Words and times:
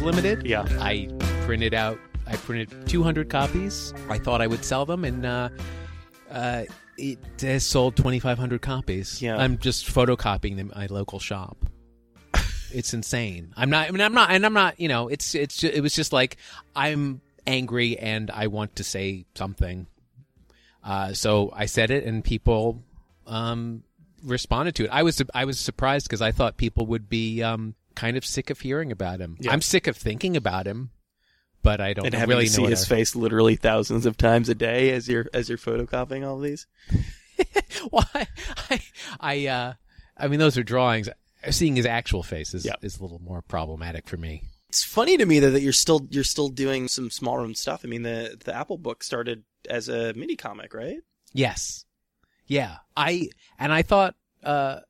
limited. 0.00 0.46
Yeah. 0.46 0.66
I 0.80 1.08
printed 1.44 1.74
out. 1.74 1.98
I 2.26 2.36
printed 2.36 2.88
200 2.88 3.28
copies. 3.28 3.92
I 4.08 4.18
thought 4.18 4.40
I 4.40 4.46
would 4.46 4.64
sell 4.64 4.86
them, 4.86 5.04
and 5.04 5.26
uh, 5.26 5.48
uh, 6.30 6.64
it 6.96 7.18
has 7.40 7.64
sold 7.64 7.96
2,500 7.96 8.62
copies. 8.62 9.20
Yeah. 9.20 9.36
I'm 9.36 9.58
just 9.58 9.86
photocopying 9.86 10.56
them 10.56 10.70
at 10.70 10.76
my 10.76 10.86
local 10.86 11.18
shop. 11.18 11.56
it's 12.72 12.94
insane. 12.94 13.52
I'm 13.56 13.70
not. 13.70 13.88
I 13.88 13.90
mean, 13.90 14.00
I'm 14.00 14.14
not, 14.14 14.30
and 14.30 14.46
I'm 14.46 14.52
not. 14.52 14.78
You 14.78 14.88
know, 14.88 15.08
it's 15.08 15.34
it's. 15.34 15.56
ju- 15.56 15.70
It 15.72 15.80
was 15.80 15.94
just 15.94 16.12
like 16.12 16.36
I'm 16.76 17.20
angry 17.46 17.98
and 17.98 18.30
I 18.30 18.46
want 18.46 18.76
to 18.76 18.84
say 18.84 19.24
something. 19.34 19.86
Uh, 20.84 21.12
so 21.14 21.52
I 21.54 21.66
said 21.66 21.90
it, 21.90 22.04
and 22.04 22.22
people 22.24 22.82
um, 23.26 23.82
responded 24.22 24.76
to 24.76 24.84
it. 24.84 24.90
I 24.92 25.02
was 25.02 25.20
I 25.34 25.46
was 25.46 25.58
surprised 25.58 26.06
because 26.06 26.22
I 26.22 26.30
thought 26.32 26.56
people 26.58 26.86
would 26.86 27.08
be 27.08 27.42
um, 27.42 27.74
kind 28.00 28.16
of 28.16 28.24
sick 28.24 28.50
of 28.50 28.60
hearing 28.60 28.90
about 28.92 29.20
him. 29.20 29.36
Yeah. 29.40 29.52
I'm 29.52 29.60
sick 29.62 29.86
of 29.86 29.96
thinking 29.96 30.36
about 30.36 30.66
him, 30.66 30.90
but 31.62 31.80
I 31.80 31.92
don't 31.92 32.06
And 32.06 32.12
know- 32.12 32.18
having 32.18 32.34
really 32.36 32.46
to 32.46 32.52
see 32.52 32.62
what 32.62 32.70
his 32.70 32.84
I- 32.84 32.88
face 32.88 33.14
literally 33.14 33.56
thousands 33.56 34.06
of 34.06 34.16
times 34.16 34.48
a 34.48 34.54
day 34.54 34.90
as 34.92 35.08
you're 35.08 35.26
as 35.34 35.48
you're 35.48 35.58
photocopying 35.58 36.26
all 36.26 36.38
these. 36.38 36.66
Why? 37.90 38.26
I, 38.70 38.80
I, 39.18 39.46
uh, 39.46 39.72
I 40.16 40.28
mean, 40.28 40.38
those 40.40 40.58
are 40.58 40.62
drawings. 40.62 41.08
Seeing 41.50 41.76
his 41.76 41.86
actual 41.86 42.22
face 42.22 42.52
is, 42.52 42.66
Yeah. 42.66 42.74
is 42.82 42.98
a 42.98 43.02
little 43.02 43.18
more 43.20 43.40
problematic 43.42 44.06
for 44.06 44.16
me. 44.18 44.42
It's 44.68 44.84
funny 44.84 45.16
to 45.16 45.24
me 45.26 45.38
though 45.40 45.50
that 45.50 45.62
you're 45.62 45.72
still 45.72 46.06
you're 46.10 46.22
still 46.24 46.48
doing 46.48 46.86
some 46.86 47.10
small 47.10 47.38
room 47.38 47.54
stuff. 47.54 47.80
I 47.84 47.88
mean 47.88 48.02
the 48.02 48.36
the 48.44 48.54
Apple 48.54 48.78
book 48.78 49.02
started 49.02 49.42
as 49.68 49.88
a 49.88 50.12
mini 50.14 50.36
comic, 50.36 50.74
right? 50.74 50.98
Yes. 51.32 51.84
Yeah. 52.46 52.76
I, 52.96 53.30
and 53.58 53.72
I 53.72 53.82
thought, 53.82 54.14
uh, 54.42 54.80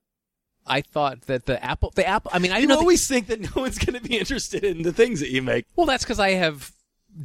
I 0.66 0.82
thought 0.82 1.22
that 1.22 1.46
the 1.46 1.62
Apple, 1.64 1.92
the 1.94 2.06
Apple, 2.06 2.30
I 2.34 2.38
mean, 2.38 2.52
I 2.52 2.56
You 2.56 2.62
didn't 2.62 2.76
the- 2.76 2.80
always 2.80 3.06
think 3.06 3.26
that 3.28 3.40
no 3.56 3.62
one's 3.62 3.78
going 3.78 4.00
to 4.00 4.06
be 4.06 4.18
interested 4.18 4.64
in 4.64 4.82
the 4.82 4.92
things 4.92 5.20
that 5.20 5.30
you 5.30 5.42
make. 5.42 5.66
well, 5.76 5.86
that's 5.86 6.04
because 6.04 6.20
I 6.20 6.30
have 6.32 6.72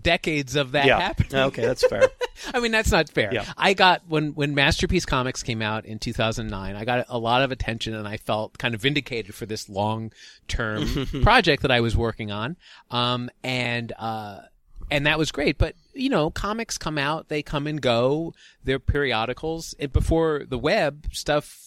decades 0.02 0.56
of 0.56 0.72
that 0.72 0.86
yeah. 0.86 1.00
happening. 1.00 1.36
Okay, 1.36 1.66
that's 1.66 1.86
fair. 1.86 2.10
I 2.54 2.60
mean, 2.60 2.72
that's 2.72 2.92
not 2.92 3.10
fair. 3.10 3.34
Yeah. 3.34 3.46
I 3.58 3.74
got 3.74 4.02
when 4.08 4.34
when 4.34 4.56
Masterpiece 4.56 5.06
Comics 5.06 5.44
came 5.44 5.62
out 5.62 5.86
in 5.86 6.00
2009. 6.00 6.76
I 6.76 6.86
got 6.86 7.06
a 7.08 7.18
lot 7.18 7.42
of 7.44 7.52
attention, 7.52 7.94
and 7.94 8.08
I 8.08 8.18
felt 8.18 8.58
kind 8.58 8.74
of 8.74 8.82
vindicated 8.82 9.36
for 9.36 9.46
this 9.46 9.70
long 9.70 10.12
term 10.48 11.06
project 11.24 11.62
that 11.62 11.72
I 11.72 11.82
was 11.82 11.96
working 11.96 12.32
on. 12.32 12.58
Um, 12.92 13.30
and 13.44 13.94
uh, 13.98 14.40
and 14.92 15.06
that 15.06 15.18
was 15.18 15.32
great. 15.32 15.58
But 15.58 15.76
you 15.94 16.10
know, 16.10 16.30
comics 16.30 16.78
come 16.78 16.98
out, 16.98 17.30
they 17.30 17.44
come 17.44 17.68
and 17.68 17.82
go. 17.82 18.34
They're 18.64 18.80
periodicals. 18.80 19.76
And 19.80 19.94
before 19.94 20.44
the 20.48 20.58
web 20.58 21.08
stuff 21.12 21.62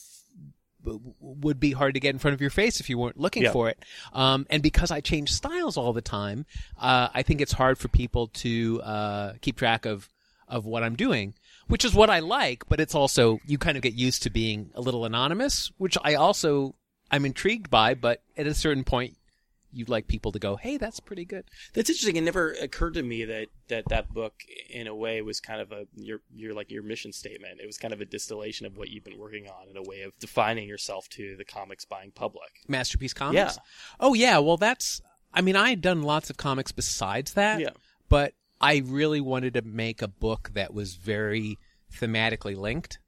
would 1.20 1.60
be 1.60 1.72
hard 1.72 1.94
to 1.94 2.00
get 2.00 2.14
in 2.14 2.18
front 2.18 2.34
of 2.34 2.40
your 2.40 2.50
face 2.50 2.80
if 2.80 2.88
you 2.88 2.98
weren't 2.98 3.18
looking 3.18 3.42
for 3.52 3.68
it. 3.68 3.84
Um, 4.12 4.46
and 4.50 4.62
because 4.62 4.90
I 4.90 5.00
change 5.00 5.32
styles 5.32 5.76
all 5.76 5.92
the 5.92 6.00
time, 6.02 6.46
uh, 6.80 7.08
I 7.12 7.22
think 7.22 7.40
it's 7.40 7.52
hard 7.52 7.78
for 7.78 7.88
people 7.88 8.28
to 8.28 8.80
uh, 8.82 9.32
keep 9.40 9.56
track 9.56 9.86
of 9.86 10.08
of 10.48 10.64
what 10.64 10.82
I'm 10.82 10.96
doing, 10.96 11.34
which 11.66 11.84
is 11.84 11.92
what 11.92 12.08
I 12.08 12.20
like. 12.20 12.66
But 12.68 12.80
it's 12.80 12.94
also 12.94 13.38
you 13.46 13.58
kind 13.58 13.76
of 13.76 13.82
get 13.82 13.92
used 13.94 14.22
to 14.22 14.30
being 14.30 14.70
a 14.74 14.80
little 14.80 15.04
anonymous, 15.04 15.70
which 15.76 15.98
I 16.02 16.14
also 16.14 16.74
I'm 17.10 17.26
intrigued 17.26 17.68
by. 17.70 17.94
But 17.94 18.22
at 18.36 18.46
a 18.46 18.54
certain 18.54 18.84
point, 18.84 19.17
you'd 19.72 19.88
like 19.88 20.08
people 20.08 20.32
to 20.32 20.38
go, 20.38 20.56
"Hey, 20.56 20.76
that's 20.76 21.00
pretty 21.00 21.24
good." 21.24 21.44
That's 21.74 21.90
interesting. 21.90 22.16
It 22.16 22.22
never 22.22 22.52
occurred 22.52 22.94
to 22.94 23.02
me 23.02 23.24
that 23.24 23.48
that 23.68 23.88
that 23.88 24.12
book, 24.12 24.34
in 24.70 24.86
a 24.86 24.94
way, 24.94 25.20
was 25.22 25.40
kind 25.40 25.60
of 25.60 25.72
a 25.72 25.86
your 25.94 26.20
your 26.34 26.54
like 26.54 26.70
your 26.70 26.82
mission 26.82 27.12
statement. 27.12 27.60
It 27.60 27.66
was 27.66 27.78
kind 27.78 27.92
of 27.94 28.00
a 28.00 28.04
distillation 28.04 28.66
of 28.66 28.76
what 28.76 28.88
you've 28.88 29.04
been 29.04 29.18
working 29.18 29.46
on 29.48 29.68
in 29.68 29.76
a 29.76 29.82
way 29.82 30.02
of 30.02 30.12
defining 30.18 30.68
yourself 30.68 31.08
to 31.10 31.36
the 31.36 31.44
comics 31.44 31.84
buying 31.84 32.12
public. 32.12 32.50
Masterpiece 32.66 33.14
Comics. 33.14 33.56
Yeah. 33.56 33.62
Oh 34.00 34.14
yeah. 34.14 34.38
Well, 34.38 34.56
that's. 34.56 35.00
I 35.32 35.42
mean, 35.42 35.56
I 35.56 35.70
had 35.70 35.82
done 35.82 36.02
lots 36.02 36.30
of 36.30 36.36
comics 36.36 36.72
besides 36.72 37.34
that. 37.34 37.60
Yeah. 37.60 37.70
But 38.08 38.32
I 38.60 38.82
really 38.84 39.20
wanted 39.20 39.54
to 39.54 39.62
make 39.62 40.02
a 40.02 40.08
book 40.08 40.50
that 40.54 40.72
was 40.72 40.94
very 40.94 41.58
thematically 41.92 42.56
linked. 42.56 42.98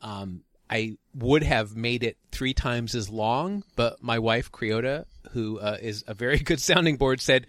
Um, 0.00 0.42
I 0.72 0.96
would 1.14 1.42
have 1.42 1.76
made 1.76 2.02
it 2.02 2.16
three 2.30 2.54
times 2.54 2.94
as 2.94 3.08
long, 3.10 3.62
but 3.76 4.02
my 4.02 4.18
wife 4.18 4.50
Kriota, 4.50 5.04
who 5.32 5.58
uh, 5.58 5.76
is 5.80 6.02
a 6.06 6.14
very 6.14 6.38
good 6.50 6.60
sounding 6.60 6.96
board, 6.96 7.20
said, 7.20 7.46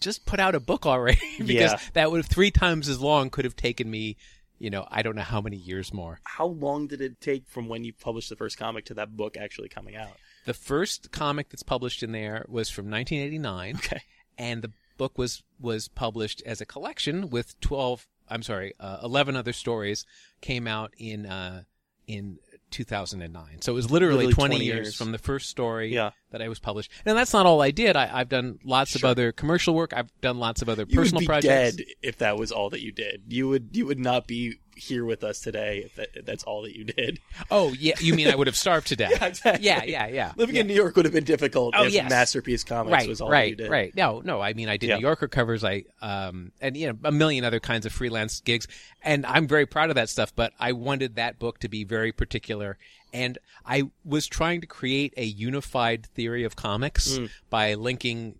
"Just 0.00 0.24
put 0.26 0.40
out 0.40 0.54
a 0.54 0.60
book 0.60 0.86
already," 0.86 1.20
because 1.38 1.72
Yeah. 1.72 1.78
that 1.94 2.10
would 2.10 2.18
have 2.18 2.26
three 2.26 2.50
times 2.50 2.88
as 2.88 2.98
long 3.00 3.30
could 3.30 3.44
have 3.44 3.56
taken 3.56 3.90
me, 3.90 4.16
you 4.58 4.70
know, 4.70 4.86
I 4.90 5.02
don't 5.02 5.16
know 5.16 5.22
how 5.22 5.40
many 5.40 5.56
years 5.56 5.92
more. 5.92 6.20
How 6.24 6.46
long 6.46 6.86
did 6.86 7.00
it 7.00 7.20
take 7.20 7.46
from 7.48 7.68
when 7.68 7.84
you 7.84 7.92
published 7.92 8.30
the 8.30 8.36
first 8.36 8.56
comic 8.58 8.86
to 8.86 8.94
that 8.94 9.16
book 9.16 9.36
actually 9.36 9.68
coming 9.68 9.94
out? 9.96 10.16
The 10.46 10.54
first 10.54 11.12
comic 11.12 11.50
that's 11.50 11.62
published 11.62 12.02
in 12.02 12.12
there 12.12 12.44
was 12.48 12.68
from 12.70 12.90
1989. 12.90 13.76
Okay. 13.76 14.02
and 14.38 14.62
the 14.62 14.72
book 14.96 15.18
was 15.18 15.42
was 15.60 15.88
published 15.88 16.42
as 16.46 16.60
a 16.60 16.66
collection 16.66 17.28
with 17.30 17.58
12 17.60 18.06
i'm 18.28 18.42
sorry 18.42 18.72
uh, 18.78 18.98
11 19.02 19.34
other 19.36 19.52
stories 19.52 20.04
came 20.40 20.66
out 20.68 20.92
in 20.98 21.26
uh 21.26 21.62
in 22.06 22.38
2009 22.72 23.60
so 23.62 23.72
it 23.72 23.74
was 23.74 23.90
literally, 23.90 24.26
Literally 24.26 24.34
20, 24.34 24.54
20 24.56 24.64
years, 24.64 24.76
years. 24.86 24.94
from 24.96 25.12
the 25.12 25.18
first 25.18 25.48
story 25.48 25.92
Yeah. 25.94 26.10
that 26.30 26.42
i 26.42 26.48
was 26.48 26.58
published 26.58 26.90
and 27.04 27.16
that's 27.16 27.32
not 27.32 27.46
all 27.46 27.60
i 27.62 27.70
did 27.70 27.94
I, 27.96 28.10
i've 28.12 28.28
done 28.28 28.58
lots 28.64 28.94
of 28.96 29.04
other 29.04 29.30
commercial 29.32 29.74
work 29.74 29.92
i've 29.94 30.10
done 30.20 30.38
lots 30.38 30.62
of 30.62 30.68
other 30.68 30.84
You 30.88 30.96
personal 30.96 31.18
would 31.20 31.22
be 31.22 31.26
projects 31.26 31.76
dead 31.76 31.86
if 32.02 32.18
that 32.18 32.36
was 32.36 32.50
all 32.50 32.70
that 32.70 32.82
you 32.82 32.90
did. 32.92 33.22
You 33.28 33.48
would 33.48 33.70
you 33.72 33.86
would 33.86 33.98
not 33.98 34.26
be 34.26 34.56
here 34.76 35.04
with 35.04 35.22
us 35.24 35.40
today 35.40 35.78
if, 35.84 35.94
that, 35.96 36.24
that's 36.26 36.44
all 36.44 36.62
that 36.62 36.76
you 36.76 36.84
did. 36.84 37.20
oh 37.50 37.72
yeah 37.74 37.94
you 38.00 38.14
mean 38.14 38.28
i 38.28 38.34
would 38.34 38.46
have 38.46 38.56
starved 38.56 38.86
to 38.88 38.96
death 38.96 39.10
Yeah, 39.20 39.26
exactly. 39.26 39.64
yeah 39.66 39.84
yeah 39.84 40.06
yeah 40.06 40.32
Living 40.36 40.54
yeah. 40.56 40.60
in 40.62 40.66
New 40.66 40.74
York 40.74 40.96
would 40.96 41.04
have 41.04 41.14
been 41.14 41.24
difficult 41.24 41.74
Oh, 41.76 41.84
if 41.84 41.92
yes. 41.92 42.08
Masterpiece 42.10 42.64
Comics 42.64 42.92
right, 42.92 43.08
was 43.08 43.20
all 43.20 43.30
right, 43.30 43.56
that 43.56 43.64
you 43.64 43.68
did. 43.68 43.70
Right, 43.70 43.94
No, 43.96 44.20
no. 44.24 44.40
I 44.40 44.52
mean, 44.54 44.68
I 44.68 44.76
did 44.76 44.88
Yeah. 44.88 44.96
New 44.96 45.02
Yorker 45.02 45.28
covers. 45.28 45.62
I 45.64 45.84
um, 46.00 46.52
and 46.60 46.76
you 46.76 46.88
know, 46.88 46.98
a 47.04 47.12
million 47.12 47.44
other 47.44 47.60
kinds 47.60 47.86
of 47.86 47.92
freelance 47.92 48.40
gigs, 48.40 48.66
and 49.02 49.24
I'm 49.26 49.46
very 49.46 49.66
proud 49.66 49.90
of 49.90 49.96
that 49.96 50.08
stuff. 50.08 50.34
But 50.34 50.52
I 50.58 50.72
wanted 50.72 51.16
that 51.16 51.38
book 51.38 51.58
to 51.60 51.68
be 51.68 51.84
very 51.84 52.12
particular, 52.12 52.78
and 53.12 53.38
I 53.64 53.90
was 54.04 54.26
trying 54.26 54.60
to 54.62 54.66
create 54.66 55.14
a 55.16 55.24
unified 55.24 56.06
theory 56.14 56.44
of 56.44 56.56
comics 56.56 57.18
Mm. 57.18 57.30
by 57.50 57.74
linking. 57.74 58.38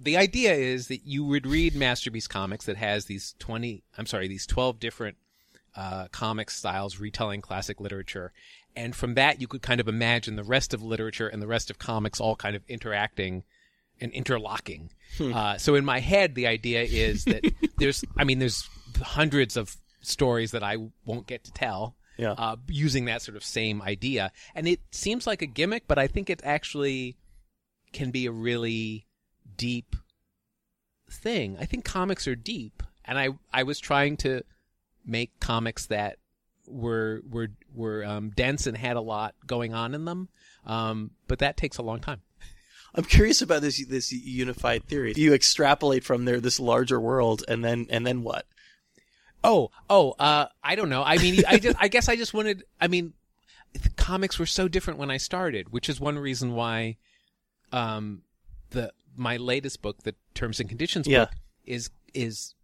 The 0.00 0.16
idea 0.16 0.54
is 0.54 0.88
that 0.88 1.04
you 1.06 1.24
would 1.24 1.46
read 1.46 1.74
Masterpiece 1.76 2.26
Comics 2.26 2.66
that 2.66 2.76
has 2.76 3.04
these 3.06 3.34
twenty. 3.38 3.84
I'm 3.98 4.06
sorry, 4.06 4.28
these 4.28 4.46
twelve 4.46 4.78
different 4.80 5.16
uh, 5.76 6.08
comic 6.08 6.50
styles 6.50 6.98
retelling 6.98 7.40
classic 7.40 7.80
literature. 7.80 8.32
And 8.76 8.94
from 8.94 9.14
that, 9.14 9.40
you 9.40 9.46
could 9.46 9.62
kind 9.62 9.80
of 9.80 9.88
imagine 9.88 10.36
the 10.36 10.44
rest 10.44 10.74
of 10.74 10.82
literature 10.82 11.28
and 11.28 11.40
the 11.40 11.46
rest 11.46 11.70
of 11.70 11.78
comics 11.78 12.20
all 12.20 12.36
kind 12.36 12.56
of 12.56 12.62
interacting 12.68 13.44
and 14.00 14.12
interlocking. 14.12 14.90
Uh, 15.20 15.56
so 15.58 15.76
in 15.76 15.84
my 15.84 16.00
head, 16.00 16.34
the 16.34 16.48
idea 16.48 16.82
is 16.82 17.24
that 17.24 17.44
there's, 17.78 18.04
I 18.16 18.24
mean, 18.24 18.40
there's 18.40 18.68
hundreds 19.00 19.56
of 19.56 19.76
stories 20.00 20.50
that 20.50 20.62
I 20.62 20.78
won't 21.04 21.26
get 21.26 21.44
to 21.44 21.52
tell. 21.52 21.94
Yeah. 22.16 22.32
Uh, 22.32 22.56
using 22.68 23.06
that 23.06 23.22
sort 23.22 23.36
of 23.36 23.42
same 23.42 23.82
idea. 23.82 24.30
And 24.54 24.68
it 24.68 24.80
seems 24.92 25.26
like 25.26 25.42
a 25.42 25.46
gimmick, 25.46 25.88
but 25.88 25.98
I 25.98 26.06
think 26.06 26.30
it 26.30 26.40
actually 26.44 27.16
can 27.92 28.12
be 28.12 28.26
a 28.26 28.32
really 28.32 29.06
deep 29.56 29.96
thing. 31.10 31.56
I 31.58 31.64
think 31.64 31.84
comics 31.84 32.28
are 32.28 32.36
deep. 32.36 32.84
And 33.04 33.18
I, 33.18 33.30
I 33.52 33.64
was 33.64 33.80
trying 33.80 34.16
to 34.18 34.42
make 35.04 35.38
comics 35.40 35.86
that 35.86 36.18
were 36.66 37.20
were 37.28 37.48
were 37.74 38.04
um, 38.04 38.30
dense 38.30 38.66
and 38.66 38.76
had 38.76 38.96
a 38.96 39.00
lot 39.00 39.34
going 39.46 39.74
on 39.74 39.94
in 39.94 40.04
them. 40.04 40.28
Um, 40.66 41.10
but 41.28 41.40
that 41.40 41.56
takes 41.56 41.76
a 41.78 41.82
long 41.82 42.00
time. 42.00 42.22
I'm 42.94 43.04
curious 43.04 43.42
about 43.42 43.62
this 43.62 43.84
this 43.86 44.12
unified 44.12 44.84
theory. 44.84 45.12
You 45.16 45.34
extrapolate 45.34 46.04
from 46.04 46.24
there 46.24 46.40
this 46.40 46.60
larger 46.60 47.00
world, 47.00 47.44
and 47.48 47.64
then 47.64 47.86
and 47.90 48.06
then 48.06 48.22
what? 48.22 48.46
Oh, 49.42 49.70
oh, 49.90 50.12
uh, 50.18 50.46
I 50.62 50.74
don't 50.74 50.88
know. 50.88 51.02
I 51.02 51.18
mean, 51.18 51.42
I 51.46 51.58
just, 51.58 51.76
I 51.78 51.88
guess 51.88 52.08
I 52.08 52.16
just 52.16 52.32
wanted. 52.32 52.64
I 52.80 52.88
mean, 52.88 53.12
the 53.74 53.90
comics 53.90 54.38
were 54.38 54.46
so 54.46 54.68
different 54.68 54.98
when 54.98 55.10
I 55.10 55.18
started, 55.18 55.70
which 55.70 55.88
is 55.90 56.00
one 56.00 56.18
reason 56.18 56.52
why, 56.52 56.96
um, 57.72 58.22
the 58.70 58.92
my 59.16 59.36
latest 59.36 59.82
book, 59.82 60.04
the 60.04 60.14
Terms 60.34 60.60
and 60.60 60.68
Conditions 60.68 61.06
Yeah. 61.06 61.24
book, 61.26 61.30
is 61.66 61.90
is 62.14 62.54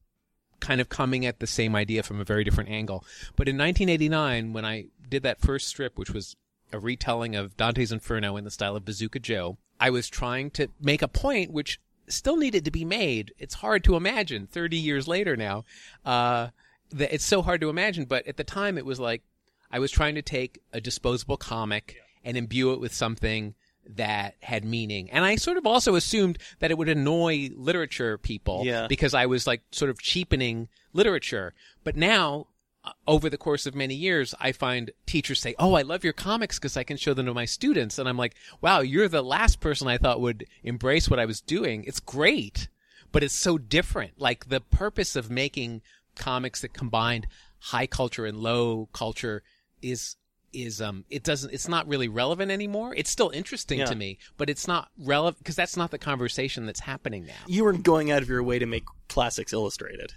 kind 0.61 0.81
of 0.81 0.89
coming 0.89 1.27
at 1.27 1.41
the 1.41 1.47
same 1.47 1.75
idea 1.75 2.03
from 2.03 2.21
a 2.21 2.25
very 2.25 2.45
different 2.45 2.71
angle. 2.71 3.05
But 3.37 3.49
in 3.49 3.57
1989, 3.57 4.53
when 4.53 4.65
I 4.65 4.87
did 5.09 5.23
that 5.23 5.41
first 5.41 5.69
strip, 5.69 5.99
which 5.99 6.11
was 6.11 6.37
a 6.73 6.79
retelling 6.79 7.35
of 7.35 7.57
Dante's 7.57 7.93
Inferno 7.93 8.37
in 8.37 8.45
the 8.45 8.51
style 8.51 8.77
of 8.77 8.85
Bazooka 8.85 9.19
Joe, 9.19 9.59
I 9.79 9.91
was 9.91 10.09
trying 10.09 10.51
to 10.53 10.69
make 10.81 11.03
a 11.03 11.09
point 11.09 11.51
which 11.51 11.81
still 12.09 12.37
needed 12.37 12.65
to 12.65 12.71
be 12.71 12.85
made. 12.85 13.33
It's 13.39 13.55
hard 13.55 13.85
to 13.85 13.97
imagine 13.97 14.47
30 14.47 14.77
years 14.77 15.09
later 15.09 15.37
now. 15.37 15.65
Uh, 16.05 16.49
that 16.93 17.15
it's 17.15 17.25
so 17.25 17.43
hard 17.43 17.61
to 17.61 17.71
imagine, 17.71 18.05
but 18.05 18.27
at 18.27 18.37
the 18.37 18.45
time 18.45 18.77
it 18.77 18.85
was 18.85 18.99
like 18.99 19.23
I 19.71 19.79
was 19.79 19.91
trying 19.91 20.17
to 20.17 20.23
take 20.23 20.61
a 20.73 20.81
disposable 20.81 21.37
comic 21.37 21.97
and 22.25 22.37
imbue 22.37 22.73
it 22.73 22.81
with 22.81 22.93
something 22.93 23.55
that 23.97 24.35
had 24.41 24.65
meaning. 24.65 25.11
And 25.11 25.25
I 25.25 25.37
sort 25.37 25.57
of 25.57 25.67
also 25.67 25.95
assumed 25.95 26.39
that 26.61 26.71
it 26.71 26.79
would 26.79 26.89
annoy 26.89 27.51
literature 27.55 28.19
people 28.19 28.63
Yeah. 28.65 28.87
because 28.87 29.15
I 29.15 29.27
was 29.27 29.47
like 29.47 29.63
sort 29.73 29.91
of 29.91 30.01
cheapening 30.01 30.69
literature. 30.93 31.55
But 31.85 31.97
now, 31.97 32.47
uh, 32.85 32.93
over 33.07 33.29
the 33.29 33.37
course 33.37 33.67
of 33.67 33.75
many 33.75 33.95
years, 33.95 34.35
I 34.41 34.53
find 34.53 34.91
teachers 35.07 35.41
say, 35.41 35.55
"Oh, 35.59 35.75
I 35.75 35.83
love 35.83 36.03
your 36.03 36.15
comics 36.15 36.59
because 36.59 36.77
I 36.77 36.83
can 36.85 36.97
show 36.97 37.13
them 37.15 37.27
to 37.27 37.35
my 37.35 37.45
students." 37.45 37.99
And 37.99 38.09
I'm 38.09 38.17
like, 38.17 38.35
"Wow, 38.61 38.81
you're 38.81 39.09
the 39.09 39.23
last 39.23 39.61
person 39.61 39.87
I 39.87 39.99
thought 39.99 40.21
would 40.21 40.47
embrace 40.63 41.09
what 41.11 41.19
I 41.21 41.27
was 41.27 41.41
doing. 41.41 41.85
It's 41.85 42.01
great." 42.01 42.69
but 43.13 43.25
it's 43.25 43.35
so 43.35 43.59
different. 43.59 44.21
Like 44.21 44.51
the 44.51 44.61
purpose 44.61 45.17
of 45.17 45.29
making 45.29 45.83
comics 46.15 46.61
that 46.61 46.73
combined 46.73 47.27
high 47.59 47.89
culture 47.89 48.25
and 48.25 48.39
low 48.39 48.89
culture 48.93 49.43
is 49.83 50.15
is 50.53 50.81
um 50.81 51.05
it 51.11 51.23
doesn't 51.23 51.53
it's 51.53 51.69
not 51.69 51.87
really 51.89 52.09
relevant 52.09 52.51
anymore. 52.51 52.95
It's 52.97 53.11
still 53.11 53.31
interesting 53.31 53.79
Yeah. 53.81 53.87
to 53.87 53.95
me, 53.95 54.19
but 54.37 54.51
it's 54.51 54.67
not 54.67 54.91
relevant 54.99 55.39
because 55.39 55.57
that's 55.57 55.77
not 55.77 55.91
the 55.91 55.99
conversation 55.99 56.67
that's 56.67 56.81
happening 56.81 57.27
now. 57.27 57.35
You 57.47 57.65
weren't 57.65 57.83
going 57.85 58.11
out 58.11 58.23
of 58.23 58.29
your 58.29 58.43
way 58.43 58.59
to 58.59 58.67
make 58.67 58.85
classics 59.09 59.53
illustrated. 59.53 60.15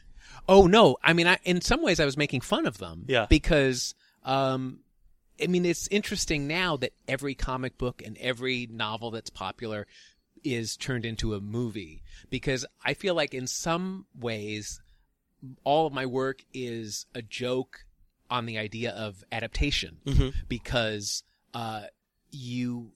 Oh 0.48 0.68
no, 0.68 0.98
I 1.04 1.14
mean, 1.14 1.28
I, 1.28 1.38
in 1.44 1.62
some 1.62 1.82
ways, 1.82 2.00
I 2.00 2.06
was 2.06 2.18
making 2.18 2.42
fun 2.42 2.66
of 2.66 2.78
them. 2.78 3.06
Yeah. 3.08 3.28
Because, 3.30 3.96
um, 4.24 4.80
I 5.42 5.48
mean, 5.48 5.66
it's 5.66 5.88
interesting 5.88 6.48
now 6.48 6.76
that 6.78 6.94
every 7.08 7.34
comic 7.36 7.78
book 7.78 8.02
and 8.06 8.18
every 8.18 8.68
novel 8.70 9.12
that's 9.12 9.30
popular 9.30 9.88
is 10.44 10.76
turned 10.76 11.06
into 11.06 11.34
a 11.34 11.40
movie. 11.40 12.04
Because 12.30 12.66
I 12.84 12.94
feel 12.94 13.16
like 13.16 13.34
in 13.34 13.48
some 13.48 14.06
ways, 14.20 14.82
all 15.64 15.88
of 15.88 15.94
my 15.94 16.06
work 16.06 16.44
is 16.54 17.06
a 17.16 17.22
joke 17.22 17.86
on 18.30 18.46
the 18.46 18.58
idea 18.58 18.92
of 18.92 19.24
adaptation. 19.32 19.98
Because, 20.48 21.24
uh, 21.54 21.84
you 22.32 22.92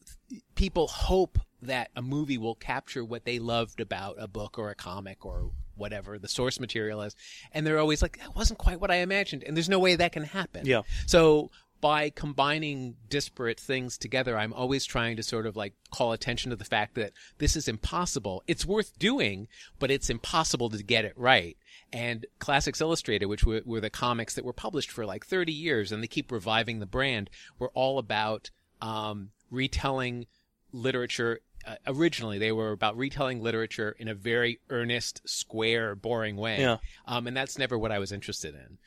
people 0.55 0.87
hope 0.87 1.37
that 1.61 1.89
a 1.95 2.01
movie 2.01 2.37
will 2.37 2.55
capture 2.55 3.03
what 3.03 3.25
they 3.25 3.39
loved 3.39 3.79
about 3.79 4.15
a 4.19 4.27
book 4.27 4.57
or 4.59 4.69
a 4.69 4.75
comic 4.75 5.25
or 5.25 5.51
whatever 5.75 6.17
the 6.19 6.27
source 6.27 6.59
material 6.59 7.01
is. 7.01 7.15
And 7.51 7.65
they're 7.65 7.79
always 7.79 8.01
like 8.01 8.17
that 8.19 8.35
wasn't 8.35 8.59
quite 8.59 8.81
what 8.81 8.91
i 8.91 8.95
imagined. 8.95 9.43
And 9.43 9.55
there's 9.55 9.69
no 9.69 9.79
way 9.79 9.95
that 9.95 10.11
can 10.11 10.23
happen. 10.23 10.65
Yeah. 10.65 10.81
so 11.05 11.51
by 11.79 12.09
combining 12.09 12.95
disparate 13.07 13.59
things 13.59 13.99
together 13.99 14.35
i'm 14.35 14.51
always 14.51 14.83
trying 14.83 15.15
to 15.15 15.21
sort 15.21 15.45
of 15.45 15.55
like 15.55 15.73
call 15.91 16.11
attention 16.11 16.49
to 16.49 16.55
the 16.55 16.65
fact 16.65 16.95
that 16.95 17.13
this 17.37 17.55
is 17.55 17.67
impossible. 17.67 18.43
It's 18.47 18.65
worth 18.65 18.97
doing 18.97 19.47
but 19.77 19.91
it's 19.91 20.09
impossible 20.09 20.71
to 20.71 20.83
get 20.83 21.05
it 21.05 21.13
right 21.15 21.55
and 21.93 22.25
classics 22.39 22.81
illustrated 22.81 23.27
which 23.27 23.45
were, 23.45 23.61
were 23.65 23.79
the 23.79 23.89
comics 23.89 24.35
that 24.35 24.43
were 24.43 24.53
published 24.53 24.91
for 24.91 25.05
like 25.05 25.25
30 25.25 25.53
years 25.53 25.91
and 25.91 26.03
they 26.03 26.07
keep 26.07 26.31
reviving 26.31 26.79
the 26.79 26.85
brand 26.85 27.29
were 27.59 27.71
all 27.73 27.97
about 27.97 28.49
um, 28.81 29.31
retelling 29.49 30.27
literature. 30.71 31.39
Uh, 31.65 31.75
originally, 31.87 32.37
they 32.37 32.51
were 32.51 32.71
about 32.71 32.95
retelling 32.95 33.41
literature 33.41 33.95
in 33.99 34.07
a 34.07 34.13
very 34.13 34.59
earnest, 34.69 35.21
square, 35.27 35.95
boring 35.95 36.37
way. 36.37 36.61
Yeah. 36.61 36.77
Um, 37.05 37.27
and 37.27 37.35
that's 37.35 37.57
never 37.57 37.77
what 37.77 37.91
I 37.91 37.99
was 37.99 38.11
interested 38.11 38.55
in. 38.55 38.77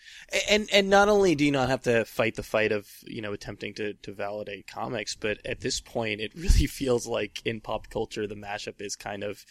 and 0.49 0.69
and 0.73 0.88
not 0.88 1.08
only 1.08 1.35
do 1.35 1.44
you 1.44 1.53
not 1.53 1.69
have 1.69 1.82
to 1.82 2.05
fight 2.05 2.37
the 2.37 2.43
fight 2.43 2.73
of 2.73 2.88
you 3.06 3.20
know 3.20 3.32
attempting 3.32 3.75
to 3.75 3.94
to 3.94 4.12
validate 4.12 4.67
comics, 4.67 5.14
but 5.14 5.44
at 5.44 5.61
this 5.61 5.81
point, 5.81 6.20
it 6.20 6.32
really 6.35 6.67
feels 6.67 7.06
like 7.06 7.43
in 7.44 7.61
pop 7.61 7.91
culture, 7.91 8.26
the 8.26 8.35
mashup 8.35 8.81
is 8.81 8.96
kind 8.96 9.25
of 9.25 9.44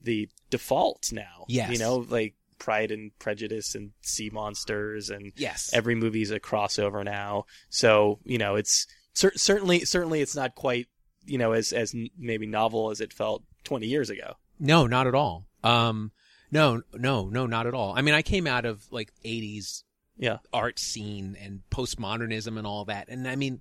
the 0.00 0.28
default 0.50 1.12
now. 1.12 1.44
Yes. 1.48 1.70
you 1.70 1.78
know, 1.78 1.98
like 2.08 2.34
Pride 2.62 2.92
and 2.92 3.10
Prejudice 3.18 3.74
and 3.74 3.90
Sea 4.02 4.30
Monsters 4.32 5.10
and 5.10 5.32
Yes. 5.36 5.68
every 5.72 5.96
movie's 5.96 6.30
a 6.30 6.38
crossover 6.38 7.04
now. 7.04 7.44
So 7.70 8.20
you 8.24 8.38
know, 8.38 8.54
it's 8.54 8.86
cer- 9.14 9.36
certainly 9.36 9.84
certainly 9.84 10.20
it's 10.20 10.36
not 10.36 10.54
quite 10.54 10.86
you 11.26 11.38
know 11.38 11.52
as 11.52 11.72
as 11.72 11.92
maybe 12.16 12.46
novel 12.46 12.90
as 12.90 13.00
it 13.00 13.12
felt 13.12 13.42
20 13.64 13.86
years 13.88 14.10
ago. 14.10 14.34
No, 14.60 14.86
not 14.86 15.08
at 15.08 15.14
all. 15.16 15.46
Um, 15.64 16.12
no, 16.52 16.82
no, 16.94 17.28
no, 17.28 17.46
not 17.46 17.66
at 17.66 17.74
all. 17.74 17.94
I 17.96 18.00
mean, 18.02 18.14
I 18.14 18.22
came 18.22 18.46
out 18.46 18.64
of 18.64 18.84
like 18.92 19.12
80s 19.24 19.82
Yeah. 20.16 20.38
art 20.52 20.78
scene 20.78 21.36
and 21.40 21.62
postmodernism 21.70 22.56
and 22.58 22.66
all 22.66 22.84
that. 22.84 23.08
And 23.08 23.26
I 23.26 23.34
mean, 23.36 23.60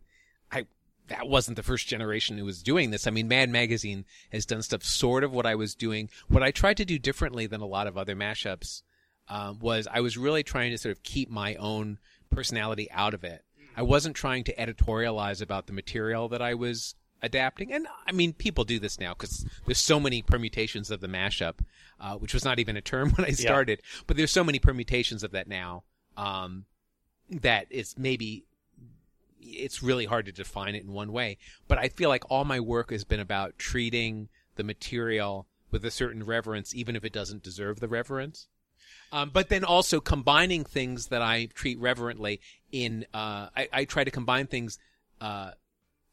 I, 0.51 0.65
that 1.07 1.27
wasn't 1.27 1.55
the 1.57 1.63
first 1.63 1.87
generation 1.87 2.37
who 2.37 2.45
was 2.45 2.61
doing 2.61 2.91
this. 2.91 3.07
I 3.07 3.11
mean, 3.11 3.27
Mad 3.27 3.49
Magazine 3.49 4.05
has 4.31 4.45
done 4.45 4.61
stuff 4.61 4.83
sort 4.83 5.23
of 5.23 5.31
what 5.31 5.45
I 5.45 5.55
was 5.55 5.73
doing. 5.75 6.09
What 6.27 6.43
I 6.43 6.51
tried 6.51 6.77
to 6.77 6.85
do 6.85 6.99
differently 6.99 7.47
than 7.47 7.61
a 7.61 7.65
lot 7.65 7.87
of 7.87 7.97
other 7.97 8.15
mashups, 8.15 8.81
um, 9.29 9.59
was 9.59 9.87
I 9.91 10.01
was 10.01 10.17
really 10.17 10.43
trying 10.43 10.71
to 10.71 10.77
sort 10.77 10.91
of 10.91 11.03
keep 11.03 11.29
my 11.29 11.55
own 11.55 11.99
personality 12.29 12.89
out 12.91 13.13
of 13.13 13.23
it. 13.23 13.43
I 13.75 13.83
wasn't 13.83 14.15
trying 14.15 14.43
to 14.45 14.55
editorialize 14.55 15.41
about 15.41 15.67
the 15.67 15.73
material 15.73 16.27
that 16.29 16.41
I 16.41 16.53
was 16.53 16.95
adapting. 17.21 17.71
And 17.71 17.87
I 18.07 18.11
mean, 18.11 18.33
people 18.33 18.63
do 18.63 18.79
this 18.79 18.99
now 18.99 19.13
because 19.13 19.45
there's 19.65 19.79
so 19.79 19.99
many 19.99 20.21
permutations 20.21 20.91
of 20.91 21.01
the 21.01 21.07
mashup, 21.07 21.59
uh, 21.99 22.15
which 22.15 22.33
was 22.33 22.43
not 22.43 22.59
even 22.59 22.77
a 22.77 22.81
term 22.81 23.11
when 23.15 23.25
I 23.25 23.31
started, 23.31 23.81
but 24.07 24.17
there's 24.17 24.31
so 24.31 24.43
many 24.43 24.59
permutations 24.59 25.23
of 25.23 25.31
that 25.31 25.47
now, 25.47 25.83
um, 26.17 26.65
that 27.29 27.67
it's 27.69 27.97
maybe, 27.97 28.45
it's 29.39 29.81
really 29.81 30.05
hard 30.05 30.25
to 30.25 30.31
define 30.31 30.75
it 30.75 30.83
in 30.83 30.91
one 30.91 31.11
way. 31.11 31.37
But 31.67 31.77
I 31.77 31.89
feel 31.89 32.09
like 32.09 32.29
all 32.29 32.45
my 32.45 32.59
work 32.59 32.91
has 32.91 33.03
been 33.03 33.19
about 33.19 33.57
treating 33.57 34.29
the 34.55 34.63
material 34.63 35.47
with 35.69 35.85
a 35.85 35.91
certain 35.91 36.23
reverence, 36.23 36.75
even 36.75 36.95
if 36.95 37.05
it 37.05 37.13
doesn't 37.13 37.43
deserve 37.43 37.79
the 37.79 37.87
reverence. 37.87 38.47
Um, 39.11 39.29
but 39.33 39.49
then 39.49 39.63
also 39.63 39.99
combining 39.99 40.63
things 40.63 41.07
that 41.07 41.21
I 41.21 41.47
treat 41.53 41.79
reverently 41.79 42.39
in, 42.71 43.05
uh, 43.13 43.47
I, 43.55 43.67
I 43.73 43.85
try 43.85 44.03
to 44.03 44.11
combine 44.11 44.47
things, 44.47 44.79
uh, 45.19 45.51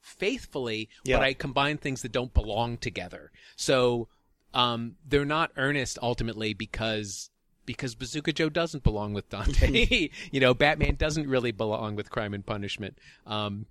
faithfully, 0.00 0.88
Yeah. 1.04 1.18
but 1.18 1.24
I 1.24 1.34
combine 1.34 1.78
things 1.78 2.02
that 2.02 2.12
don't 2.12 2.32
belong 2.34 2.76
together. 2.78 3.30
So, 3.56 4.08
um, 4.54 4.96
they're 5.06 5.24
not 5.24 5.52
earnest 5.56 5.98
ultimately 6.02 6.54
because, 6.54 7.30
because 7.66 7.94
Bazooka 7.94 8.32
Joe 8.32 8.48
doesn't 8.48 8.82
belong 8.82 9.12
with 9.12 9.28
Dante. 9.28 10.08
you 10.32 10.40
know, 10.40 10.54
Batman 10.54 10.96
doesn't 10.96 11.28
really 11.28 11.52
belong 11.52 11.94
with 11.94 12.10
Crime 12.10 12.34
and 12.34 12.44
Punishment. 12.44 12.98
Um, 13.26 13.66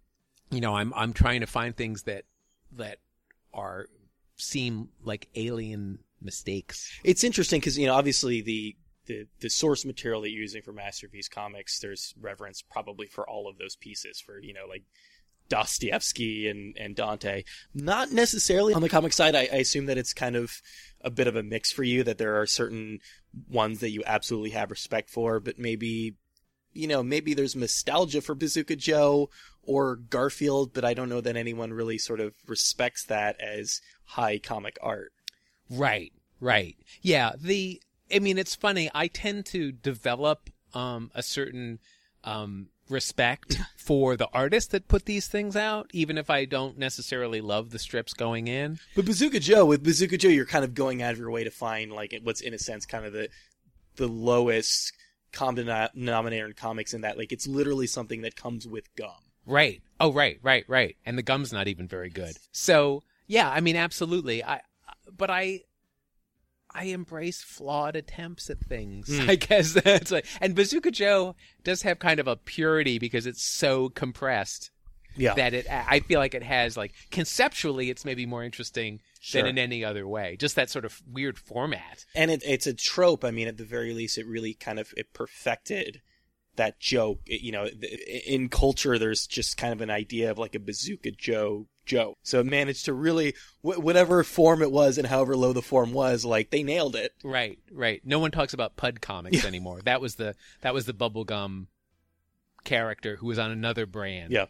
you 0.52 0.62
know, 0.62 0.76
I'm, 0.76 0.94
I'm 0.96 1.14
trying 1.14 1.42
to 1.42 1.48
find 1.48 1.76
things 1.76 2.04
that, 2.04 2.24
that 2.78 3.00
are, 3.54 3.88
seem 4.38 4.90
like 5.04 5.28
alien 5.36 5.98
mistakes. 6.22 6.92
It's 7.04 7.24
interesting 7.24 7.60
because 7.60 7.78
you 7.78 7.88
know 7.88 7.96
obviously 7.96 8.42
the, 8.42 8.76
the 9.08 9.28
the 9.40 9.50
source 9.50 9.86
material 9.86 10.22
that 10.22 10.30
you're 10.30 10.42
using 10.42 10.62
for 10.62 10.74
Masterpiece 10.74 11.28
Comics, 11.28 11.80
there's 11.80 12.14
reverence 12.20 12.62
probably 12.62 13.08
for 13.08 13.28
all 13.28 13.50
of 13.50 13.58
those 13.58 13.76
pieces 13.76 14.20
for 14.20 14.40
you 14.40 14.54
know 14.54 14.66
like 14.70 14.84
Dostoevsky 15.50 16.48
and 16.48 16.76
and 16.78 16.96
Dante. 16.96 17.44
Not 17.74 18.12
necessarily 18.12 18.74
on 18.74 18.82
the 18.82 18.90
comic 18.90 19.14
side. 19.14 19.36
I, 19.36 19.42
I 19.52 19.58
assume 19.58 19.86
that 19.88 19.98
it's 19.98 20.14
kind 20.14 20.36
of 20.36 20.62
a 21.02 21.10
bit 21.10 21.28
of 21.28 21.36
a 21.36 21.44
mix 21.44 21.72
for 21.72 21.84
you. 21.84 22.04
That 22.04 22.18
there 22.18 22.40
are 22.40 22.46
certain 22.46 23.00
ones 23.50 23.80
that 23.80 23.92
you 23.92 24.04
absolutely 24.06 24.52
have 24.52 24.72
respect 24.72 25.10
for, 25.10 25.40
but 25.40 25.58
maybe 25.58 26.16
you 26.74 26.88
know 26.88 27.02
maybe 27.02 27.34
there's 27.34 27.56
nostalgia 27.56 28.22
for 28.22 28.36
Bazooka 28.36 28.76
Joe 28.76 29.30
or 29.64 29.98
Garfield, 29.98 30.74
but 30.74 30.86
I 30.86 30.94
don't 30.94 31.10
know 31.10 31.22
that 31.22 31.36
anyone 31.36 31.74
really 31.74 31.98
sort 31.98 32.20
of 32.20 32.34
respects 32.48 33.06
that 33.06 33.40
as 33.40 33.82
high 34.06 34.40
comic 34.40 34.78
art. 34.82 35.12
Right, 35.70 36.14
right. 36.40 36.78
Yeah, 37.02 37.34
the 37.38 37.82
I 38.14 38.20
mean 38.20 38.38
it's 38.38 38.56
funny, 38.56 38.90
I 38.94 39.08
tend 39.08 39.46
to 39.48 39.72
develop 39.72 40.50
um 40.74 41.12
a 41.16 41.24
certain 41.24 41.80
um 42.24 42.68
respect 42.90 43.58
for 43.78 44.16
the 44.16 44.30
artists 44.34 44.72
that 44.72 44.88
put 44.88 45.06
these 45.06 45.28
things 45.28 45.56
out 45.56 45.90
even 45.94 46.18
if 46.18 46.30
I 46.30 46.46
don't 46.46 46.78
necessarily 46.78 47.42
love 47.42 47.72
the 47.72 47.80
strips 47.80 48.14
going 48.14 48.48
in. 48.48 48.80
But 48.96 49.06
Bazooka 49.06 49.40
Joe, 49.40 49.66
with 49.66 49.84
Bazooka 49.84 50.18
Joe, 50.18 50.30
you're 50.30 50.46
kind 50.46 50.64
of 50.64 50.74
going 50.74 51.02
out 51.02 51.14
of 51.14 51.20
your 51.20 51.32
way 51.32 51.44
to 51.44 51.52
find 51.52 51.92
like 51.92 52.18
what's 52.24 52.42
in 52.42 52.54
a 52.54 52.60
sense 52.60 52.86
kind 52.86 53.06
of 53.06 53.14
the 53.14 53.30
the 53.96 54.08
lowest 54.08 54.94
common 55.32 55.66
denominator 55.66 56.46
in 56.46 56.54
comics 56.54 56.94
in 56.94 57.02
that 57.02 57.18
like 57.18 57.32
it's 57.32 57.48
literally 57.48 57.88
something 57.88 58.22
that 58.22 58.36
comes 58.36 58.68
with 58.68 58.94
gum. 58.96 59.12
Right. 59.48 59.82
Oh, 60.00 60.12
right, 60.12 60.38
right, 60.44 60.66
right. 60.68 60.98
And 61.06 61.18
the 61.18 61.24
gum's 61.24 61.54
not 61.54 61.68
even 61.68 61.88
very 61.88 62.10
good. 62.10 62.36
So, 62.52 63.04
yeah, 63.28 63.50
I 63.50 63.62
mean, 63.62 63.78
absolutely. 63.78 64.44
I, 64.44 64.62
but 65.16 65.32
I, 65.32 65.62
I 66.78 66.86
embrace 66.86 67.42
flawed 67.42 67.96
attempts 67.96 68.50
at 68.50 68.60
things. 68.60 69.08
Hmm. 69.10 69.30
I 69.30 69.36
guess 69.36 69.74
that's 69.74 70.12
like, 70.12 70.26
and 70.40 70.54
Bazooka 70.56 70.92
Joe 70.92 71.36
does 71.64 71.82
have 71.82 72.00
kind 72.00 72.20
of 72.20 72.28
a 72.28 72.36
purity 72.36 73.00
because 73.00 73.26
it's 73.26 73.44
so 73.44 73.90
compressed 73.90 74.70
Yeah. 75.16 75.34
that 75.34 75.54
it, 75.54 75.66
I 75.70 76.02
feel 76.02 76.20
like 76.20 76.36
it 76.36 76.44
has 76.44 76.78
like 76.78 76.94
conceptually, 77.12 77.90
it's 77.90 78.06
maybe 78.06 78.26
more 78.26 78.44
interesting 78.44 79.02
Sure. 79.20 79.42
than 79.42 79.50
in 79.52 79.58
any 79.58 79.84
other 79.84 80.08
way. 80.08 80.38
Just 80.40 80.56
that 80.56 80.70
sort 80.70 80.86
of 80.86 81.02
weird 81.12 81.38
format. 81.40 82.06
and 82.16 82.30
it, 82.32 82.44
it's 82.46 82.68
a 82.68 82.74
trope. 82.74 83.26
I 83.26 83.32
mean, 83.32 83.48
at 83.48 83.58
the 83.58 83.66
very 83.66 83.94
least, 83.94 84.18
it 84.18 84.26
really 84.28 84.54
kind 84.54 84.80
of 84.80 84.94
it 84.96 85.12
perfected 85.14 86.02
that 86.58 86.80
joke. 86.80 87.22
You 87.26 87.52
know, 87.52 87.66
in 88.26 88.50
culture, 88.50 89.00
there's 89.00 89.26
just 89.26 89.58
kind 89.58 89.74
of 89.74 89.82
an 89.82 89.90
idea 89.90 90.30
of 90.30 90.38
like 90.38 90.56
a 90.56 90.60
Bazooka 90.60 91.12
Joe 91.12 91.68
Joe. 91.88 92.18
So 92.22 92.42
it 92.42 92.46
managed 92.46 92.86
to 92.86 92.94
really, 92.94 93.34
wh- 93.62 93.80
whatever 93.80 94.24
form 94.24 94.62
it 94.62 94.72
was 94.72 95.00
and 95.00 95.08
however 95.08 95.36
low 95.36 95.54
the 95.54 95.62
form 95.64 95.94
was, 95.94 96.24
like 96.24 96.52
they 96.52 96.62
nailed 96.62 96.96
it. 96.96 97.14
Right, 97.24 97.58
right. 97.72 98.02
No 98.06 98.20
one 98.20 98.30
talks 98.30 98.54
about 98.54 98.76
Pud 98.76 99.02
comics 99.02 99.44
anymore. 99.46 99.82
That 99.86 100.02
was 100.02 100.16
the 100.16 100.36
that 100.62 100.74
was 100.74 100.86
the 100.86 100.94
bubblegum 100.94 101.68
character 102.64 103.16
who 103.16 103.28
was 103.28 103.40
on 103.40 103.50
another 103.50 103.88
brand. 103.88 104.32
Yeah. 104.32 104.46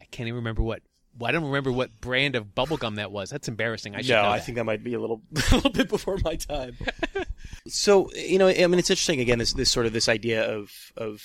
I 0.00 0.04
can't 0.06 0.28
even 0.28 0.36
remember 0.36 0.62
what. 0.62 0.82
Well, 1.18 1.28
I 1.28 1.32
don't 1.32 1.44
remember 1.44 1.72
what 1.72 1.98
brand 2.00 2.36
of 2.36 2.54
bubblegum 2.54 2.96
that 2.96 3.10
was. 3.10 3.30
That's 3.30 3.48
embarrassing. 3.48 3.94
I 3.94 4.02
should 4.02 4.10
no, 4.10 4.22
know 4.22 4.28
I 4.28 4.36
that. 4.36 4.44
think 4.44 4.56
that 4.56 4.64
might 4.64 4.84
be 4.84 4.92
a 4.92 5.00
little, 5.00 5.22
a 5.52 5.54
little 5.54 5.70
bit 5.70 5.88
before 5.88 6.18
my 6.22 6.36
time. 6.36 6.76
so 7.66 8.10
you 8.12 8.38
know, 8.38 8.48
I 8.48 8.66
mean, 8.66 8.78
it's 8.78 8.90
interesting 8.90 9.20
again. 9.20 9.38
This 9.38 9.54
this 9.54 9.70
sort 9.70 9.86
of 9.86 9.94
this 9.94 10.10
idea 10.10 10.44
of 10.44 10.70
of 10.96 11.22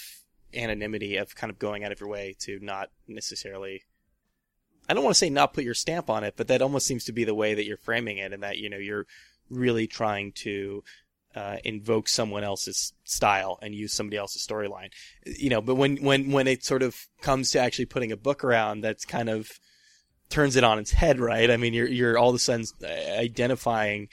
anonymity 0.54 1.18
of 1.18 1.36
kind 1.36 1.52
of 1.52 1.60
going 1.60 1.84
out 1.84 1.92
of 1.92 2.00
your 2.00 2.10
way 2.10 2.36
to 2.40 2.60
not 2.62 2.90
necessarily. 3.08 3.84
I 4.90 4.94
don't 4.94 5.04
want 5.04 5.16
to 5.16 5.20
say 5.20 5.30
not 5.30 5.54
put 5.54 5.64
your 5.64 5.74
stamp 5.74 6.10
on 6.10 6.24
it, 6.24 6.34
but 6.36 6.48
that 6.48 6.62
almost 6.62 6.88
seems 6.88 7.06
to 7.06 7.14
be 7.14 7.24
the 7.24 7.36
way 7.36 7.54
that 7.54 7.66
you're 7.66 7.78
framing 7.78 8.18
it, 8.18 8.34
and 8.34 8.44
that 8.44 8.58
you 8.58 8.70
know 8.70 8.78
you're 8.78 9.06
really 9.50 9.88
trying 9.88 10.32
to 10.32 10.84
uh, 11.36 11.58
invoke 11.64 12.10
someone 12.10 12.44
else's 12.44 12.94
style 13.04 13.58
and 13.62 13.74
use 13.76 13.94
somebody 13.94 14.18
else's 14.18 14.46
storyline. 14.46 14.90
You 15.26 15.50
know, 15.50 15.62
but 15.62 15.76
when 15.76 15.98
when 15.98 16.32
when 16.32 16.48
it 16.48 16.64
sort 16.64 16.84
of 16.84 17.08
comes 17.22 17.52
to 17.52 17.60
actually 17.60 17.86
putting 17.86 18.12
a 18.12 18.18
book 18.18 18.44
around, 18.44 18.82
that's 18.82 19.06
kind 19.06 19.30
of 19.30 19.50
turns 20.30 20.56
it 20.56 20.64
on 20.64 20.80
its 20.80 20.92
head, 20.92 21.20
right? 21.20 21.50
I 21.50 21.58
mean, 21.58 21.74
you're 21.74 21.88
you're 21.88 22.18
all 22.18 22.30
of 22.30 22.36
a 22.36 22.40
sudden 22.40 22.66
identifying 22.84 24.10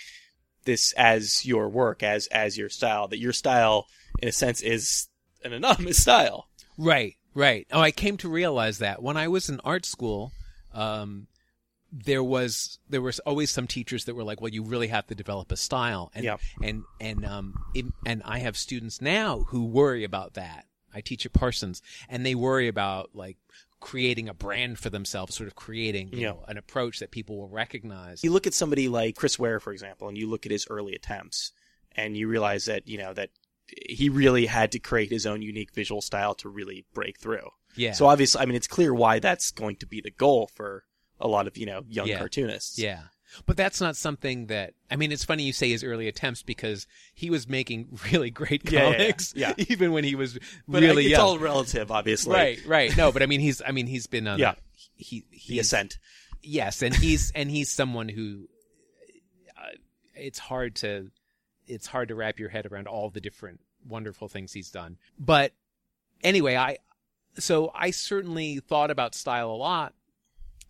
this 0.65 0.93
as 0.93 1.47
your 1.47 1.69
work, 1.69 2.03
as 2.03 2.27
as 2.29 2.59
your 2.59 2.69
style. 2.69 3.09
That 3.09 3.19
your 3.19 3.33
style, 3.33 3.87
in 4.21 4.29
a 4.29 4.33
sense, 4.33 4.61
is 4.61 5.09
an 5.45 5.53
anonymous 5.53 6.01
style. 6.03 6.49
Right, 6.77 7.17
right. 7.35 7.67
Oh, 7.73 7.81
I 7.81 7.91
came 7.91 8.17
to 8.19 8.29
realize 8.29 8.79
that 8.79 9.03
when 9.03 9.17
I 9.17 9.29
was 9.29 9.49
in 9.49 9.61
art 9.65 9.85
school. 9.87 10.33
Um, 10.73 11.27
there 11.91 12.23
was 12.23 12.79
there 12.91 13.01
was 13.01 13.19
always 13.21 13.51
some 13.51 13.67
teachers 13.67 14.05
that 14.05 14.15
were 14.15 14.23
like, 14.23 14.43
well, 14.43 14.53
you 14.53 14.63
really 14.63 14.89
have 14.89 15.07
to 15.07 15.15
develop 15.15 15.51
a 15.51 15.57
style, 15.57 16.11
and 16.15 16.23
Yeah. 16.25 16.37
and 16.63 16.85
and 17.01 17.25
um 17.25 17.55
it, 17.75 17.87
and 18.05 18.23
I 18.27 18.41
have 18.41 18.59
students 18.59 19.01
now 19.01 19.45
who 19.49 19.65
worry 19.65 20.05
about 20.05 20.35
that. 20.35 20.67
I 20.95 21.01
teach 21.01 21.25
at 21.25 21.33
Parsons, 21.33 21.81
and 22.09 22.27
they 22.27 22.35
worry 22.35 22.69
about 22.69 23.15
like 23.15 23.39
creating 23.81 24.29
a 24.29 24.35
brand 24.35 24.79
for 24.79 24.91
themselves, 24.91 25.35
sort 25.37 25.47
of 25.47 25.55
creating 25.57 26.13
you 26.13 26.19
Yeah. 26.21 26.31
know 26.33 26.45
an 26.47 26.59
approach 26.59 26.99
that 26.99 27.11
people 27.11 27.39
will 27.39 27.49
recognize. 27.49 28.23
You 28.23 28.33
look 28.33 28.47
at 28.47 28.53
somebody 28.55 28.87
like 28.89 29.17
Chris 29.17 29.39
Ware, 29.39 29.59
for 29.59 29.73
example, 29.73 30.09
and 30.09 30.19
you 30.19 30.29
look 30.29 30.45
at 30.45 30.53
his 30.53 30.67
early 30.69 30.95
attempts, 30.95 31.53
and 31.97 32.15
you 32.19 32.29
realize 32.29 32.67
that 32.67 32.87
you 32.87 32.99
know 32.99 33.15
that 33.15 33.31
he 33.89 34.09
really 34.09 34.47
had 34.47 34.73
to 34.73 34.79
create 34.79 35.11
his 35.11 35.27
own 35.27 35.43
unique 35.43 35.73
visual 35.75 36.01
style 36.01 36.35
to 36.37 36.49
really 36.49 36.85
break 36.95 37.19
through. 37.19 37.49
Yeah. 37.77 37.93
So 37.93 38.07
obviously, 38.07 38.41
I 38.41 38.47
mean, 38.47 38.57
it's 38.57 38.67
clear 38.67 38.93
why 38.95 39.19
that's 39.19 39.51
going 39.51 39.77
to 39.77 39.87
be 39.87 40.01
the 40.01 40.11
goal 40.11 40.51
for 40.55 40.85
a 41.21 41.29
lot 41.29 41.47
of 41.47 41.57
you 41.57 41.67
know 41.67 41.83
young 41.89 42.07
Yeah. 42.09 42.19
cartoonists. 42.19 42.79
Yeah. 42.79 43.03
But 43.45 43.59
that's 43.59 43.79
not 43.81 43.95
something 43.95 44.47
that 44.47 44.73
I 44.91 44.97
mean. 44.97 45.13
It's 45.13 45.25
funny 45.25 45.43
you 45.43 45.53
say 45.53 45.69
his 45.69 45.85
early 45.85 46.09
attempts 46.09 46.43
because 46.43 46.87
he 47.15 47.29
was 47.29 47.47
making 47.47 47.99
really 48.13 48.31
great 48.31 48.71
Yeah, 48.71 48.81
yeah, 48.81 48.89
yeah. 48.89 48.97
comics, 48.97 49.33
Yeah. 49.37 49.53
even 49.69 49.93
when 49.93 50.03
he 50.05 50.15
was 50.15 50.39
but 50.67 50.81
really 50.83 51.05
it's 51.05 51.11
young. 51.13 51.21
all 51.21 51.39
relative, 51.39 51.91
obviously. 51.91 52.35
right, 52.35 52.59
right. 52.67 52.97
No, 52.97 53.13
but 53.13 53.23
I 53.23 53.27
mean, 53.27 53.41
he's 53.41 53.61
I 53.67 53.73
mean, 53.73 53.87
he's 53.87 54.07
been 54.07 54.27
on. 54.27 54.39
Yeah. 54.39 54.55
He 54.97 55.25
The 55.47 55.59
ascent. 55.59 55.99
yes, 56.43 56.81
and 56.83 56.95
he's 56.97 57.31
and 57.35 57.51
he's 57.51 57.71
someone 57.71 58.09
who 58.09 58.49
uh, 59.59 59.77
it's 60.15 60.39
hard 60.39 60.75
to 60.77 61.11
it's 61.69 61.87
hard 61.87 62.09
to 62.09 62.15
wrap 62.15 62.39
your 62.39 62.49
head 62.49 62.67
around 62.67 62.87
all 62.87 63.11
the 63.11 63.21
different 63.21 63.61
wonderful 63.87 64.29
things 64.29 64.53
he's 64.53 64.71
done. 64.71 64.97
But 65.19 65.53
anyway, 66.23 66.57
I 66.57 66.79
so 67.39 67.71
I 67.75 67.91
certainly 67.91 68.59
thought 68.59 68.91
about 68.91 69.15
style 69.15 69.51
a 69.51 69.53
lot. 69.53 69.95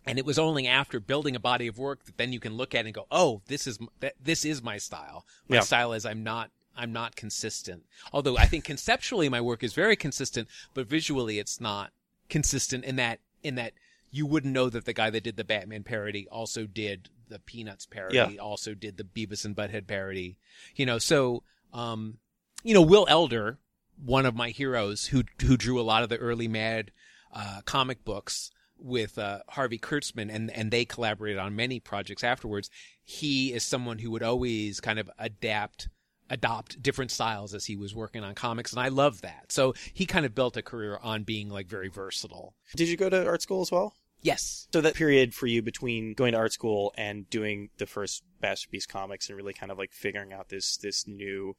And 0.05 0.17
it 0.17 0.25
was 0.25 0.39
only 0.39 0.65
after 0.67 0.99
building 0.99 1.35
a 1.35 1.39
body 1.39 1.67
of 1.67 1.77
work 1.77 2.05
that 2.05 2.17
then 2.17 2.31
you 2.33 2.39
can 2.39 2.55
look 2.55 2.73
at 2.73 2.85
it 2.85 2.87
and 2.87 2.93
go, 2.93 3.05
"Oh, 3.11 3.41
this 3.47 3.67
is 3.67 3.77
this 4.19 4.45
is 4.45 4.63
my 4.63 4.77
style. 4.77 5.25
My 5.47 5.57
Yeah. 5.57 5.61
style 5.61 5.93
is 5.93 6.05
I'm 6.05 6.23
not 6.23 6.51
I'm 6.75 6.93
not 6.93 7.15
consistent. 7.17 7.85
Although 8.13 8.37
I 8.37 8.45
think 8.45 8.63
conceptually 8.63 9.27
my 9.27 9.41
work 9.41 9.63
is 9.63 9.73
very 9.73 9.97
consistent, 9.97 10.47
but 10.73 10.87
visually 10.87 11.37
it's 11.37 11.59
not 11.59 11.91
consistent 12.29 12.85
in 12.85 12.95
that 12.95 13.19
in 13.43 13.55
that 13.55 13.73
you 14.11 14.25
wouldn't 14.25 14.53
know 14.53 14.69
that 14.69 14.85
the 14.85 14.93
guy 14.93 15.09
that 15.09 15.23
did 15.23 15.35
the 15.35 15.43
Batman 15.43 15.83
parody 15.83 16.27
also 16.29 16.65
did 16.65 17.09
the 17.29 17.39
Peanuts 17.39 17.85
parody, 17.85 18.15
Yeah. 18.15 18.27
also 18.41 18.73
did 18.73 18.97
the 18.97 19.03
Beavis 19.03 19.45
and 19.45 19.55
Butthead 19.55 19.87
parody. 19.87 20.37
You 20.75 20.85
know, 20.85 20.97
so 20.97 21.43
um, 21.73 22.17
you 22.63 22.73
know, 22.73 22.81
Will 22.81 23.05
Elder, 23.09 23.59
one 24.03 24.25
of 24.25 24.35
my 24.35 24.49
heroes, 24.49 25.05
who 25.07 25.23
who 25.41 25.55
drew 25.57 25.79
a 25.79 25.83
lot 25.83 26.03
of 26.03 26.09
the 26.09 26.17
early 26.17 26.47
Mad 26.47 26.91
uh, 27.31 27.61
comic 27.65 28.03
books 28.03 28.51
with 28.77 29.17
uh, 29.17 29.39
Harvey 29.49 29.77
Kurtzman, 29.77 30.33
and 30.33 30.49
and 30.51 30.71
they 30.71 30.85
collaborated 30.85 31.37
on 31.39 31.55
many 31.55 31.79
projects 31.79 32.23
afterwards. 32.23 32.69
He 33.03 33.53
is 33.53 33.63
someone 33.63 33.99
who 33.99 34.11
would 34.11 34.23
always 34.23 34.79
kind 34.79 34.99
of 34.99 35.09
adapt 35.19 35.89
adopt 36.31 36.79
different 36.83 37.09
styles 37.09 37.55
as 37.55 37.65
he 37.65 37.75
was 37.75 37.95
working 37.95 38.23
on 38.23 38.35
comics 38.35 38.71
and 38.71 38.79
I 38.79 38.89
love 38.89 39.21
that. 39.21 39.51
So 39.51 39.73
he 39.93 40.05
kind 40.05 40.27
of 40.27 40.35
built 40.35 40.57
a 40.57 40.61
career 40.61 40.99
on 41.01 41.23
being 41.23 41.49
like 41.49 41.65
very 41.65 41.87
versatile. 41.89 42.53
Did 42.75 42.87
you 42.87 42.97
go 42.97 43.09
to 43.09 43.25
art 43.25 43.41
school 43.41 43.61
as 43.61 43.71
well? 43.71 43.95
Yes. 44.21 44.67
So 44.73 44.81
that 44.81 44.95
period 44.95 45.33
for 45.33 45.47
you 45.47 45.61
between 45.61 46.13
going 46.13 46.33
to 46.33 46.37
art 46.37 46.53
school 46.53 46.93
and 46.97 47.29
doing 47.29 47.69
the 47.77 47.85
first 47.85 48.23
masterpiece 48.41 48.85
comics 48.85 49.29
and 49.29 49.37
really 49.37 49.53
kind 49.53 49.71
of 49.71 49.77
like 49.77 49.91
figuring 49.93 50.33
out 50.33 50.49
this 50.49 50.77
this 50.77 51.07
new 51.07 51.55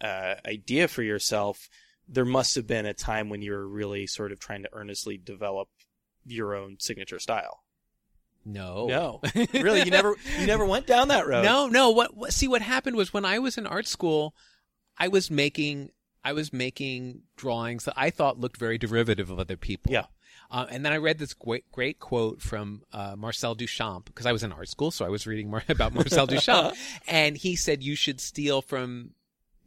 uh, 0.00 0.34
idea 0.46 0.88
for 0.88 1.02
yourself, 1.02 1.68
there 2.08 2.24
must 2.24 2.54
have 2.56 2.66
been 2.66 2.86
a 2.86 2.94
time 2.94 3.28
when 3.28 3.42
you 3.42 3.52
were 3.52 3.66
really 3.66 4.06
sort 4.06 4.32
of 4.32 4.40
trying 4.40 4.62
to 4.64 4.68
earnestly 4.72 5.16
develop 5.16 5.68
your 6.26 6.54
own 6.54 6.76
signature 6.80 7.18
style. 7.18 7.62
No. 8.44 8.86
No, 8.88 9.20
really, 9.52 9.82
you 9.82 9.90
never 9.90 10.16
you 10.40 10.46
never 10.46 10.64
went 10.64 10.86
down 10.86 11.08
that 11.08 11.26
road. 11.28 11.44
No, 11.44 11.68
no. 11.68 11.90
What, 11.90 12.16
what? 12.16 12.32
See, 12.32 12.48
what 12.48 12.62
happened 12.62 12.96
was 12.96 13.12
when 13.12 13.24
I 13.24 13.38
was 13.38 13.56
in 13.56 13.66
art 13.66 13.86
school, 13.86 14.34
I 14.98 15.06
was 15.06 15.30
making 15.30 15.90
I 16.24 16.32
was 16.32 16.52
making 16.52 17.22
drawings 17.36 17.84
that 17.84 17.94
I 17.96 18.10
thought 18.10 18.40
looked 18.40 18.56
very 18.56 18.78
derivative 18.78 19.30
of 19.30 19.38
other 19.38 19.56
people. 19.56 19.92
Yeah. 19.92 20.06
Uh, 20.52 20.66
and 20.70 20.84
then 20.84 20.92
I 20.92 20.98
read 20.98 21.18
this 21.18 21.32
great, 21.32 21.64
great 21.72 21.98
quote 21.98 22.42
from 22.42 22.82
uh, 22.92 23.14
Marcel 23.16 23.56
Duchamp 23.56 24.04
because 24.04 24.26
I 24.26 24.32
was 24.32 24.42
in 24.42 24.52
art 24.52 24.68
school, 24.68 24.90
so 24.90 25.04
I 25.04 25.08
was 25.08 25.26
reading 25.26 25.48
more 25.50 25.62
about 25.68 25.94
Marcel 25.94 26.26
Duchamp, 26.26 26.76
and 27.08 27.36
he 27.38 27.56
said 27.56 27.82
you 27.82 27.96
should 27.96 28.20
steal 28.20 28.60
from 28.60 29.12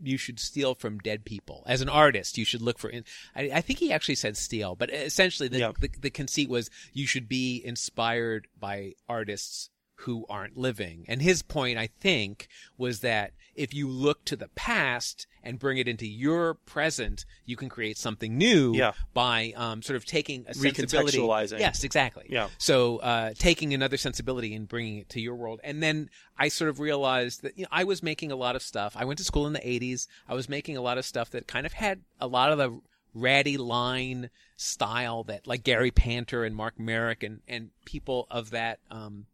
you 0.03 0.17
should 0.17 0.39
steal 0.41 0.75
from 0.75 0.99
dead 0.99 1.23
people 1.25 1.63
as 1.65 1.81
an 1.81 1.89
artist. 1.89 2.37
You 2.37 2.45
should 2.45 2.61
look 2.61 2.77
for. 2.77 2.89
In- 2.89 3.05
I, 3.35 3.49
I 3.55 3.61
think 3.61 3.79
he 3.79 3.91
actually 3.93 4.15
said 4.15 4.37
steal, 4.37 4.75
but 4.75 4.93
essentially 4.93 5.49
the, 5.49 5.59
Yeah. 5.59 5.71
the 5.79 5.89
the 5.99 6.09
conceit 6.11 6.49
was 6.49 6.69
you 6.93 7.07
should 7.07 7.27
be 7.27 7.61
inspired 7.65 8.47
by 8.59 8.93
artists 9.09 9.69
who 9.99 10.25
aren't 10.29 10.57
living. 10.57 11.05
And 11.07 11.21
his 11.21 11.41
point, 11.41 11.77
I 11.77 11.87
think, 11.87 12.47
was 12.77 12.99
that 12.99 13.31
if 13.55 13.73
you 13.73 13.87
look 13.87 14.25
to 14.25 14.35
the 14.35 14.49
past 14.49 15.25
and 15.41 15.57
bring 15.57 15.77
it 15.77 15.87
into 15.87 16.05
your 16.05 16.53
present, 16.55 17.23
you 17.45 17.55
can 17.55 17.69
create 17.69 17.97
something 17.97 18.37
new 18.37 18.73
Yeah. 18.75 18.91
by 19.13 19.53
um, 19.55 19.81
sort 19.81 19.95
of 19.95 20.05
taking 20.05 20.45
a 20.47 20.53
sensibility. 20.53 21.17
Recontextualizing. 21.17 21.59
Yes, 21.59 21.83
exactly. 21.83 22.25
Yeah. 22.29 22.49
So 22.57 22.97
uh, 22.97 23.33
taking 23.37 23.73
another 23.73 23.95
sensibility 23.97 24.53
and 24.53 24.67
bringing 24.67 24.97
it 24.97 25.09
to 25.09 25.21
your 25.21 25.35
world, 25.35 25.61
and 25.63 25.81
then 25.81 26.09
I 26.37 26.49
sort 26.49 26.69
of 26.69 26.79
realized 26.79 27.43
that 27.43 27.57
you 27.57 27.63
know 27.63 27.69
I 27.71 27.85
was 27.85 28.03
making 28.03 28.31
a 28.31 28.35
lot 28.35 28.55
of 28.57 28.61
stuff. 28.61 28.95
I 28.97 29.05
went 29.05 29.17
to 29.19 29.23
school 29.23 29.47
in 29.47 29.53
the 29.53 29.59
'80s. 29.59 30.07
I 30.27 30.33
was 30.33 30.49
making 30.49 30.75
a 30.75 30.81
lot 30.81 30.97
of 30.97 31.05
stuff 31.05 31.29
that 31.31 31.47
kind 31.47 31.65
of 31.65 31.73
had 31.73 32.01
a 32.19 32.27
lot 32.27 32.51
of 32.51 32.57
the 32.57 32.81
ratty 33.13 33.55
line 33.55 34.29
style 34.57 35.23
that 35.23 35.47
like 35.47 35.63
Gary 35.63 35.91
Panter 35.91 36.43
and 36.43 36.53
Mark 36.55 36.77
Marek 36.79 37.23
and 37.23 37.39
and 37.47 37.69
people 37.85 38.27
of 38.29 38.49
that 38.49 38.79
um, 38.91 39.25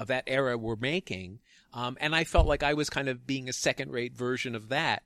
of 0.00 0.06
that 0.08 0.24
era 0.26 0.56
were 0.56 0.76
making. 0.76 1.38
Um, 1.74 1.96
and 2.00 2.16
I 2.16 2.24
felt 2.24 2.46
like 2.46 2.62
I 2.62 2.74
was 2.74 2.88
kind 2.90 3.08
of 3.08 3.26
being 3.26 3.48
a 3.48 3.52
second 3.52 3.92
rate 3.92 4.16
version 4.16 4.54
of 4.54 4.70
that. 4.70 5.02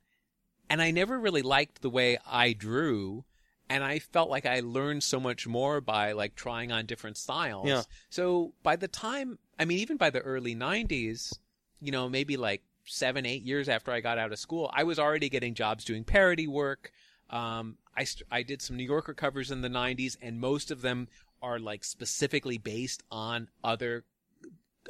And 0.70 0.80
I 0.80 0.92
never 0.92 1.18
really 1.18 1.42
liked 1.42 1.82
the 1.82 1.90
way 1.90 2.16
I 2.24 2.52
drew. 2.52 3.24
And 3.68 3.82
I 3.82 3.98
felt 3.98 4.30
like 4.30 4.46
I 4.46 4.60
learned 4.60 5.02
so 5.02 5.18
much 5.18 5.46
more 5.46 5.80
by 5.80 6.12
like 6.12 6.36
trying 6.36 6.70
on 6.70 6.86
different 6.86 7.16
styles. 7.16 7.66
Yeah. 7.66 7.82
So 8.08 8.54
by 8.62 8.76
the 8.76 8.88
time, 8.88 9.38
I 9.58 9.64
mean, 9.64 9.78
even 9.80 9.96
by 9.96 10.10
the 10.10 10.20
early 10.20 10.54
90s, 10.54 11.36
you 11.80 11.90
know, 11.90 12.08
maybe 12.08 12.36
like 12.36 12.62
seven, 12.84 13.26
eight 13.26 13.42
years 13.42 13.68
after 13.68 13.90
I 13.90 14.00
got 14.00 14.18
out 14.18 14.32
of 14.32 14.38
school, 14.38 14.70
I 14.72 14.84
was 14.84 14.98
already 14.98 15.28
getting 15.28 15.54
jobs 15.54 15.84
doing 15.84 16.04
parody 16.04 16.46
work. 16.46 16.92
Um, 17.30 17.78
I, 17.96 18.04
st- 18.04 18.28
I 18.30 18.42
did 18.42 18.62
some 18.62 18.76
New 18.76 18.84
Yorker 18.84 19.14
covers 19.14 19.50
in 19.50 19.60
the 19.60 19.68
90s, 19.68 20.16
and 20.22 20.40
most 20.40 20.70
of 20.70 20.82
them 20.82 21.08
are 21.42 21.58
like 21.58 21.84
specifically 21.84 22.58
based 22.58 23.02
on 23.10 23.48
other 23.62 24.04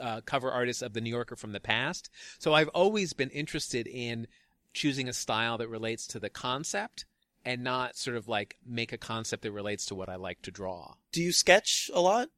uh, 0.01 0.21
cover 0.25 0.51
artists 0.51 0.83
of 0.83 0.93
the 0.93 1.01
New 1.01 1.11
Yorker 1.11 1.37
from 1.37 1.53
the 1.53 1.61
past. 1.61 2.11
So 2.39 2.53
I've 2.55 2.69
always 2.69 3.13
been 3.13 3.31
interested 3.31 3.87
in 3.87 4.27
choosing 4.73 5.09
a 5.09 5.13
style 5.13 5.59
that 5.59 5.69
relates 5.69 6.07
to 6.09 6.19
the 6.21 6.29
concept 6.31 7.05
and 7.45 7.63
not 7.63 7.97
sort 7.97 8.17
of 8.17 8.27
like 8.29 8.57
make 8.67 8.93
a 8.93 8.99
concept 8.99 9.43
that 9.43 9.53
relates 9.53 9.87
to 9.87 9.95
what 9.95 10.09
I 10.09 10.17
like 10.17 10.43
to 10.43 10.51
draw. 10.51 10.95
Do 11.13 11.23
you 11.23 11.31
sketch 11.33 11.91
a 11.95 12.01
lot? 12.01 12.29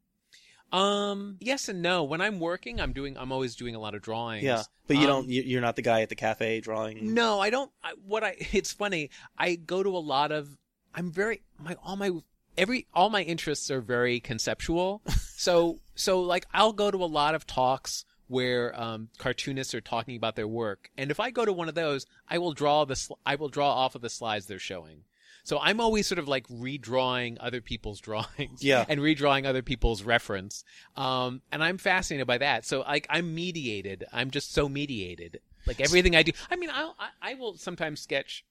Um, 0.72 1.36
yes 1.40 1.68
and 1.68 1.80
no. 1.80 2.02
When 2.04 2.20
I'm 2.20 2.40
working, 2.40 2.80
I'm 2.80 2.92
doing, 2.92 3.16
I'm 3.16 3.30
always 3.32 3.54
doing 3.54 3.74
a 3.74 3.78
lot 3.78 3.94
of 3.94 4.02
drawings. 4.02 4.42
Yeah, 4.42 4.62
but 4.88 4.96
you 4.96 5.02
Um, 5.04 5.08
don't. 5.08 5.28
you- 5.28 5.42
You're 5.42 5.60
not 5.60 5.76
the 5.76 5.82
guy 5.82 6.02
at 6.02 6.08
the 6.08 6.16
cafe 6.16 6.60
drawing. 6.60 7.14
No, 7.14 7.38
I 7.40 7.50
don't. 7.50 7.70
I, 7.84 7.92
what 8.04 8.24
I 8.24 8.34
it's 8.52 8.72
funny. 8.72 9.10
I 9.38 9.54
go 9.54 9.82
to 9.82 9.96
a 9.96 9.98
lot 9.98 10.32
of. 10.32 10.48
I'm 10.94 11.12
very 11.12 11.42
my 11.58 11.76
all 11.84 11.96
my 11.96 12.10
every 12.58 12.86
all 12.92 13.10
my 13.10 13.22
interests 13.22 13.70
are 13.70 13.80
very 13.80 14.18
conceptual. 14.18 15.02
so 15.36 15.78
so 15.96 16.20
like 16.20 16.46
I'll 16.54 16.72
go 16.72 16.90
to 16.92 16.98
a 17.02 17.06
lot 17.06 17.34
of 17.34 17.46
talks 17.46 18.04
where 18.28 18.78
um, 18.80 19.08
cartoonists 19.18 19.74
are 19.74 19.80
talking 19.80 20.16
about 20.16 20.36
their 20.36 20.48
work, 20.48 20.90
and 20.96 21.10
if 21.10 21.18
I 21.20 21.30
go 21.30 21.44
to 21.44 21.52
one 21.52 21.68
of 21.68 21.74
those, 21.74 22.06
I 22.28 22.38
will 22.38 22.52
draw 22.52 22.84
the 22.84 22.96
sl- 22.96 23.14
I 23.26 23.34
will 23.34 23.48
draw 23.48 23.72
off 23.72 23.94
of 23.94 24.02
the 24.02 24.10
slides 24.10 24.46
they're 24.46 24.58
showing. 24.58 25.02
So 25.44 25.60
I'm 25.60 25.80
always 25.80 26.08
sort 26.08 26.18
of 26.18 26.26
like 26.26 26.44
redrawing 26.48 27.36
other 27.38 27.60
people's 27.60 28.00
drawings, 28.08 28.62
Yeah. 28.64 28.84
and 28.88 29.00
redrawing 29.00 29.46
other 29.46 29.62
people's 29.62 30.02
reference, 30.02 30.64
um, 30.96 31.40
and 31.52 31.62
I'm 31.62 31.78
fascinated 31.78 32.26
by 32.26 32.38
that. 32.38 32.64
So 32.66 32.80
like 32.80 33.06
I'm 33.10 33.34
mediated. 33.34 34.04
I'm 34.12 34.30
just 34.30 34.52
so 34.52 34.68
mediated. 34.68 35.40
Like 35.66 35.80
everything 35.80 36.14
I 36.16 36.22
do. 36.22 36.32
I 36.50 36.56
mean, 36.56 36.70
I'll, 36.72 36.96
I 36.98 37.30
I 37.32 37.34
will 37.34 37.56
sometimes 37.56 38.00
sketch 38.00 38.44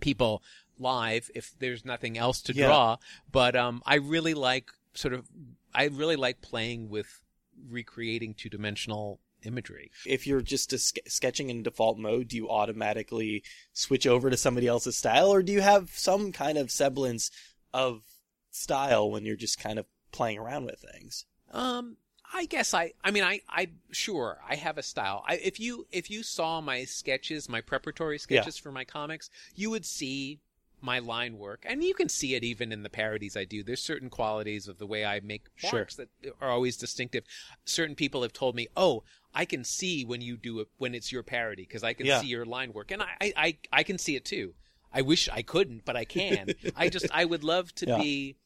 people 0.00 0.42
live 0.78 1.30
if 1.34 1.52
there's 1.58 1.84
nothing 1.84 2.16
else 2.16 2.40
to 2.42 2.54
Yeah. 2.54 2.66
draw. 2.66 2.96
But 3.30 3.54
um, 3.54 3.82
I 3.84 3.96
really 3.96 4.32
like 4.34 4.70
sort 4.94 5.14
of 5.14 5.26
I 5.74 5.84
really 5.84 6.16
like 6.16 6.40
playing 6.40 6.88
with 6.88 7.20
recreating 7.68 8.34
two 8.34 8.48
dimensional 8.48 9.20
imagery. 9.44 9.90
If 10.06 10.26
you're 10.26 10.42
just 10.42 10.72
a 10.72 10.78
ske- 10.78 11.06
sketching 11.06 11.50
in 11.50 11.62
default 11.62 11.98
mode, 11.98 12.28
do 12.28 12.36
you 12.36 12.50
automatically 12.50 13.42
switch 13.72 14.06
over 14.06 14.30
to 14.30 14.36
somebody 14.36 14.66
else's 14.66 14.96
style, 14.96 15.32
or 15.32 15.42
do 15.42 15.52
you 15.52 15.60
have 15.60 15.90
some 15.90 16.32
kind 16.32 16.58
of 16.58 16.70
semblance 16.70 17.30
of 17.72 18.02
style 18.50 19.10
when 19.10 19.24
you're 19.24 19.36
just 19.36 19.58
kind 19.58 19.78
of 19.78 19.86
playing 20.12 20.38
around 20.38 20.66
with 20.66 20.84
things? 20.92 21.24
Um, 21.52 21.96
I 22.32 22.46
guess 22.46 22.74
I, 22.74 22.92
I 23.02 23.10
mean, 23.10 23.24
I, 23.24 23.40
I, 23.48 23.68
sure, 23.90 24.38
I 24.48 24.56
have 24.56 24.78
a 24.78 24.82
style. 24.82 25.24
I, 25.26 25.36
if 25.36 25.58
you, 25.58 25.86
if 25.90 26.10
you 26.10 26.22
saw 26.22 26.60
my 26.60 26.84
sketches, 26.84 27.48
my 27.48 27.60
preparatory 27.60 28.18
sketches 28.18 28.56
for 28.56 28.70
my 28.70 28.84
comics, 28.84 29.30
you 29.54 29.70
would 29.70 29.84
see 29.84 30.40
my 30.82 30.98
line 30.98 31.38
work, 31.38 31.64
and 31.66 31.82
you 31.82 31.94
can 31.94 32.08
see 32.08 32.34
it 32.34 32.44
even 32.44 32.72
in 32.72 32.82
the 32.82 32.90
parodies 32.90 33.36
I 33.36 33.44
do. 33.44 33.62
There's 33.62 33.82
certain 33.82 34.10
qualities 34.10 34.68
of 34.68 34.78
the 34.78 34.86
way 34.86 35.04
I 35.04 35.20
make 35.20 35.48
Sure. 35.56 35.80
marks 35.80 35.96
that 35.96 36.08
are 36.40 36.48
always 36.50 36.76
distinctive. 36.76 37.24
Certain 37.64 37.94
people 37.94 38.22
have 38.22 38.32
told 38.32 38.54
me, 38.54 38.68
"Oh, 38.76 39.04
I 39.34 39.44
can 39.44 39.64
see 39.64 40.04
when 40.04 40.20
you 40.20 40.36
do 40.36 40.60
it 40.60 40.68
when 40.78 40.94
it's 40.94 41.12
your 41.12 41.22
parody 41.22 41.62
because 41.62 41.84
I 41.84 41.92
can 41.92 42.06
Yeah. 42.06 42.20
see 42.20 42.26
your 42.26 42.44
line 42.44 42.72
work," 42.72 42.90
and 42.90 43.02
I, 43.02 43.32
I, 43.36 43.58
I, 43.72 43.82
can 43.82 43.98
see 43.98 44.16
it 44.16 44.24
too. 44.24 44.54
I 44.92 45.02
wish 45.02 45.28
I 45.28 45.42
couldn't, 45.42 45.84
but 45.84 45.96
I 45.96 46.04
can. 46.04 46.54
I 46.76 46.88
just, 46.88 47.06
I 47.12 47.24
would 47.24 47.44
love 47.44 47.74
to 47.76 47.86
Yeah. 47.86 47.98
be. 47.98 48.36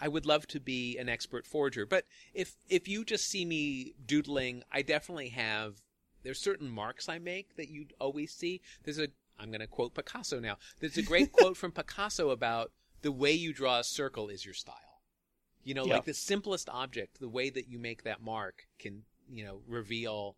I 0.00 0.08
would 0.08 0.26
love 0.26 0.46
to 0.48 0.60
be 0.60 0.98
an 0.98 1.08
expert 1.08 1.46
forger, 1.46 1.86
but 1.86 2.04
if 2.34 2.56
if 2.68 2.88
you 2.88 3.04
just 3.04 3.26
see 3.28 3.44
me 3.44 3.94
doodling, 4.04 4.64
I 4.72 4.82
definitely 4.82 5.28
have. 5.30 5.82
There's 6.24 6.40
certain 6.40 6.68
marks 6.70 7.08
I 7.08 7.18
make 7.18 7.56
that 7.56 7.68
you'd 7.68 7.92
always 8.00 8.32
see. 8.32 8.60
There's 8.82 8.98
a. 8.98 9.08
I'm 9.38 9.48
going 9.50 9.60
to 9.60 9.66
quote 9.66 9.94
Picasso 9.94 10.40
now. 10.40 10.58
There's 10.80 10.96
a 10.96 11.02
great 11.02 11.32
quote 11.38 11.56
from 11.56 11.72
Picasso 11.72 12.30
about 12.30 12.72
the 13.02 13.12
way 13.12 13.32
you 13.32 13.52
draw 13.52 13.78
a 13.80 13.84
circle 13.84 14.28
is 14.28 14.44
your 14.44 14.54
style. 14.54 14.74
You 15.62 15.74
know, 15.74 15.86
Yeah. 15.86 15.94
like 15.94 16.04
the 16.04 16.14
simplest 16.14 16.68
object, 16.68 17.20
the 17.20 17.28
way 17.28 17.50
that 17.50 17.68
you 17.68 17.78
make 17.78 18.02
that 18.04 18.22
mark 18.22 18.66
can, 18.78 19.02
you 19.30 19.44
know, 19.44 19.60
reveal 19.66 20.36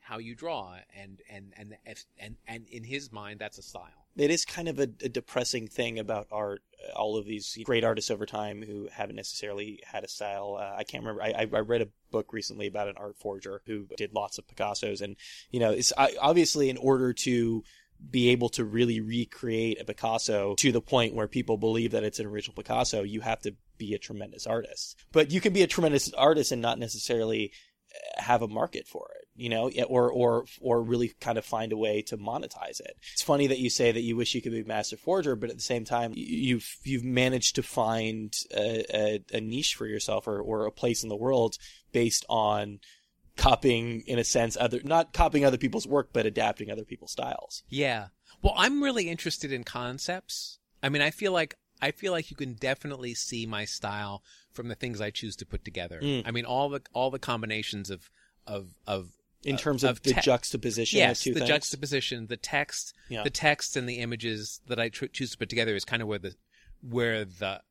how 0.00 0.18
you 0.18 0.34
draw, 0.34 0.76
and 0.96 1.20
and 1.28 1.52
and 1.56 1.76
if, 1.84 2.04
and 2.18 2.36
and 2.46 2.66
in 2.68 2.84
his 2.84 3.12
mind, 3.12 3.38
that's 3.40 3.58
a 3.58 3.62
style. 3.62 4.06
It 4.16 4.30
is 4.30 4.44
kind 4.44 4.66
of 4.68 4.78
a, 4.78 4.84
a 5.02 5.08
depressing 5.08 5.68
thing 5.68 5.98
about 5.98 6.28
art. 6.32 6.62
uh, 6.88 6.92
All 6.98 7.16
of 7.18 7.26
these 7.26 7.58
great 7.64 7.84
artists 7.84 8.10
over 8.10 8.24
time 8.24 8.62
who 8.62 8.88
haven't 8.90 9.16
necessarily 9.16 9.80
had 9.84 10.04
a 10.04 10.08
style. 10.08 10.56
Uh, 10.58 10.74
I 10.78 10.84
can't 10.84 11.04
remember. 11.04 11.22
I, 11.22 11.28
I 11.30 11.40
I 11.52 11.60
read 11.60 11.82
a 11.82 11.88
book 12.10 12.32
recently 12.32 12.66
about 12.66 12.88
an 12.88 12.94
art 12.96 13.16
forger 13.18 13.60
who 13.66 13.86
did 13.98 14.14
lots 14.14 14.38
of 14.38 14.46
Picassos, 14.46 15.02
and 15.02 15.16
you 15.50 15.60
know, 15.60 15.72
it's 15.72 15.92
I, 15.98 16.14
obviously 16.20 16.70
in 16.70 16.78
order 16.78 17.12
to 17.12 17.62
be 18.10 18.30
able 18.30 18.48
to 18.50 18.64
really 18.64 19.00
recreate 19.00 19.80
a 19.80 19.84
Picasso 19.84 20.54
to 20.56 20.72
the 20.72 20.80
point 20.80 21.14
where 21.14 21.28
people 21.28 21.56
believe 21.56 21.92
that 21.92 22.04
it's 22.04 22.18
an 22.18 22.26
original 22.26 22.54
Picasso, 22.54 23.02
you 23.02 23.20
have 23.20 23.40
to 23.42 23.54
be 23.76 23.94
a 23.94 23.98
tremendous 23.98 24.46
artist. 24.46 24.96
But 25.12 25.30
you 25.30 25.40
can 25.40 25.52
be 25.52 25.62
a 25.62 25.66
tremendous 25.66 26.12
artist 26.14 26.52
and 26.52 26.62
not 26.62 26.78
necessarily 26.78 27.52
uh, 27.92 28.22
have 28.22 28.42
a 28.42 28.48
market 28.48 28.86
for 28.86 29.08
it, 29.16 29.28
you 29.34 29.48
know, 29.48 29.70
or 29.88 30.10
or 30.10 30.44
or 30.60 30.82
really 30.82 31.12
kind 31.20 31.38
of 31.38 31.44
find 31.44 31.72
a 31.72 31.76
way 31.76 32.02
to 32.02 32.18
monetize 32.18 32.80
it. 32.80 32.96
It's 33.12 33.22
funny 33.22 33.46
that 33.46 33.58
you 33.58 33.70
say 33.70 33.92
that 33.92 34.02
you 34.02 34.16
wish 34.16 34.34
you 34.34 34.42
could 34.42 34.52
be 34.52 34.60
a 34.60 34.64
master 34.64 34.96
forger, 34.96 35.36
but 35.36 35.50
at 35.50 35.56
the 35.56 35.62
same 35.62 35.84
time, 35.84 36.12
you've 36.14 36.76
you've 36.84 37.04
managed 37.04 37.56
to 37.56 37.62
find 37.62 38.34
a, 38.54 38.84
a, 38.94 39.24
a 39.36 39.40
niche 39.40 39.74
for 39.74 39.86
yourself 39.86 40.26
or, 40.26 40.40
or 40.40 40.66
a 40.66 40.72
place 40.72 41.02
in 41.02 41.08
the 41.08 41.16
world 41.16 41.56
based 41.92 42.24
on 42.28 42.80
copying, 43.38 44.02
in 44.06 44.18
a 44.18 44.24
sense, 44.24 44.56
other 44.60 44.80
not 44.84 45.14
copying 45.14 45.44
other 45.46 45.56
people's 45.56 45.86
work, 45.86 46.10
but 46.12 46.26
adapting 46.26 46.70
other 46.70 46.84
people's 46.84 47.12
styles. 47.12 47.62
Yeah. 47.70 48.08
Well, 48.42 48.52
I'm 48.56 48.82
really 48.82 49.08
interested 49.08 49.50
in 49.52 49.64
concepts. 49.64 50.58
I 50.82 50.90
mean, 50.90 51.00
I 51.00 51.10
feel 51.10 51.32
like 51.32 51.54
I 51.80 51.92
feel 51.92 52.12
like 52.12 52.30
you 52.30 52.36
can 52.36 52.52
definitely 52.54 53.14
see 53.14 53.46
my 53.46 53.64
style 53.64 54.22
from 54.52 54.68
the 54.68 54.74
things 54.74 55.00
I 55.00 55.10
choose 55.10 55.36
to 55.36 55.46
put 55.46 55.64
together. 55.64 56.00
Mm. 56.02 56.24
I 56.26 56.30
mean, 56.32 56.44
all 56.44 56.68
the 56.68 56.82
all 56.92 57.10
the 57.10 57.18
combinations 57.18 57.88
of 57.90 58.10
of 58.46 58.74
of 58.86 59.12
In 59.44 59.54
Uh, 59.54 59.58
terms 59.58 59.84
of, 59.84 59.90
of 59.90 60.02
the 60.02 60.14
te- 60.14 60.20
juxtaposition 60.20 60.98
yes, 60.98 61.20
of 61.20 61.24
two 61.24 61.34
the 61.34 61.40
things. 61.40 61.48
juxtaposition, 61.48 62.26
the 62.26 62.36
text, 62.36 62.92
Yeah. 63.08 63.22
the 63.22 63.30
text 63.30 63.76
and 63.76 63.88
the 63.88 63.98
images 63.98 64.60
that 64.66 64.80
I 64.80 64.88
tr- 64.88 65.06
choose 65.06 65.30
to 65.30 65.38
put 65.38 65.48
together 65.48 65.74
is 65.76 65.84
kind 65.84 66.02
of 66.02 66.08
where 66.08 66.18
the 66.18 66.34
where 66.80 67.24
the 67.24 67.62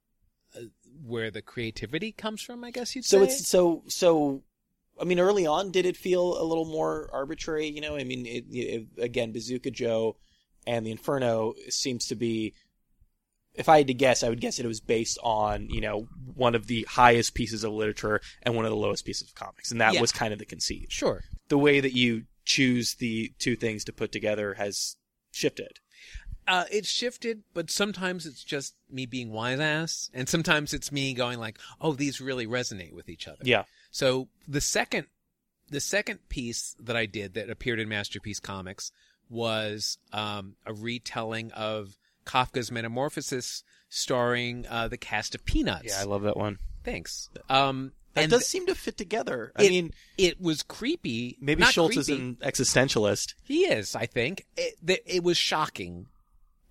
uh, 0.55 0.59
where 1.05 1.29
the 1.29 1.41
creativity 1.41 2.11
comes 2.13 2.41
from. 2.41 2.63
I 2.63 2.71
guess 2.71 2.95
you'd 2.95 3.03
So 3.05 3.17
say. 3.25 3.25
So 3.25 3.31
it's 3.33 3.47
so 3.47 3.83
so. 3.87 4.43
I 4.99 5.03
mean, 5.03 5.19
early 5.19 5.45
on, 5.45 5.71
did 5.71 5.85
it 5.85 5.95
feel 5.97 6.41
a 6.41 6.43
little 6.43 6.65
more 6.65 7.09
arbitrary? 7.13 7.67
You 7.67 7.81
know, 7.81 7.95
I 7.97 8.03
mean, 8.03 8.25
it, 8.25 8.45
it, 8.49 8.87
again, 8.97 9.31
Bazooka 9.31 9.71
Joe 9.71 10.17
and 10.65 10.85
the 10.85 10.91
Inferno 10.91 11.53
seems 11.69 12.07
to 12.07 12.15
be. 12.15 12.53
If 13.53 13.67
I 13.69 13.79
had 13.79 13.87
to 13.87 13.93
guess, 13.95 14.21
I 14.21 14.29
would 14.29 14.39
guess 14.39 14.57
that 14.57 14.65
it 14.65 14.67
was 14.67 14.81
based 14.81 15.17
on 15.23 15.69
you 15.69 15.81
know 15.81 16.07
one 16.35 16.53
of 16.53 16.67
the 16.67 16.83
highest 16.89 17.33
pieces 17.33 17.63
of 17.63 17.71
literature 17.73 18.21
and 18.43 18.55
one 18.55 18.65
of 18.65 18.71
the 18.71 18.77
lowest 18.77 19.03
pieces 19.05 19.29
of 19.29 19.35
comics, 19.35 19.71
and 19.71 19.81
that 19.81 19.93
Yeah. 19.93 20.01
was 20.01 20.11
kind 20.11 20.31
of 20.31 20.39
the 20.39 20.45
conceit. 20.45 20.91
sure. 20.91 21.23
The 21.49 21.57
way 21.57 21.79
that 21.79 21.93
you 21.93 22.25
choose 22.45 22.95
the 22.95 23.33
two 23.39 23.55
things 23.55 23.83
to 23.85 23.93
put 23.93 24.11
together 24.11 24.53
has 24.55 24.95
shifted. 25.31 25.79
Uh, 26.47 26.65
it's 26.71 26.87
shifted, 26.89 27.43
but 27.53 27.69
sometimes 27.69 28.25
it's 28.25 28.43
just 28.43 28.75
me 28.89 29.05
being 29.05 29.31
wise 29.31 29.59
ass, 29.59 30.09
and 30.13 30.29
sometimes 30.29 30.73
it's 30.73 30.91
me 30.91 31.13
going 31.13 31.39
like, 31.39 31.57
"Oh, 31.81 31.93
these 31.93 32.21
really 32.21 32.45
resonate 32.47 32.93
with 32.93 33.09
each 33.09 33.27
other." 33.27 33.41
Yeah, 33.43 33.63
So 33.91 34.27
the 34.47 34.61
second, 34.61 35.07
the 35.69 35.79
second 35.79 36.27
piece 36.29 36.75
that 36.79 36.95
I 36.95 37.05
did 37.05 37.33
that 37.35 37.49
appeared 37.49 37.79
in 37.79 37.89
Masterpiece 37.89 38.39
Comics 38.39 38.91
was 39.29 39.97
um, 40.13 40.55
a 40.65 40.73
retelling 40.73 41.51
of 41.51 41.97
Kafka's 42.25 42.71
Metamorphosis, 42.71 43.63
starring 43.89 44.65
uh, 44.69 44.87
the 44.87 44.97
cast 44.97 45.35
of 45.35 45.45
Peanuts. 45.45 45.85
Yeah, 45.87 45.99
I 46.01 46.03
love 46.03 46.21
that 46.23 46.37
one. 46.37 46.57
Thanks. 46.83 47.29
Um, 47.49 47.91
That 48.13 48.23
and 48.23 48.31
does 48.31 48.45
seem 48.45 48.65
to 48.67 48.75
fit 48.75 48.97
together. 48.97 49.51
I 49.55 49.63
it- 49.63 49.69
mean, 49.71 49.93
it 50.17 50.39
was 50.41 50.63
creepy. 50.63 51.37
maybe 51.41 51.61
not 51.61 51.73
Schulz 51.73 51.97
is 51.97 52.09
an 52.09 52.37
existentialist. 52.41 53.33
He 53.43 53.65
is, 53.65 53.95
I 53.95 54.05
think. 54.05 54.45
It, 54.55 54.75
th- 54.85 55.03
it 55.05 55.23
was 55.23 55.37
shocking. 55.37 56.07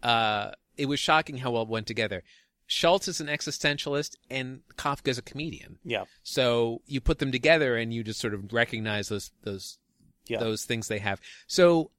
Uh, 0.02 0.52
it 0.76 0.87
was 0.87 1.00
shocking 1.00 1.38
how 1.38 1.50
well 1.52 1.62
it 1.62 1.68
went 1.68 1.87
together. 1.87 2.22
Schulz 2.66 3.07
is 3.09 3.20
an 3.20 3.29
existentialist 3.29 4.16
and 4.31 4.61
Kafka 4.76 5.09
is 5.09 5.18
a 5.18 5.22
comedian. 5.22 5.79
Yeah, 5.85 6.05
So 6.22 6.83
you 6.87 7.00
put 7.00 7.18
them 7.20 7.31
together 7.33 7.76
and 7.76 7.92
you 7.94 8.02
just 8.02 8.20
sort 8.20 8.35
of 8.35 8.52
recognize 8.52 9.09
those 9.09 9.31
those 9.42 9.79
Yeah. 10.26 10.40
those 10.40 10.64
things 10.64 10.88
they 10.88 10.98
have. 10.98 11.20
So 11.46 11.90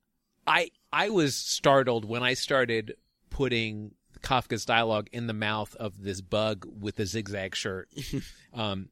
I 0.45 0.71
I 0.91 1.09
was 1.09 1.35
startled 1.35 2.05
when 2.05 2.23
I 2.23 2.33
started 2.33 2.95
putting 3.29 3.91
Kafka's 4.21 4.65
dialogue 4.65 5.07
in 5.11 5.27
the 5.27 5.33
mouth 5.33 5.75
of 5.75 6.01
this 6.03 6.21
bug 6.21 6.65
with 6.79 6.95
the 6.97 7.05
zigzag 7.05 7.55
shirt. 7.55 7.89
um 8.53 8.89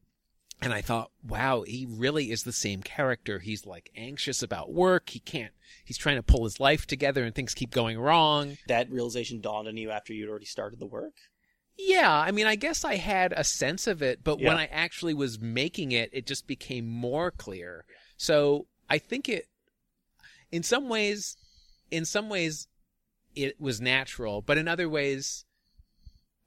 and 0.61 0.73
I 0.73 0.81
thought, 0.81 1.11
wow, 1.21 1.63
he 1.67 1.85
really 1.89 2.31
is 2.31 2.43
the 2.43 2.53
same 2.53 2.81
character. 2.81 3.39
He's 3.39 3.65
like 3.65 3.91
anxious 3.97 4.41
about 4.41 4.71
work. 4.71 5.09
He 5.09 5.19
can't, 5.19 5.51
he's 5.83 5.97
trying 5.97 6.15
to 6.15 6.23
pull 6.23 6.45
his 6.45 6.61
life 6.61 6.88
together 6.88 7.25
and 7.25 7.35
things 7.35 7.53
keep 7.53 7.71
going 7.71 7.99
wrong. 7.99 8.57
that 8.69 8.89
realization 8.89 9.41
dawned 9.41 9.67
on 9.67 9.75
you 9.75 9.91
after 9.91 10.13
you'd 10.13 10.29
already 10.29 10.45
started 10.45 10.79
the 10.79 10.85
work. 10.85 11.13
Yeah, 11.77 12.11
I 12.11 12.31
mean, 12.31 12.47
I 12.47 12.55
guess 12.55 12.85
I 12.85 12.95
had 12.95 13.33
a 13.35 13.43
sense 13.43 13.85
of 13.88 14.01
it, 14.01 14.23
but 14.23 14.39
when 14.39 14.57
I 14.57 14.65
actually 14.65 15.13
was 15.13 15.39
making 15.39 15.91
it, 15.91 16.09
it 16.13 16.25
just 16.25 16.47
became 16.47 16.88
more 16.88 17.31
clear. 17.31 17.85
So 18.17 18.67
I 18.89 18.97
think 18.97 19.27
it, 19.27 19.47
in 20.51 20.63
some 20.63 20.88
ways, 20.88 21.35
in 21.91 22.05
some 22.05 22.29
ways, 22.29 22.67
it 23.35 23.59
was 23.59 23.81
natural, 23.81 24.41
but 24.41 24.57
in 24.57 24.67
other 24.67 24.88
ways, 24.88 25.43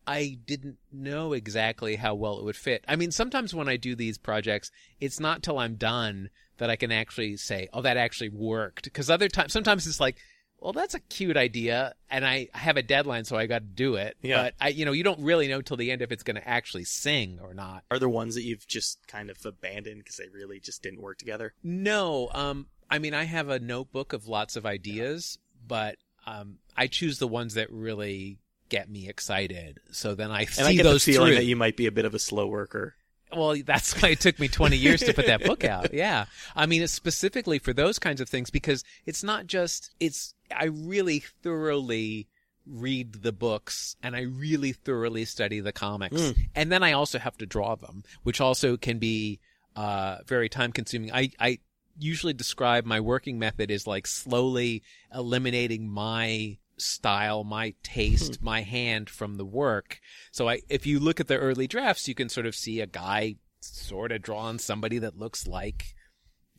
I 0.07 0.39
didn't 0.47 0.79
know 0.91 1.35
exactly 1.35 1.97
how 1.97 2.15
well 2.15 2.39
it 2.39 2.45
would 2.45 2.57
fit. 2.57 2.83
I 2.89 2.97
mean, 2.97 3.11
sometimes 3.11 3.55
when 3.55 3.69
I 3.69 3.77
do 3.77 3.95
these 3.95 4.17
projects, 4.17 4.71
it's 5.01 5.21
not 5.21 5.43
till 5.43 5.59
I'm 5.59 5.75
done 5.75 6.31
that 6.57 6.71
I 6.71 6.77
can 6.77 6.91
actually 6.91 7.37
say, 7.37 7.69
"Oh, 7.75 7.83
that 7.83 7.99
actually 7.99 8.31
worked." 8.31 8.85
Because 8.85 9.11
other 9.11 9.29
times, 9.29 9.53
sometimes 9.53 9.87
it's 9.87 10.01
like, 10.01 10.17
"Well, 10.61 10.73
that's 10.73 10.95
a 10.95 11.01
cute 11.01 11.37
idea," 11.37 11.95
and 12.11 12.27
I 12.27 12.49
have 12.53 12.77
a 12.77 12.83
deadline, 12.83 13.25
so 13.25 13.37
I 13.37 13.47
got 13.47 13.61
to 13.61 13.65
do 13.65 13.95
it. 13.97 14.17
Yeah. 14.23 14.43
But 14.43 14.55
I, 14.61 14.69
you 14.69 14.85
know, 14.85 14.93
you 14.93 15.05
don't 15.05 15.21
really 15.21 15.49
know 15.49 15.61
till 15.63 15.77
the 15.77 15.91
end 15.91 16.03
if 16.03 16.13
it's 16.13 16.23
going 16.23 16.37
to 16.37 16.49
actually 16.49 16.85
sing 16.85 17.39
or 17.43 17.55
not. 17.55 17.85
Are 17.91 17.99
there 17.99 18.09
ones 18.09 18.35
that 18.35 18.43
you've 18.43 18.67
just 18.67 19.07
kind 19.07 19.31
of 19.31 19.45
abandoned 19.45 19.99
because 19.99 20.17
they 20.17 20.29
really 20.33 20.61
just 20.61 20.83
didn't 20.83 21.01
work 21.03 21.19
together? 21.19 21.55
No, 21.63 22.31
um, 22.33 22.67
I 22.91 22.99
mean, 22.99 23.15
I 23.15 23.25
have 23.25 23.49
a 23.49 23.59
notebook 23.59 24.13
of 24.13 24.27
lots 24.29 24.57
of 24.57 24.67
ideas, 24.67 25.39
but 25.67 25.97
um, 26.27 26.59
I 26.77 26.87
choose 26.87 27.19
the 27.19 27.29
ones 27.29 27.55
that 27.55 27.71
really 27.71 28.39
get 28.69 28.91
me 28.91 29.09
excited. 29.09 29.81
So 29.93 30.15
then 30.15 30.31
I 30.31 30.45
see 30.45 30.61
And 30.61 30.69
I 30.69 30.75
get 30.75 30.83
those 30.83 31.05
the 31.05 31.13
feeling 31.13 31.29
through. 31.29 31.37
that 31.37 31.45
you 31.45 31.57
might 31.57 31.77
be 31.77 31.87
a 31.87 31.93
bit 31.93 32.05
of 32.05 32.15
a 32.15 32.19
slow 32.19 32.47
worker. 32.47 32.95
Well, 33.35 33.57
that's 33.65 34.01
why 34.01 34.11
it 34.11 34.21
took 34.21 34.39
me 34.39 34.49
20 34.49 34.77
years 34.77 35.01
to 35.01 35.13
put 35.13 35.27
that 35.27 35.43
book 35.43 35.65
out. 35.65 35.93
Yeah. 35.93 36.27
I 36.57 36.67
mean, 36.67 36.83
it's 36.83 36.93
specifically 36.93 37.59
for 37.59 37.73
those 37.73 37.99
kinds 37.99 38.21
of 38.21 38.29
things 38.29 38.51
because 38.51 38.85
it's 39.07 39.23
not 39.23 39.47
just, 39.47 39.91
it's, 40.01 40.35
I 40.55 40.67
really 40.67 41.21
thoroughly 41.43 42.29
read 42.67 43.23
the 43.23 43.33
books 43.33 43.97
and 44.03 44.17
I 44.17 44.23
really 44.23 44.73
thoroughly 44.73 45.25
study 45.25 45.61
the 45.61 45.73
comics. 45.73 46.21
Mm. 46.21 46.49
And 46.55 46.73
then 46.73 46.83
I 46.83 46.93
also 46.93 47.19
have 47.19 47.37
to 47.39 47.47
draw 47.47 47.75
them, 47.75 48.05
which 48.23 48.41
also 48.41 48.77
can 48.77 48.99
be, 48.99 49.41
uh, 49.77 50.19
very 50.27 50.49
time 50.49 50.73
consuming. 50.73 51.13
I, 51.13 51.31
I 51.39 51.59
usually 51.99 52.33
describe 52.33 52.85
my 52.85 53.01
working 53.01 53.39
method 53.39 53.71
as 53.71 53.87
like 53.87 54.07
slowly 54.07 54.83
eliminating 55.15 55.89
my 55.89 56.59
style, 56.81 57.45
my 57.45 57.75
taste, 57.83 58.43
my 58.43 58.63
hand 58.63 59.11
from 59.11 59.37
the 59.37 59.45
work. 59.45 60.01
So 60.33 60.49
I, 60.49 60.61
if 60.69 60.87
you 60.87 60.99
look 61.01 61.21
at 61.21 61.29
the 61.29 61.37
early 61.39 61.67
drafts, 61.67 62.09
you 62.09 62.15
can 62.15 62.29
sort 62.29 62.47
of 62.47 62.55
see 62.55 62.81
a 62.81 62.87
guy 62.87 63.37
sort 63.61 64.13
of 64.13 64.23
drawing 64.23 64.59
somebody 64.59 64.99
that 64.99 65.19
looks 65.19 65.47
like, 65.47 65.95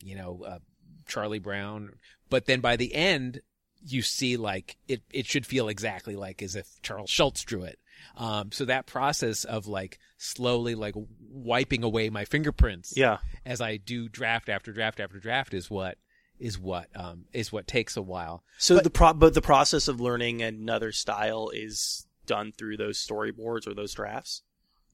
you 0.02 0.14
know, 0.16 0.44
uh, 0.46 0.58
Charlie 1.06 1.38
Brown. 1.38 1.94
But 2.28 2.46
then 2.46 2.60
by 2.60 2.76
the 2.76 2.94
end, 2.94 3.40
you 3.82 4.02
see 4.02 4.36
like 4.36 4.76
it, 4.88 5.02
it 5.12 5.26
should 5.26 5.46
feel 5.46 5.68
exactly 5.68 6.14
like 6.16 6.42
as 6.42 6.54
if 6.54 6.66
Charles 6.82 7.10
Schulz 7.10 7.42
drew 7.44 7.62
it. 7.64 7.78
Um, 8.16 8.50
so 8.52 8.64
that 8.66 8.86
process 8.86 9.44
of 9.44 9.66
like 9.66 9.98
slowly 10.18 10.74
like 10.74 10.94
wiping 11.20 11.82
away 11.82 12.08
my 12.10 12.24
fingerprints 12.24 12.94
Yeah. 12.96 13.18
as 13.44 13.60
I 13.60 13.76
do 13.78 14.08
draft 14.08 14.48
after 14.48 14.72
draft 14.72 15.00
after 15.00 15.18
draft 15.18 15.52
is 15.54 15.70
what 15.70 15.96
is 16.40 16.58
what 16.58 16.88
um 16.96 17.26
is 17.32 17.52
what 17.52 17.66
takes 17.68 17.96
a 17.96 18.02
while. 18.02 18.42
So 18.58 18.74
But- 18.76 18.84
the 18.84 18.90
pro- 18.90 19.12
but 19.14 19.34
the 19.34 19.42
process 19.42 19.86
of 19.88 20.00
learning 20.00 20.42
another 20.42 20.90
style 20.92 21.50
is 21.52 22.06
done 22.26 22.52
through 22.52 22.76
those 22.76 22.98
storyboards 22.98 23.66
or 23.66 23.74
those 23.74 23.92
drafts. 23.94 24.42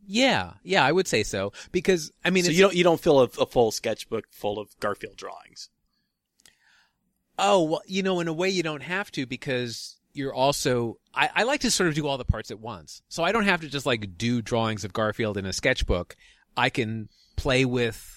Yeah, 0.06 0.54
yeah, 0.62 0.84
I 0.84 0.92
would 0.92 1.08
say 1.08 1.22
so 1.22 1.52
because 1.72 2.12
I 2.24 2.30
mean, 2.30 2.44
so 2.44 2.50
you 2.50 2.60
don't 2.60 2.74
you 2.74 2.84
don't 2.84 3.00
fill 3.00 3.20
a, 3.20 3.24
a 3.40 3.46
full 3.46 3.70
sketchbook 3.72 4.26
full 4.30 4.58
of 4.58 4.78
Garfield 4.80 5.16
drawings. 5.16 5.68
oh 7.38 7.62
well, 7.62 7.82
you 7.86 8.02
know, 8.02 8.20
in 8.20 8.28
a 8.28 8.32
way 8.32 8.48
you 8.48 8.62
don't 8.62 8.82
have 8.82 9.10
to 9.12 9.26
because 9.26 9.96
you're 10.12 10.34
also 10.34 10.98
I, 11.14 11.30
I 11.34 11.42
like 11.44 11.60
to 11.60 11.70
sort 11.70 11.88
of 11.88 11.94
do 11.94 12.06
all 12.06 12.18
the 12.18 12.24
parts 12.24 12.50
at 12.50 12.60
once, 12.60 13.02
so 13.08 13.22
I 13.24 13.32
don't 13.32 13.44
have 13.44 13.60
to 13.62 13.68
just 13.68 13.86
like 13.86 14.16
do 14.16 14.42
drawings 14.42 14.84
of 14.84 14.92
Garfield 14.92 15.36
in 15.36 15.46
a 15.46 15.52
sketchbook. 15.52 16.16
I 16.56 16.70
can 16.70 17.08
play 17.36 17.64
with 17.64 18.15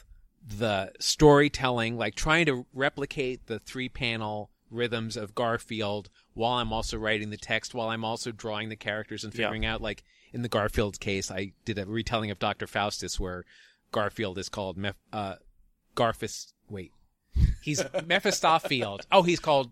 the 0.57 0.91
storytelling, 0.99 1.97
like 1.97 2.15
trying 2.15 2.45
to 2.47 2.65
replicate 2.73 3.45
the 3.47 3.59
three 3.59 3.89
panel 3.89 4.49
rhythms 4.71 5.15
of 5.17 5.33
Garfield 5.35 6.09
while 6.33 6.53
I'm 6.53 6.71
also 6.73 6.97
writing 6.97 7.29
the 7.29 7.37
text, 7.37 7.73
while 7.73 7.89
I'm 7.89 8.03
also 8.05 8.31
drawing 8.31 8.69
the 8.69 8.75
characters 8.75 9.23
and 9.23 9.33
Yeah. 9.33 9.45
figuring 9.45 9.65
out 9.65 9.81
like 9.81 10.03
in 10.31 10.41
the 10.43 10.49
Garfield 10.49 10.99
case, 10.99 11.31
I 11.31 11.53
did 11.65 11.77
a 11.79 11.85
retelling 11.85 12.29
of 12.31 12.39
Dr. 12.39 12.67
Faustus 12.67 13.19
where 13.19 13.45
Garfield 13.91 14.37
is 14.37 14.49
called 14.49 14.77
Meph- 14.77 14.93
uh, 15.11 15.35
Garfus. 15.95 16.53
Wait, 16.69 16.91
he's 17.63 17.83
Mephistophield. 18.05 19.05
Oh, 19.11 19.23
he's 19.23 19.39
called. 19.39 19.71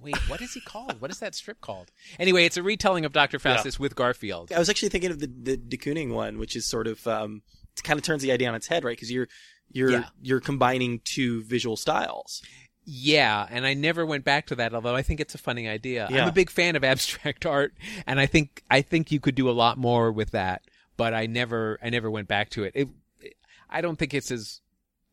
Wait, 0.00 0.16
what 0.28 0.42
is 0.42 0.52
he 0.52 0.60
called? 0.60 1.00
What 1.00 1.10
is 1.10 1.18
that 1.20 1.34
strip 1.34 1.60
called? 1.62 1.90
Anyway, 2.18 2.44
it's 2.44 2.58
a 2.58 2.62
retelling 2.62 3.04
of 3.06 3.12
Dr. 3.12 3.38
Faustus 3.38 3.78
with 3.80 3.94
Garfield. 3.96 4.52
I 4.52 4.58
was 4.58 4.68
actually 4.68 4.90
thinking 4.90 5.10
of 5.10 5.18
the 5.20 5.28
the 5.28 5.56
de 5.56 5.78
Kooning 5.78 6.12
one, 6.12 6.38
which 6.38 6.54
is 6.56 6.66
sort 6.66 6.86
of 6.86 7.06
um, 7.06 7.40
it 7.76 7.82
kind 7.84 7.98
of 7.98 8.04
turns 8.04 8.20
the 8.20 8.32
idea 8.32 8.48
on 8.48 8.54
its 8.54 8.66
head, 8.66 8.84
right? 8.84 8.94
Because 8.96 9.10
you're 9.10 9.28
you're 9.72 9.90
Yeah. 9.90 10.08
you're 10.22 10.40
combining 10.40 11.00
two 11.04 11.42
visual 11.44 11.76
styles. 11.76 12.42
Yeah, 12.86 13.46
and 13.50 13.64
I 13.66 13.72
never 13.72 14.04
went 14.04 14.24
back 14.24 14.46
to 14.48 14.54
that, 14.56 14.74
although 14.74 14.94
I 14.94 15.00
think 15.02 15.18
it's 15.18 15.34
a 15.34 15.38
funny 15.38 15.66
idea. 15.68 16.06
Yeah. 16.10 16.22
I'm 16.22 16.28
a 16.28 16.32
big 16.32 16.50
fan 16.50 16.76
of 16.76 16.84
abstract 16.84 17.46
art, 17.46 17.72
and 18.06 18.20
I 18.20 18.26
think 18.26 18.62
I 18.70 18.82
think 18.82 19.10
you 19.10 19.20
could 19.20 19.34
do 19.34 19.48
a 19.48 19.52
lot 19.52 19.78
more 19.78 20.12
with 20.12 20.32
that. 20.32 20.62
But 20.96 21.14
I 21.14 21.26
never 21.26 21.78
I 21.82 21.90
never 21.90 22.10
went 22.10 22.28
back 22.28 22.50
to 22.50 22.64
it. 22.64 22.72
it, 22.74 22.88
it- 23.20 23.36
I 23.70 23.80
don't 23.80 23.96
think 23.98 24.14
it's 24.14 24.30
as 24.30 24.60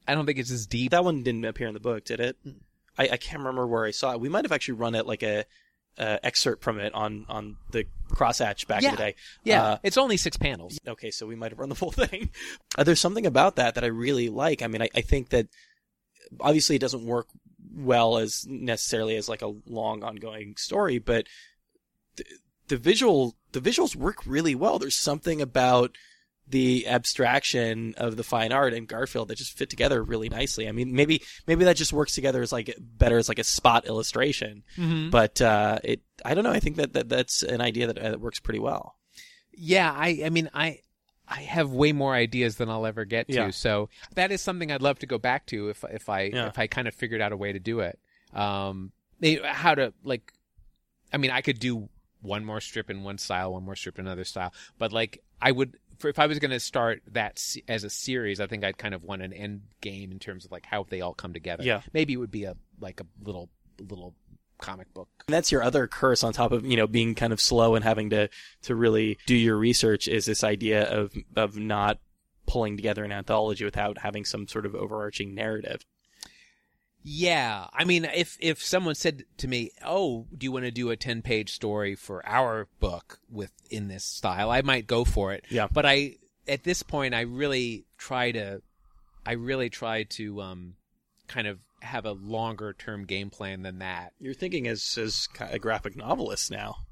I 0.07 0.13
don't 0.15 0.25
think 0.25 0.37
it's 0.37 0.51
as 0.51 0.67
deep. 0.67 0.91
That 0.91 1.03
one 1.05 1.23
didn't 1.23 1.45
appear 1.45 1.67
in 1.67 1.73
the 1.73 1.79
book, 1.79 2.03
did 2.05 2.19
it? 2.19 2.37
Mm. 2.45 2.55
I, 2.97 3.03
I 3.13 3.17
can't 3.17 3.39
remember 3.39 3.65
where 3.65 3.85
I 3.85 3.91
saw 3.91 4.11
it. 4.11 4.19
We 4.19 4.27
might 4.29 4.43
have 4.43 4.51
actually 4.51 4.73
run 4.73 4.93
it 4.95 5.07
like 5.07 5.23
a 5.23 5.45
uh, 5.97 6.17
excerpt 6.23 6.63
from 6.63 6.79
it 6.79 6.93
on 6.93 7.25
on 7.29 7.57
the 7.71 7.85
crosshatch 8.13 8.67
back 8.67 8.79
in 8.79 8.85
Yeah. 8.85 8.91
the 8.91 8.97
day. 8.97 9.15
yeah, 9.43 9.63
Uh, 9.63 9.77
it's 9.83 9.97
only 9.97 10.17
six 10.17 10.37
panels. 10.37 10.77
okay, 10.87 11.11
so 11.11 11.25
we 11.27 11.35
might 11.35 11.51
have 11.51 11.59
run 11.59 11.69
the 11.69 11.75
full 11.75 11.91
thing. 12.03 12.29
Uh, 12.77 12.83
there's 12.83 12.99
something 12.99 13.25
about 13.25 13.55
that 13.57 13.75
that 13.75 13.83
I 13.83 13.87
really 13.87 14.29
like. 14.29 14.61
I 14.61 14.67
mean, 14.67 14.81
I, 14.81 14.89
I 14.95 15.01
think 15.01 15.29
that 15.29 15.47
obviously 16.39 16.75
it 16.77 16.79
doesn't 16.79 17.05
work 17.05 17.27
well 17.73 18.17
as 18.17 18.45
necessarily 18.47 19.15
as 19.15 19.29
like 19.29 19.41
a 19.41 19.53
long 19.65 20.03
ongoing 20.03 20.55
story, 20.57 20.97
but 20.99 21.27
the, 22.17 22.25
the 22.67 22.77
visual 22.77 23.35
the 23.51 23.61
visuals 23.61 23.95
work 23.95 24.25
really 24.25 24.55
well. 24.55 24.79
There's 24.79 24.97
something 24.97 25.41
about 25.41 25.95
the 26.51 26.87
abstraction 26.87 27.93
of 27.97 28.15
the 28.17 28.23
fine 28.23 28.51
art 28.51 28.73
and 28.73 28.87
Garfield 28.87 29.27
that 29.29 29.37
just 29.37 29.57
fit 29.57 29.69
together 29.69 30.03
really 30.03 30.29
nicely. 30.29 30.67
I 30.67 30.71
mean, 30.71 30.93
maybe 30.93 31.21
maybe 31.47 31.65
that 31.65 31.75
just 31.77 31.91
works 31.93 32.13
together 32.13 32.41
as 32.41 32.51
like 32.51 32.75
better 32.79 33.17
as 33.17 33.27
like 33.27 33.39
a 33.39 33.43
spot 33.43 33.85
illustration, 33.87 34.63
Mm-hmm. 34.77 35.09
but 35.09 35.41
uh, 35.41 35.79
it 35.83 36.01
I 36.23 36.33
don't 36.33 36.43
know. 36.43 36.51
I 36.51 36.59
think 36.59 36.75
that, 36.77 36.93
that 36.93 37.09
that's 37.09 37.41
an 37.43 37.61
idea 37.61 37.87
that, 37.87 37.97
uh, 37.97 38.11
that 38.11 38.21
works 38.21 38.39
pretty 38.39 38.59
well. 38.59 38.95
Yeah, 39.53 39.91
I 39.91 40.21
I 40.25 40.29
mean 40.29 40.49
I 40.53 40.79
I 41.27 41.41
have 41.41 41.71
way 41.71 41.93
more 41.93 42.13
ideas 42.13 42.57
than 42.57 42.69
I'll 42.69 42.85
ever 42.85 43.05
get 43.05 43.27
to. 43.27 43.33
Yeah. 43.33 43.49
So 43.51 43.89
that 44.15 44.31
is 44.31 44.41
something 44.41 44.71
I'd 44.71 44.81
love 44.81 44.99
to 44.99 45.05
go 45.05 45.17
back 45.17 45.45
to 45.47 45.69
if 45.69 45.83
if 45.91 46.09
I 46.09 46.23
Yeah. 46.33 46.47
if 46.47 46.59
I 46.59 46.67
kind 46.67 46.87
of 46.87 46.93
figured 46.93 47.21
out 47.21 47.31
a 47.31 47.37
way 47.37 47.51
to 47.53 47.59
do 47.59 47.79
it. 47.79 47.97
Um 48.33 48.91
how 49.43 49.75
to 49.75 49.93
like 50.03 50.33
I 51.13 51.17
mean 51.17 51.31
I 51.31 51.41
could 51.41 51.59
do 51.59 51.89
one 52.21 52.45
more 52.45 52.61
strip 52.61 52.89
in 52.89 53.03
one 53.03 53.17
style, 53.17 53.53
one 53.53 53.63
more 53.63 53.75
strip 53.75 53.97
in 53.97 54.05
another 54.05 54.23
style, 54.25 54.53
but 54.77 54.91
like 54.93 55.23
I 55.41 55.51
would 55.51 55.77
for 56.01 56.09
if 56.09 56.19
I 56.19 56.27
was 56.27 56.39
going 56.39 56.51
to 56.51 56.59
start 56.59 57.01
that 57.11 57.41
as 57.67 57.83
a 57.83 57.89
series, 57.89 58.39
I 58.39 58.47
think 58.47 58.63
I'd 58.63 58.77
kind 58.77 58.93
of 58.93 59.03
want 59.03 59.21
an 59.21 59.33
end 59.33 59.61
game 59.79 60.11
in 60.11 60.19
terms 60.19 60.45
of 60.45 60.51
like 60.51 60.65
how 60.65 60.85
they 60.89 61.01
all 61.01 61.13
come 61.13 61.33
together. 61.33 61.63
Yeah. 61.63 61.81
Maybe 61.93 62.13
it 62.13 62.17
would 62.17 62.31
be 62.31 62.43
a 62.43 62.55
like 62.79 62.99
a 62.99 63.05
little 63.23 63.49
little 63.79 64.15
comic 64.61 64.93
book. 64.93 65.09
And 65.27 65.33
that's 65.33 65.51
your 65.51 65.63
other 65.63 65.87
curse 65.87 66.23
on 66.23 66.33
top 66.33 66.51
of, 66.51 66.65
you 66.65 66.77
know, 66.77 66.87
being 66.87 67.15
kind 67.15 67.33
of 67.33 67.41
slow 67.41 67.75
and 67.75 67.83
having 67.83 68.11
to, 68.11 68.29
to 68.63 68.75
really 68.75 69.17
do 69.25 69.35
your 69.35 69.57
research 69.57 70.07
is 70.07 70.25
this 70.25 70.43
idea 70.43 70.83
of, 70.89 71.13
of 71.35 71.57
not 71.57 71.99
pulling 72.47 72.77
together 72.77 73.03
an 73.03 73.11
anthology 73.11 73.65
without 73.65 73.97
having 73.97 74.23
some 74.23 74.47
sort 74.47 74.65
of 74.65 74.75
overarching 74.75 75.33
narrative. 75.35 75.81
Yeah, 77.03 77.67
I 77.73 77.83
mean, 77.83 78.05
if 78.05 78.37
if 78.39 78.63
someone 78.63 78.95
said 78.95 79.23
to 79.37 79.47
me, 79.47 79.71
"Oh, 79.83 80.27
do 80.37 80.45
you 80.45 80.51
want 80.51 80.65
to 80.65 80.71
do 80.71 80.91
a 80.91 80.97
ten 80.97 81.21
page 81.21 81.51
story 81.51 81.95
for 81.95 82.25
our 82.27 82.67
book 82.79 83.19
with 83.29 83.51
in 83.69 83.87
this 83.87 84.03
style?" 84.03 84.51
I 84.51 84.61
might 84.61 84.85
go 84.85 85.03
for 85.03 85.33
it. 85.33 85.45
Yeah. 85.49 85.67
But 85.71 85.85
I, 85.85 86.17
at 86.47 86.63
this 86.63 86.83
point, 86.83 87.15
I 87.15 87.21
really 87.21 87.85
try 87.97 88.31
to, 88.31 88.61
I 89.25 89.33
really 89.33 89.69
try 89.69 90.03
to, 90.03 90.41
um, 90.41 90.75
kind 91.27 91.47
of 91.47 91.59
have 91.81 92.05
a 92.05 92.11
longer 92.11 92.73
term 92.73 93.05
game 93.05 93.31
plan 93.31 93.63
than 93.63 93.79
that. 93.79 94.13
You're 94.19 94.35
thinking 94.35 94.67
as, 94.67 94.97
as 94.97 95.27
a 95.39 95.57
graphic 95.57 95.95
novelist 95.95 96.51
now. 96.51 96.85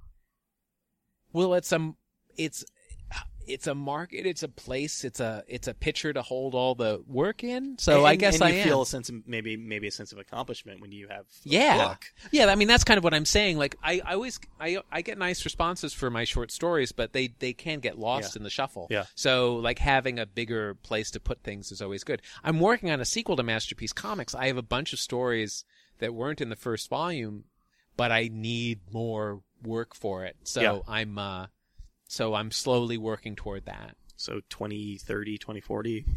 Well, 1.32 1.54
it's 1.54 1.72
um, 1.72 1.98
it's, 2.36 2.66
it's 3.50 3.68
a 3.68 3.76
market, 3.76 4.26
it's 4.26 4.44
a 4.44 4.48
place, 4.48 5.04
it's 5.04 5.20
a 5.20 5.44
it's 5.48 5.68
a 5.68 5.74
picture 5.74 6.14
to 6.14 6.22
hold 6.22 6.56
all 6.56 6.76
the 6.76 7.04
work 7.08 7.44
in. 7.44 7.78
So 7.80 8.00
And- 8.00 8.08
I 8.08 8.16
guess 8.16 8.36
and 8.36 8.44
I 8.46 8.50
you 8.52 8.60
am. 8.60 8.68
feel 8.68 8.82
a 8.84 8.86
sense 8.86 9.10
of, 9.10 9.28
maybe, 9.28 9.58
maybe 9.58 9.88
a 9.88 9.92
sense 9.92 10.12
of 10.12 10.18
accomplishment 10.20 10.82
when 10.82 10.92
you 10.92 11.08
have 11.10 11.26
Yeah. 11.44 11.90
book. 11.90 12.06
Yeah, 12.32 12.46
I 12.48 12.56
mean 12.56 12.68
that's 12.68 12.84
kind 12.84 12.98
of 12.98 13.04
what 13.04 13.14
I'm 13.14 13.26
saying. 13.26 13.58
Like 13.58 13.76
I, 13.84 14.02
I 14.06 14.14
always 14.14 14.40
I 14.60 14.78
I 14.92 15.02
get 15.02 15.18
nice 15.18 15.44
responses 15.46 15.94
for 15.94 16.10
my 16.10 16.24
short 16.24 16.52
stories, 16.52 16.92
but 16.92 17.14
they 17.14 17.30
they 17.40 17.54
can 17.54 17.80
get 17.80 17.98
lost 17.98 18.36
Yeah. 18.36 18.40
in 18.40 18.44
the 18.44 18.50
shuffle. 18.50 18.88
Yeah. 18.90 19.06
So 19.16 19.56
like 19.58 19.80
having 19.80 20.20
a 20.20 20.26
bigger 20.26 20.76
place 20.76 21.12
to 21.12 21.20
put 21.20 21.44
things 21.44 21.72
is 21.72 21.82
always 21.82 22.04
good. 22.04 22.22
I'm 22.44 22.60
working 22.60 22.92
on 22.92 23.02
a 23.02 23.06
sequel 23.06 23.36
to 23.36 23.44
Masterpiece 23.44 23.94
Comics. 23.94 24.36
I 24.36 24.48
have 24.48 24.58
a 24.58 24.62
bunch 24.62 24.94
of 24.94 25.00
stories 25.00 25.66
that 26.00 26.14
weren't 26.14 26.40
in 26.42 26.50
the 26.50 26.56
first 26.56 26.90
volume, 26.90 27.46
but 27.98 28.12
I 28.12 28.30
need 28.32 28.80
more 28.92 29.42
work 29.64 29.94
for 29.94 30.24
it. 30.24 30.38
So 30.44 30.62
Yeah. 30.62 30.80
I'm 30.88 31.18
uh 31.18 31.48
so 32.10 32.34
I'm 32.34 32.50
slowly 32.52 32.98
working 32.98 33.36
toward 33.36 33.66
that. 33.66 33.96
So 34.18 34.42
2030, 34.50 35.38
2040. 35.38 36.06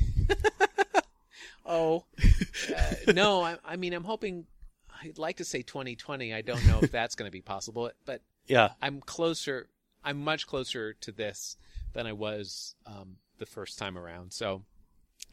Oh, 1.65 2.05
uh, 2.77 3.13
no. 3.15 3.43
I, 3.43 3.57
I 3.65 3.77
mean, 3.77 3.93
I'm 3.93 4.03
hoping. 4.05 4.47
I'd 5.03 5.17
like 5.19 5.37
to 5.37 5.45
say 5.45 5.63
2020. 5.63 6.35
I 6.35 6.43
don't 6.43 6.65
know 6.67 6.81
if 6.83 6.91
that's 6.93 7.15
going 7.15 7.29
to 7.29 7.33
be 7.33 7.41
possible, 7.41 7.91
but 8.05 8.21
Yeah. 8.49 8.71
I'm 8.83 9.01
closer. 9.01 9.69
I'm 10.05 10.23
much 10.25 10.47
closer 10.49 10.93
to 10.95 11.13
this 11.13 11.57
than 11.93 12.07
I 12.09 12.13
was 12.15 12.75
um, 12.85 13.17
the 13.39 13.47
first 13.47 13.79
time 13.79 13.97
around. 13.97 14.33
So 14.33 14.63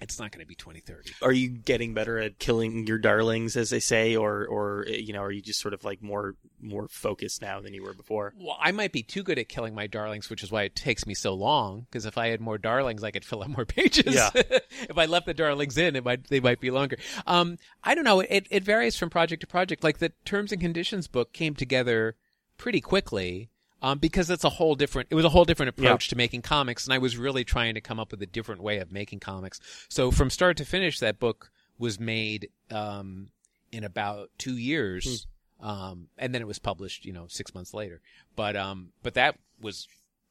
it's 0.02 0.20
not 0.20 0.32
going 0.32 0.42
to 0.42 0.48
be 0.48 0.56
2030. 0.56 1.12
Are 1.22 1.32
you 1.32 1.50
getting 1.50 1.94
better 1.94 2.18
at 2.18 2.40
killing 2.40 2.88
your 2.88 2.98
darlings, 2.98 3.58
as 3.58 3.70
they 3.70 3.80
say, 3.80 4.16
or, 4.16 4.46
or, 4.46 4.86
you 4.88 5.14
know, 5.14 5.22
are 5.22 5.32
you 5.32 5.42
just 5.42 5.60
sort 5.60 5.74
of 5.74 5.84
like 5.84 6.02
more, 6.02 6.36
more 6.62 6.88
focused 6.88 7.42
now 7.42 7.60
than 7.60 7.74
you 7.74 7.84
were 7.84 7.94
before? 7.94 8.34
Well, 8.38 8.58
I 8.60 8.72
might 8.72 8.94
be 8.94 9.04
too 9.04 9.24
good 9.24 9.38
at 9.38 9.50
killing 9.50 9.76
my 9.76 9.88
darlings, 9.88 10.30
which 10.30 10.42
is 10.42 10.52
why 10.52 10.64
it 10.64 10.76
takes 10.76 11.06
me 11.06 11.14
so 11.14 11.34
long. 11.34 11.86
Because 11.90 12.06
if 12.06 12.18
I 12.18 12.28
had 12.28 12.40
more 12.40 12.58
darlings, 12.58 13.04
I 13.04 13.12
could 13.12 13.26
fill 13.26 13.44
out 13.44 13.50
more 13.50 13.66
pages. 13.66 14.16
Yeah. 14.16 14.30
if 14.36 14.98
I 14.98 15.06
left 15.06 15.26
the 15.26 15.34
darlings 15.34 15.78
in, 15.78 15.96
it 15.96 16.06
might 16.06 16.28
they 16.30 16.40
might 16.40 16.60
be 16.60 16.72
longer. 16.72 16.98
Um, 17.28 17.58
I 17.84 17.96
don't 17.96 18.06
know. 18.06 18.22
It 18.22 18.48
it 18.50 18.64
varies 18.64 18.96
from 18.96 19.10
project 19.10 19.42
to 19.42 19.48
project. 19.48 19.84
Like 19.84 19.98
the 19.98 20.14
terms 20.26 20.52
and 20.52 20.62
conditions 20.62 21.08
book 21.08 21.34
came 21.34 21.56
together 21.56 22.16
pretty 22.58 22.82
quickly. 22.82 23.50
Um, 23.82 24.00
because 24.00 24.30
it's 24.30 24.44
a 24.44 24.50
whole 24.50 24.76
different, 24.76 25.08
it 25.10 25.16
was 25.16 25.24
a 25.24 25.30
whole 25.30 25.46
different 25.46 25.70
approach 25.70 26.10
to 26.10 26.16
making 26.18 26.42
comics, 26.42 26.86
and 26.86 26.94
I 26.94 26.98
was 26.98 27.16
really 27.16 27.46
trying 27.46 27.76
to 27.76 27.82
come 27.82 28.00
up 28.00 28.12
with 28.12 28.22
a 28.22 28.26
different 28.26 28.62
way 28.62 28.80
of 28.80 28.92
making 28.92 29.22
comics. 29.22 29.62
So 29.88 30.12
from 30.12 30.30
start 30.30 30.58
to 30.58 30.66
finish, 30.66 31.00
that 31.00 31.18
book 31.20 31.50
was 31.78 32.00
made 32.00 32.50
um, 32.72 33.30
in 33.72 33.84
about 33.86 34.32
two 34.38 34.58
years, 34.58 35.28
um, 35.62 36.08
and 36.18 36.34
then 36.36 36.42
it 36.42 36.48
was 36.48 36.60
published, 36.60 37.06
you 37.06 37.14
know, 37.14 37.28
six 37.28 37.54
months 37.56 37.74
later. 37.74 38.02
But 38.36 38.56
um, 38.56 38.90
but 39.02 39.14
that 39.16 39.38
was 39.62 39.88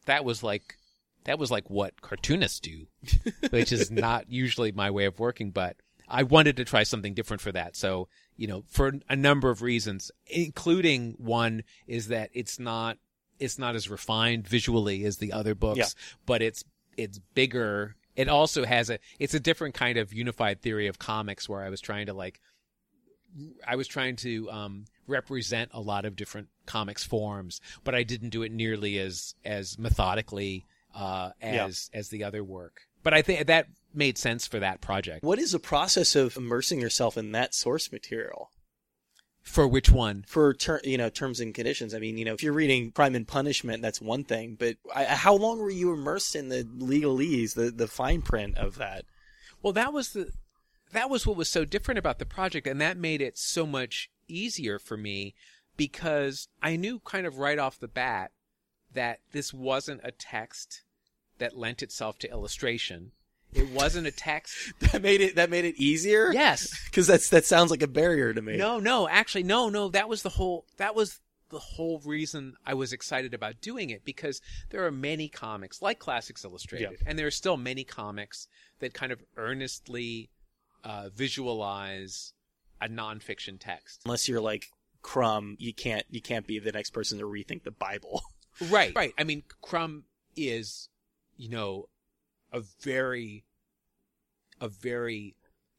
that 0.06 0.24
was 0.24 0.42
like 0.42 0.76
that 1.24 1.38
was 1.38 1.50
like 1.50 1.70
what 1.70 2.00
cartoonists 2.00 2.60
do, 2.60 2.86
which 3.50 3.72
is 3.72 3.90
not 3.90 4.30
usually 4.30 4.72
my 4.72 4.90
way 4.90 5.06
of 5.06 5.18
working. 5.18 5.50
But 5.50 5.76
I 6.06 6.22
wanted 6.22 6.56
to 6.56 6.64
try 6.64 6.82
something 6.82 7.14
different 7.14 7.40
for 7.40 7.52
that. 7.52 7.76
So 7.76 8.08
you 8.36 8.46
know, 8.46 8.64
for 8.68 8.92
a 9.08 9.16
number 9.16 9.50
of 9.50 9.62
reasons, 9.62 10.10
including 10.26 11.14
one 11.18 11.64
is 11.86 12.08
that 12.08 12.30
it's 12.32 12.58
not 12.58 12.98
it's 13.38 13.58
not 13.58 13.74
as 13.74 13.88
refined 13.88 14.46
visually 14.48 15.04
as 15.04 15.18
the 15.18 15.32
other 15.32 15.54
books, 15.54 15.78
Yeah. 15.78 15.86
but 16.26 16.42
it's 16.42 16.64
it's 16.96 17.18
bigger. 17.34 17.96
It 18.16 18.28
also 18.28 18.64
has 18.64 18.90
a 18.90 18.98
it's 19.18 19.34
a 19.34 19.40
different 19.40 19.74
kind 19.74 19.98
of 19.98 20.12
unified 20.12 20.60
theory 20.60 20.86
of 20.88 20.98
comics 20.98 21.48
where 21.48 21.62
I 21.62 21.68
was 21.68 21.80
trying 21.80 22.06
to 22.06 22.12
like 22.14 22.40
I 23.66 23.76
was 23.76 23.86
trying 23.86 24.16
to 24.16 24.50
um, 24.50 24.84
represent 25.06 25.70
a 25.74 25.80
lot 25.80 26.04
of 26.04 26.16
different 26.16 26.48
comics 26.66 27.04
forms, 27.04 27.60
but 27.84 27.94
I 27.94 28.02
didn't 28.02 28.30
do 28.30 28.42
it 28.42 28.52
nearly 28.52 28.98
as 28.98 29.34
as 29.44 29.78
methodically 29.78 30.66
uh, 30.94 31.30
as 31.40 31.90
as 31.92 32.08
the 32.08 32.24
other 32.24 32.42
work. 32.42 32.80
But 33.02 33.14
I 33.14 33.22
think 33.22 33.46
that 33.46 33.66
made 33.94 34.18
sense 34.18 34.46
for 34.46 34.58
that 34.58 34.80
project. 34.80 35.22
What 35.22 35.38
is 35.38 35.52
the 35.52 35.58
process 35.58 36.16
of 36.16 36.36
immersing 36.36 36.80
yourself 36.80 37.16
in 37.16 37.32
that 37.32 37.54
source 37.54 37.92
material? 37.92 38.50
For 39.48 39.66
which 39.66 39.90
one? 39.90 40.24
For 40.28 40.52
ter- 40.52 40.82
you 40.84 40.98
know 40.98 41.08
terms 41.08 41.40
and 41.40 41.54
conditions. 41.54 41.94
I 41.94 41.98
mean, 41.98 42.18
you 42.18 42.24
know, 42.24 42.34
if 42.34 42.42
you're 42.42 42.52
reading 42.52 42.92
Crime 42.92 43.14
and 43.14 43.26
Punishment, 43.26 43.80
that's 43.80 44.00
one 44.00 44.24
thing. 44.24 44.56
But 44.58 44.76
I, 44.94 45.04
how 45.04 45.34
long 45.34 45.58
were 45.58 45.70
you 45.70 45.92
immersed 45.92 46.36
in 46.36 46.50
the 46.50 46.64
legalese, 46.64 47.54
the 47.54 47.70
the 47.70 47.88
fine 47.88 48.20
print 48.20 48.58
of 48.58 48.76
that? 48.76 49.06
Well, 49.62 49.72
that 49.72 49.92
was 49.92 50.12
the 50.12 50.32
that 50.92 51.08
was 51.08 51.26
what 51.26 51.36
was 51.36 51.48
so 51.48 51.64
different 51.64 51.98
about 51.98 52.18
the 52.18 52.26
project, 52.26 52.66
and 52.66 52.80
that 52.80 52.98
made 52.98 53.22
it 53.22 53.38
so 53.38 53.66
much 53.66 54.10
easier 54.28 54.78
for 54.78 54.96
me 54.96 55.34
because 55.76 56.48
I 56.62 56.76
knew 56.76 57.00
kind 57.00 57.26
of 57.26 57.38
right 57.38 57.58
off 57.58 57.78
the 57.78 57.88
bat 57.88 58.32
that 58.92 59.20
this 59.32 59.54
wasn't 59.54 60.02
a 60.04 60.12
text 60.12 60.82
that 61.38 61.56
lent 61.56 61.82
itself 61.82 62.18
to 62.18 62.30
illustration. 62.30 63.12
It 63.54 63.70
wasn't 63.70 64.06
a 64.06 64.10
text 64.10 64.54
that 64.80 65.02
made 65.02 65.20
it 65.20 65.36
that 65.36 65.50
made 65.50 65.64
it 65.64 65.76
easier. 65.76 66.30
Yes, 66.32 66.72
because 66.86 67.06
that's 67.06 67.30
that 67.30 67.44
sounds 67.44 67.70
like 67.70 67.82
a 67.82 67.86
barrier 67.88 68.32
to 68.34 68.42
me. 68.42 68.56
No, 68.56 68.78
no, 68.78 69.08
actually, 69.08 69.44
no, 69.44 69.68
no. 69.68 69.88
That 69.88 70.08
was 70.08 70.22
the 70.22 70.28
whole. 70.30 70.66
That 70.76 70.94
was 70.94 71.20
the 71.50 71.58
whole 71.58 72.00
reason 72.04 72.54
I 72.66 72.74
was 72.74 72.92
excited 72.92 73.32
about 73.32 73.62
doing 73.62 73.88
it 73.88 74.04
because 74.04 74.42
there 74.68 74.84
are 74.84 74.90
many 74.90 75.28
comics 75.30 75.80
like 75.80 75.98
Classics 75.98 76.44
Illustrated, 76.44 76.90
Yeah. 77.00 77.08
and 77.08 77.18
there 77.18 77.26
are 77.26 77.30
still 77.30 77.56
many 77.56 77.84
comics 77.84 78.48
that 78.80 78.92
kind 78.92 79.12
of 79.12 79.22
earnestly 79.36 80.28
uh, 80.84 81.08
visualize 81.14 82.34
a 82.82 82.88
nonfiction 82.88 83.58
text. 83.58 84.02
Unless 84.04 84.28
you're 84.28 84.40
like 84.42 84.66
Crumb, 85.00 85.56
you 85.58 85.72
can't 85.72 86.04
you 86.10 86.20
can't 86.20 86.46
be 86.46 86.58
the 86.58 86.72
next 86.72 86.90
person 86.90 87.18
to 87.18 87.24
rethink 87.24 87.64
the 87.64 87.70
Bible. 87.70 88.22
Right, 88.70 88.92
right. 88.96 89.14
I 89.16 89.22
mean, 89.22 89.44
Crumb 89.62 90.02
is, 90.36 90.88
you 91.36 91.48
know, 91.48 91.88
a 92.52 92.60
very, 92.82 93.44
a 94.60 94.68
very 94.68 95.34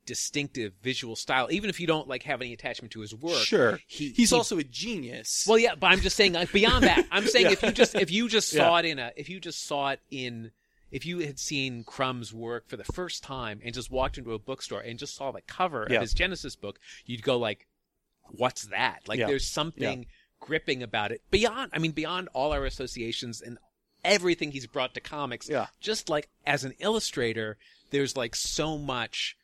distinctive 0.06 0.74
visual 0.82 1.16
style. 1.16 1.48
Even 1.52 1.70
if 1.70 1.80
you 1.80 1.86
don't 1.88 2.08
like 2.08 2.24
have 2.24 2.42
any 2.42 2.54
attachment 2.54 2.92
to 2.94 3.02
his 3.02 3.14
work, 3.14 3.44
Sure. 3.44 3.80
he, 3.86 4.10
He's 4.10 4.32
he- 4.32 4.36
also 4.36 4.58
a 4.58 4.64
genius. 4.64 5.46
Well, 5.48 5.60
yeah, 5.60 5.76
but 5.76 5.88
I'm 5.92 6.00
just 6.02 6.16
saying 6.16 6.34
like, 6.34 6.52
beyond 6.52 6.84
that. 6.86 7.06
I'm 7.12 7.28
saying 7.28 7.46
Yeah. 7.48 7.52
if 7.52 7.64
you 7.64 7.72
just 7.72 7.96
if 7.96 8.10
you 8.12 8.28
just 8.28 8.52
Yeah. 8.54 8.64
saw 8.64 8.78
it 8.78 8.86
in 8.86 8.98
a 9.00 9.12
if 9.16 9.30
you 9.30 9.40
just 9.40 9.66
saw 9.66 9.90
it 9.90 10.00
in 10.10 10.52
if 10.92 11.06
you 11.06 11.20
had 11.20 11.38
seen 11.38 11.84
Crumb's 11.84 12.34
work 12.34 12.68
for 12.68 12.76
the 12.76 12.84
first 12.84 13.22
time 13.22 13.62
and 13.64 13.76
just 13.76 13.92
walked 13.92 14.18
into 14.18 14.34
a 14.34 14.40
bookstore 14.40 14.80
and 14.82 14.98
just 14.98 15.16
saw 15.16 15.32
the 15.32 15.42
cover 15.42 15.86
Yeah. 15.88 15.98
of 15.98 16.02
his 16.02 16.14
Genesis 16.14 16.56
book, 16.56 16.80
you'd 17.06 17.22
go 17.22 17.38
like, 17.38 17.68
"What's 18.24 18.64
that?" 18.68 19.08
Like 19.08 19.20
Yeah. 19.20 19.28
there's 19.28 19.46
something 19.46 20.08
gripping 20.40 20.82
about 20.82 21.12
it 21.12 21.22
beyond. 21.30 21.70
I 21.74 21.78
mean, 21.78 21.92
beyond 21.92 22.30
all 22.34 22.52
our 22.52 22.66
associations 22.66 23.42
and 23.42 23.60
everything 24.04 24.52
he's 24.52 24.68
brought 24.68 24.94
to 24.94 25.00
comics. 25.00 25.50
Yeah. 25.50 25.68
Just 25.80 26.10
like 26.10 26.30
as 26.46 26.64
an 26.64 26.74
illustrator, 26.80 27.58
there's 27.92 28.16
like 28.18 28.36
so 28.36 28.78
much. 28.78 29.38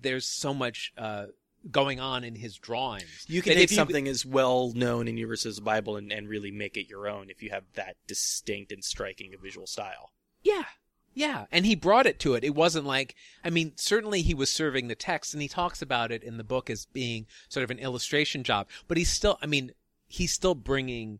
There's 0.00 0.26
so 0.26 0.54
much 0.54 0.92
uh, 0.96 1.26
going 1.70 2.00
on 2.00 2.24
in 2.24 2.34
his 2.36 2.56
drawings. 2.56 3.26
you 3.28 3.42
can 3.42 3.50
that 3.54 3.60
take 3.60 3.70
you- 3.70 3.76
something 3.76 4.08
as 4.08 4.24
well 4.24 4.72
known 4.74 5.08
in 5.08 5.16
universe 5.16 5.44
as 5.44 5.56
the 5.56 5.62
Bible 5.62 5.96
and, 5.96 6.10
and 6.12 6.28
really 6.28 6.50
make 6.50 6.76
it 6.76 6.88
your 6.88 7.06
own 7.08 7.28
if 7.28 7.42
you 7.42 7.50
have 7.50 7.64
that 7.74 7.96
distinct 8.06 8.72
and 8.72 8.82
striking 8.84 9.34
a 9.34 9.36
visual 9.38 9.66
style. 9.66 10.10
Yeah. 10.42 10.64
Yeah. 11.12 11.46
And 11.52 11.66
he 11.66 11.74
brought 11.74 12.06
it 12.06 12.18
to 12.20 12.34
it. 12.34 12.44
It 12.44 12.54
wasn't 12.54 12.86
like, 12.86 13.14
I 13.44 13.50
mean, 13.50 13.72
certainly 13.76 14.22
he 14.22 14.32
was 14.32 14.48
serving 14.48 14.88
the 14.88 14.94
text 14.94 15.34
and 15.34 15.42
he 15.42 15.48
talks 15.48 15.82
about 15.82 16.12
it 16.12 16.22
in 16.22 16.38
the 16.38 16.44
book 16.44 16.70
as 16.70 16.86
being 16.86 17.26
sort 17.48 17.64
of 17.64 17.70
an 17.70 17.78
illustration 17.78 18.42
job, 18.44 18.68
but 18.88 18.96
he's 18.96 19.10
still, 19.10 19.36
I 19.42 19.46
mean, 19.46 19.72
he's 20.08 20.32
still 20.32 20.54
bringing 20.54 21.18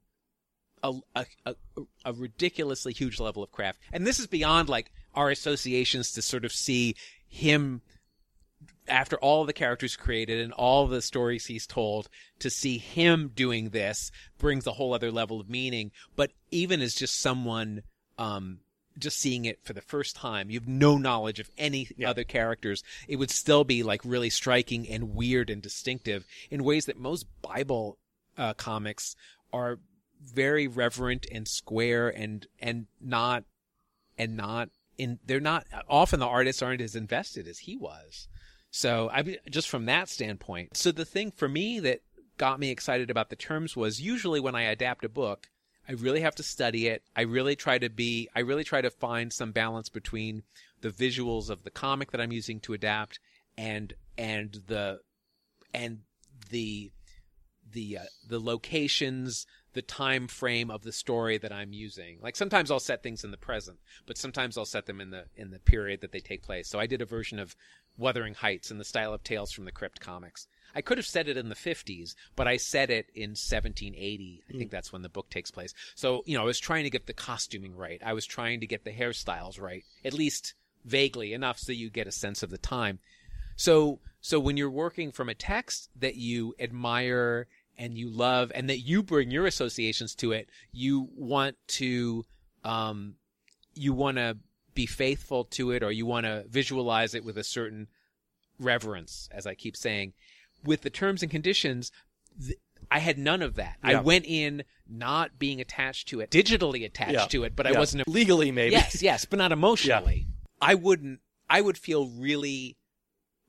a, 0.82 0.92
a, 1.14 1.26
a, 1.46 1.54
a 2.04 2.12
ridiculously 2.12 2.92
huge 2.92 3.20
level 3.20 3.42
of 3.42 3.52
craft. 3.52 3.80
And 3.92 4.06
this 4.06 4.18
is 4.18 4.26
beyond 4.26 4.68
like 4.68 4.92
our 5.14 5.30
associations 5.30 6.12
to 6.12 6.22
sort 6.22 6.44
of 6.44 6.52
see 6.52 6.94
him 7.28 7.82
after 8.88 9.16
all 9.18 9.44
the 9.44 9.52
characters 9.52 9.96
created 9.96 10.40
and 10.40 10.52
all 10.52 10.86
the 10.86 11.00
stories 11.02 11.46
he's 11.46 11.66
told 11.66 12.08
to 12.40 12.50
see 12.50 12.78
him 12.78 13.30
doing 13.34 13.70
this 13.70 14.10
brings 14.38 14.66
a 14.66 14.72
whole 14.72 14.92
other 14.92 15.12
level 15.12 15.40
of 15.40 15.48
meaning 15.48 15.92
but 16.16 16.32
even 16.50 16.80
as 16.80 16.94
just 16.94 17.20
someone 17.20 17.82
um 18.18 18.58
just 18.98 19.18
seeing 19.18 19.44
it 19.44 19.60
for 19.62 19.72
the 19.72 19.80
first 19.80 20.16
time 20.16 20.50
you 20.50 20.58
have 20.58 20.68
no 20.68 20.98
knowledge 20.98 21.38
of 21.38 21.48
any 21.56 21.88
Yeah. 21.96 22.10
other 22.10 22.24
characters 22.24 22.82
it 23.06 23.16
would 23.16 23.30
still 23.30 23.64
be 23.64 23.82
like 23.82 24.00
really 24.04 24.30
striking 24.30 24.88
and 24.88 25.14
weird 25.14 25.50
and 25.50 25.62
distinctive 25.62 26.26
in 26.50 26.64
ways 26.64 26.86
that 26.86 26.98
most 26.98 27.26
bible 27.42 27.96
uh, 28.36 28.54
comics 28.54 29.14
are 29.52 29.78
very 30.20 30.68
reverent 30.68 31.26
and 31.32 31.48
square 31.48 32.08
and 32.08 32.46
and 32.58 32.86
not 33.00 33.44
and 34.18 34.36
not 34.36 34.68
in 34.98 35.18
they're 35.24 35.40
not 35.40 35.66
often 35.88 36.20
the 36.20 36.26
artists 36.26 36.62
aren't 36.62 36.82
as 36.82 36.94
invested 36.94 37.48
as 37.48 37.60
he 37.60 37.76
was 37.76 38.28
so 38.70 39.10
I 39.12 39.38
just 39.48 39.68
from 39.68 39.86
that 39.86 40.08
standpoint. 40.08 40.76
So 40.76 40.92
the 40.92 41.04
thing 41.04 41.32
for 41.32 41.48
me 41.48 41.80
that 41.80 42.00
got 42.38 42.60
me 42.60 42.70
excited 42.70 43.10
about 43.10 43.28
the 43.28 43.36
terms 43.36 43.76
was 43.76 44.00
usually 44.00 44.40
when 44.40 44.54
I 44.54 44.62
adapt 44.62 45.04
a 45.04 45.08
book, 45.08 45.48
I 45.88 45.92
really 45.92 46.20
have 46.20 46.36
to 46.36 46.42
study 46.42 46.86
it. 46.86 47.02
I 47.16 47.22
really 47.22 47.56
try 47.56 47.78
to 47.78 47.90
be 47.90 48.28
I 48.34 48.40
really 48.40 48.64
try 48.64 48.80
to 48.80 48.90
find 48.90 49.32
some 49.32 49.52
balance 49.52 49.88
between 49.88 50.44
the 50.80 50.90
visuals 50.90 51.50
of 51.50 51.64
the 51.64 51.70
comic 51.70 52.12
that 52.12 52.20
I'm 52.20 52.32
using 52.32 52.60
to 52.60 52.74
adapt 52.74 53.18
and 53.58 53.92
and 54.16 54.56
the 54.68 55.00
and 55.74 56.00
the 56.50 56.92
the 57.72 57.98
uh, 57.98 58.04
the 58.28 58.40
locations, 58.40 59.46
the 59.72 59.82
time 59.82 60.26
frame 60.26 60.70
of 60.70 60.82
the 60.82 60.92
story 60.92 61.38
that 61.38 61.52
I'm 61.52 61.72
using. 61.72 62.18
Like 62.20 62.36
sometimes 62.36 62.70
I'll 62.70 62.80
set 62.80 63.02
things 63.02 63.24
in 63.24 63.30
the 63.30 63.36
present, 63.36 63.78
but 64.06 64.18
sometimes 64.18 64.58
I'll 64.58 64.64
set 64.64 64.86
them 64.86 65.00
in 65.00 65.10
the 65.10 65.24
in 65.36 65.50
the 65.50 65.58
period 65.58 66.00
that 66.00 66.12
they 66.12 66.20
take 66.20 66.42
place. 66.42 66.68
So 66.68 66.78
I 66.80 66.86
did 66.86 67.02
a 67.02 67.06
version 67.06 67.38
of 67.38 67.56
Wuthering 67.96 68.34
Heights 68.34 68.70
in 68.70 68.78
the 68.78 68.84
style 68.84 69.12
of 69.12 69.22
Tales 69.22 69.52
from 69.52 69.64
the 69.64 69.72
Crypt 69.72 70.00
comics. 70.00 70.46
I 70.74 70.82
could 70.82 70.98
have 70.98 71.06
set 71.06 71.28
it 71.28 71.36
in 71.36 71.48
the 71.48 71.54
50s, 71.54 72.14
but 72.36 72.46
I 72.46 72.56
set 72.56 72.90
it 72.90 73.10
in 73.14 73.30
1780. 73.30 74.42
I 74.48 74.52
hmm. 74.52 74.58
think 74.58 74.70
that's 74.70 74.92
when 74.92 75.02
the 75.02 75.08
book 75.08 75.28
takes 75.28 75.50
place. 75.50 75.74
So, 75.94 76.22
you 76.26 76.36
know, 76.36 76.42
I 76.42 76.46
was 76.46 76.60
trying 76.60 76.84
to 76.84 76.90
get 76.90 77.06
the 77.06 77.12
costuming 77.12 77.76
right. 77.76 78.00
I 78.04 78.12
was 78.12 78.26
trying 78.26 78.60
to 78.60 78.66
get 78.66 78.84
the 78.84 78.92
hairstyles 78.92 79.60
right, 79.60 79.84
at 80.04 80.14
least 80.14 80.54
vaguely 80.84 81.32
enough 81.32 81.58
so 81.58 81.72
you 81.72 81.90
get 81.90 82.06
a 82.06 82.12
sense 82.12 82.42
of 82.42 82.50
the 82.50 82.58
time. 82.58 83.00
So, 83.56 83.98
so 84.20 84.40
when 84.40 84.56
you're 84.56 84.70
working 84.70 85.12
from 85.12 85.28
a 85.28 85.34
text 85.34 85.90
that 85.96 86.16
you 86.16 86.54
admire 86.58 87.46
and 87.80 87.96
you 87.96 88.10
love 88.10 88.52
and 88.54 88.68
that 88.68 88.78
you 88.80 89.02
bring 89.02 89.30
your 89.30 89.46
associations 89.46 90.14
to 90.16 90.32
it, 90.32 90.48
you 90.70 91.08
want 91.16 91.56
to, 91.66 92.24
um, 92.62 93.14
you 93.74 93.94
want 93.94 94.18
to 94.18 94.36
be 94.74 94.84
faithful 94.84 95.44
to 95.44 95.70
it 95.72 95.82
or 95.82 95.90
you 95.90 96.04
want 96.04 96.26
to 96.26 96.44
visualize 96.48 97.14
it 97.14 97.24
with 97.24 97.38
a 97.38 97.42
certain 97.44 97.88
reverence, 98.58 99.28
as 99.32 99.46
I 99.46 99.54
keep 99.54 99.76
saying. 99.76 100.12
With 100.62 100.82
the 100.82 100.90
terms 100.90 101.22
and 101.22 101.30
conditions, 101.30 101.90
th- 102.44 102.58
I 102.90 102.98
had 102.98 103.16
none 103.18 103.40
of 103.40 103.54
that. 103.54 103.76
I 103.82 104.00
went 104.00 104.26
in 104.26 104.64
not 104.86 105.38
being 105.38 105.60
attached 105.60 106.08
to 106.08 106.20
it, 106.20 106.30
digitally 106.30 106.84
attached 106.84 107.12
Yeah. 107.12 107.26
to 107.26 107.44
it, 107.44 107.56
but 107.56 107.66
I 107.66 107.72
wasn't 107.72 108.06
legally 108.06 108.50
maybe. 108.52 108.72
Yes, 108.72 109.02
yes, 109.02 109.24
but 109.24 109.38
not 109.38 109.52
emotionally. 109.52 110.26
I 110.60 110.74
wouldn't. 110.74 111.20
I 111.48 111.62
would 111.62 111.78
feel 111.78 112.08
really 112.08 112.76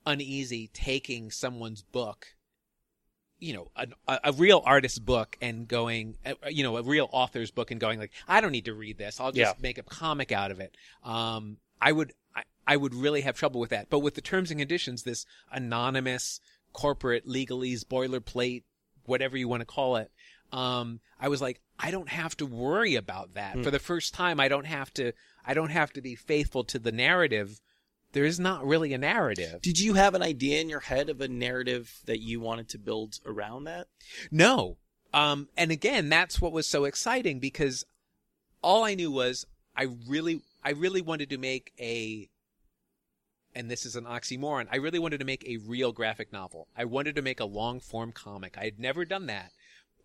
uneasy 0.05 0.69
taking 0.73 1.31
someone's 1.31 1.81
book, 1.81 2.27
you 3.41 3.53
know, 3.53 3.71
a, 3.75 3.87
a, 4.07 4.19
a 4.25 4.31
real 4.31 4.61
artist's 4.65 4.99
book, 4.99 5.37
and 5.41 5.67
going, 5.67 6.15
uh, 6.25 6.35
you 6.49 6.63
know, 6.63 6.77
a 6.77 6.83
real 6.83 7.09
author's 7.11 7.51
book, 7.51 7.71
and 7.71 7.81
going 7.81 7.99
like, 7.99 8.11
I 8.27 8.39
don't 8.39 8.51
need 8.53 8.65
to 8.65 8.73
read 8.73 8.97
this. 8.97 9.19
I'll 9.19 9.31
just 9.33 9.55
Yeah. 9.57 9.61
make 9.61 9.77
a 9.77 9.83
comic 9.83 10.31
out 10.31 10.51
of 10.51 10.59
it. 10.61 10.77
Um, 11.03 11.57
I 11.81 11.91
would. 11.91 12.13
I, 12.33 12.43
I 12.65 12.77
would 12.77 12.93
really 12.95 13.21
have 13.21 13.35
trouble 13.35 13.59
with 13.59 13.71
that. 13.71 13.89
But 13.89 13.99
with 13.99 14.13
the 14.15 14.21
terms 14.21 14.51
and 14.51 14.59
conditions, 14.59 15.03
this 15.03 15.25
anonymous 15.51 16.39
corporate 16.73 17.27
legalese 17.27 17.83
boilerplate, 17.83 18.63
whatever 19.05 19.35
you 19.37 19.47
want 19.47 19.61
to 19.61 19.65
call 19.65 19.95
it, 19.97 20.11
um, 20.53 20.99
I 21.19 21.27
was 21.27 21.41
like, 21.41 21.59
I 21.79 21.91
don't 21.91 22.09
have 22.09 22.37
to 22.37 22.45
worry 22.45 22.95
about 22.95 23.33
that. 23.33 23.55
Hmm. 23.55 23.63
For 23.63 23.71
the 23.71 23.79
first 23.79 24.13
time, 24.13 24.39
I 24.39 24.47
don't 24.47 24.65
have 24.67 24.93
to, 24.95 25.13
I 25.45 25.53
don't 25.53 25.71
have 25.71 25.91
to 25.93 26.01
be 26.01 26.15
faithful 26.15 26.63
to 26.65 26.77
the 26.79 26.91
narrative. 26.91 27.59
There 28.13 28.25
is 28.25 28.39
not 28.39 28.65
really 28.65 28.93
a 28.93 28.97
narrative. 28.97 29.61
Did 29.61 29.79
you 29.79 29.93
have 29.93 30.15
an 30.15 30.21
idea 30.21 30.59
in 30.59 30.69
your 30.69 30.81
head 30.81 31.09
of 31.09 31.21
a 31.21 31.27
narrative 31.27 31.99
that 32.05 32.19
you 32.19 32.39
wanted 32.39 32.67
to 32.69 32.77
build 32.77 33.19
around 33.25 33.65
that? 33.65 33.87
No. 34.29 34.77
Um, 35.13 35.49
and 35.57 35.71
again, 35.71 36.09
that's 36.09 36.41
what 36.41 36.51
was 36.51 36.67
so 36.67 36.85
exciting 36.85 37.39
because 37.39 37.85
all 38.61 38.83
I 38.83 38.95
knew 38.95 39.11
was 39.11 39.45
I 39.75 39.87
really, 40.07 40.41
I 40.63 40.71
really 40.71 41.01
wanted 41.01 41.29
to 41.29 41.37
make 41.37 41.73
a, 41.79 42.29
and 43.55 43.69
this 43.69 43.85
is 43.85 43.95
an 43.95 44.05
oxymoron. 44.05 44.67
I 44.71 44.77
really 44.77 44.99
wanted 44.99 45.19
to 45.19 45.25
make 45.25 45.45
a 45.45 45.57
real 45.57 45.91
graphic 45.91 46.31
novel. 46.31 46.67
I 46.77 46.85
wanted 46.85 47.15
to 47.15 47.21
make 47.21 47.39
a 47.39 47.45
long 47.45 47.79
form 47.79 48.11
comic. 48.11 48.57
I 48.57 48.65
had 48.65 48.79
never 48.79 49.05
done 49.05 49.25
that. 49.27 49.51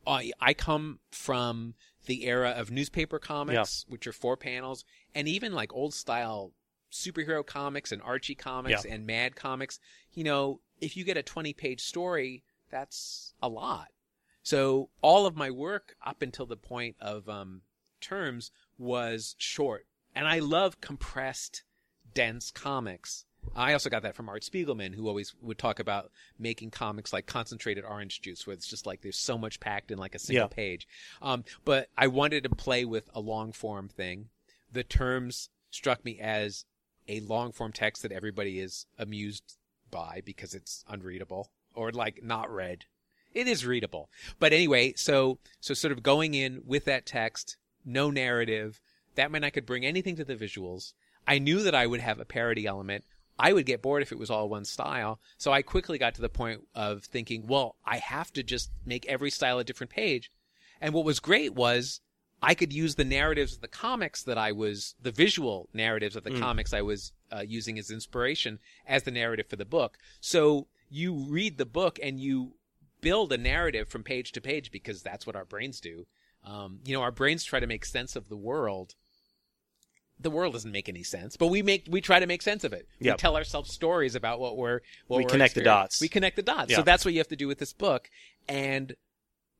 I, 0.06 0.30
I 0.40 0.54
come 0.54 1.00
from 1.10 1.74
the 2.06 2.24
era 2.26 2.50
of 2.50 2.70
newspaper 2.70 3.18
comics, 3.18 3.84
which 3.88 4.06
are 4.06 4.12
four 4.12 4.36
panels, 4.36 4.84
and 5.14 5.26
even 5.26 5.52
like 5.52 5.72
old 5.74 5.94
style 5.94 6.52
superhero 6.92 7.44
comics 7.44 7.92
and 7.92 8.00
Archie 8.02 8.34
comics 8.34 8.84
Yeah. 8.84 8.94
and 8.94 9.06
Mad 9.06 9.36
comics, 9.36 9.78
you 10.12 10.24
know, 10.24 10.60
if 10.80 10.96
you 10.96 11.04
get 11.04 11.16
a 11.16 11.22
20 11.22 11.52
page 11.52 11.80
story, 11.82 12.42
that's 12.70 13.34
a 13.42 13.48
lot. 13.48 13.88
So 14.42 14.90
all 15.02 15.26
of 15.26 15.36
my 15.36 15.50
work 15.50 15.96
up 16.04 16.22
until 16.22 16.46
the 16.46 16.56
point 16.56 16.96
of 17.00 17.28
um, 17.28 17.62
terms 18.00 18.50
was 18.78 19.34
short, 19.38 19.86
and 20.14 20.28
I 20.28 20.38
love 20.38 20.80
compressed, 20.80 21.64
dense 22.14 22.50
comics. 22.50 23.24
I 23.54 23.72
also 23.72 23.90
got 23.90 24.02
that 24.02 24.14
from 24.16 24.28
Art 24.28 24.42
Spiegelman, 24.42 24.94
who 24.94 25.06
always 25.08 25.34
would 25.40 25.58
talk 25.58 25.78
about 25.78 26.10
making 26.38 26.70
comics 26.72 27.12
like 27.12 27.26
concentrated 27.26 27.84
orange 27.84 28.20
juice, 28.20 28.46
where 28.46 28.54
it's 28.54 28.66
just 28.68 28.86
like 28.86 29.02
there's 29.02 29.18
so 29.18 29.38
much 29.38 29.60
packed 29.60 29.90
in 29.90 29.98
like 29.98 30.14
a 30.14 30.18
single 30.18 30.44
Yeah. 30.50 30.54
page. 30.54 30.86
Um, 31.22 31.44
but 31.64 31.88
I 31.96 32.06
wanted 32.08 32.42
to 32.44 32.50
play 32.50 32.84
with 32.84 33.08
a 33.14 33.20
long 33.20 33.52
form 33.52 33.88
thing. 33.88 34.30
The 34.72 34.82
terms 34.84 35.48
struck 35.70 36.04
me 36.04 36.18
as 36.20 36.64
a 37.08 37.20
long 37.20 37.52
form 37.52 37.72
text 37.72 38.02
that 38.02 38.12
everybody 38.12 38.60
is 38.60 38.86
amused 38.98 39.56
by 39.90 40.22
because 40.24 40.54
it's 40.54 40.84
unreadable 40.88 41.50
or 41.74 41.92
like 41.92 42.22
not 42.22 42.50
read. 42.50 42.84
It 43.32 43.46
is 43.46 43.66
readable. 43.66 44.10
But 44.38 44.52
anyway, 44.52 44.94
so 44.96 45.38
so 45.60 45.74
sort 45.74 45.92
of 45.92 46.02
going 46.02 46.34
in 46.34 46.62
with 46.64 46.84
that 46.86 47.06
text, 47.06 47.56
no 47.84 48.10
narrative, 48.10 48.80
that 49.14 49.30
meant 49.30 49.44
I 49.44 49.50
could 49.50 49.66
bring 49.66 49.84
anything 49.84 50.16
to 50.16 50.24
the 50.24 50.36
visuals. 50.36 50.92
I 51.26 51.38
knew 51.38 51.62
that 51.62 51.74
I 51.74 51.86
would 51.86 52.00
have 52.00 52.20
a 52.20 52.24
parody 52.24 52.66
element. 52.66 53.04
I 53.38 53.52
would 53.52 53.66
get 53.66 53.82
bored 53.82 54.02
if 54.02 54.12
it 54.12 54.18
was 54.18 54.30
all 54.30 54.48
one 54.48 54.64
style. 54.64 55.20
So 55.36 55.52
I 55.52 55.60
quickly 55.62 55.98
got 55.98 56.14
to 56.14 56.22
the 56.22 56.28
point 56.28 56.62
of 56.74 57.04
thinking, 57.04 57.46
well, 57.46 57.76
I 57.84 57.98
have 57.98 58.32
to 58.34 58.42
just 58.42 58.70
make 58.86 59.04
every 59.06 59.30
style 59.30 59.58
a 59.58 59.64
different 59.64 59.90
page. 59.90 60.30
And 60.80 60.94
what 60.94 61.04
was 61.04 61.20
great 61.20 61.54
was 61.54 62.00
I 62.42 62.54
could 62.54 62.72
use 62.72 62.94
the 62.94 63.04
narratives 63.04 63.54
of 63.54 63.60
the 63.60 63.68
comics 63.68 64.22
that 64.24 64.36
I 64.38 64.52
was, 64.52 64.94
the 65.00 65.10
visual 65.10 65.68
narratives 65.72 66.16
of 66.16 66.24
the 66.24 66.30
Mm. 66.30 66.40
comics 66.40 66.72
I 66.72 66.82
was 66.82 67.12
uh, 67.32 67.44
using 67.46 67.78
as 67.78 67.90
inspiration 67.90 68.58
as 68.86 69.04
the 69.04 69.10
narrative 69.10 69.46
for 69.48 69.56
the 69.56 69.64
book. 69.64 69.96
So 70.20 70.68
you 70.90 71.14
read 71.14 71.58
the 71.58 71.66
book 71.66 71.98
and 72.02 72.20
you 72.20 72.54
build 73.00 73.32
a 73.32 73.38
narrative 73.38 73.88
from 73.88 74.02
page 74.02 74.32
to 74.32 74.40
page 74.40 74.70
because 74.70 75.02
that's 75.02 75.26
what 75.26 75.36
our 75.36 75.44
brains 75.44 75.80
do. 75.80 76.06
Um, 76.44 76.80
you 76.84 76.94
know, 76.94 77.02
our 77.02 77.10
brains 77.10 77.42
try 77.42 77.58
to 77.58 77.66
make 77.66 77.84
sense 77.84 78.16
of 78.16 78.28
the 78.28 78.36
world. 78.36 78.94
The 80.18 80.30
world 80.30 80.52
doesn't 80.54 80.72
make 80.72 80.88
any 80.88 81.02
sense, 81.02 81.36
but 81.36 81.48
we 81.48 81.62
make 81.62 81.86
we 81.90 82.00
try 82.00 82.20
to 82.20 82.26
make 82.26 82.40
sense 82.40 82.64
of 82.64 82.72
it. 82.72 82.88
Yep. 83.00 83.14
We 83.14 83.18
tell 83.18 83.36
ourselves 83.36 83.72
stories 83.72 84.14
about 84.14 84.40
what 84.40 84.56
we're 84.56 84.80
what 85.08 85.18
We 85.18 85.24
we're 85.24 85.30
connect 85.30 85.54
the 85.54 85.62
dots. 85.62 86.00
We 86.00 86.08
connect 86.08 86.36
the 86.36 86.42
dots. 86.42 86.70
Yeah. 86.70 86.76
So 86.76 86.82
that's 86.82 87.04
what 87.04 87.12
you 87.12 87.20
have 87.20 87.28
to 87.28 87.36
do 87.36 87.48
with 87.48 87.58
this 87.58 87.72
book, 87.72 88.08
and 88.48 88.94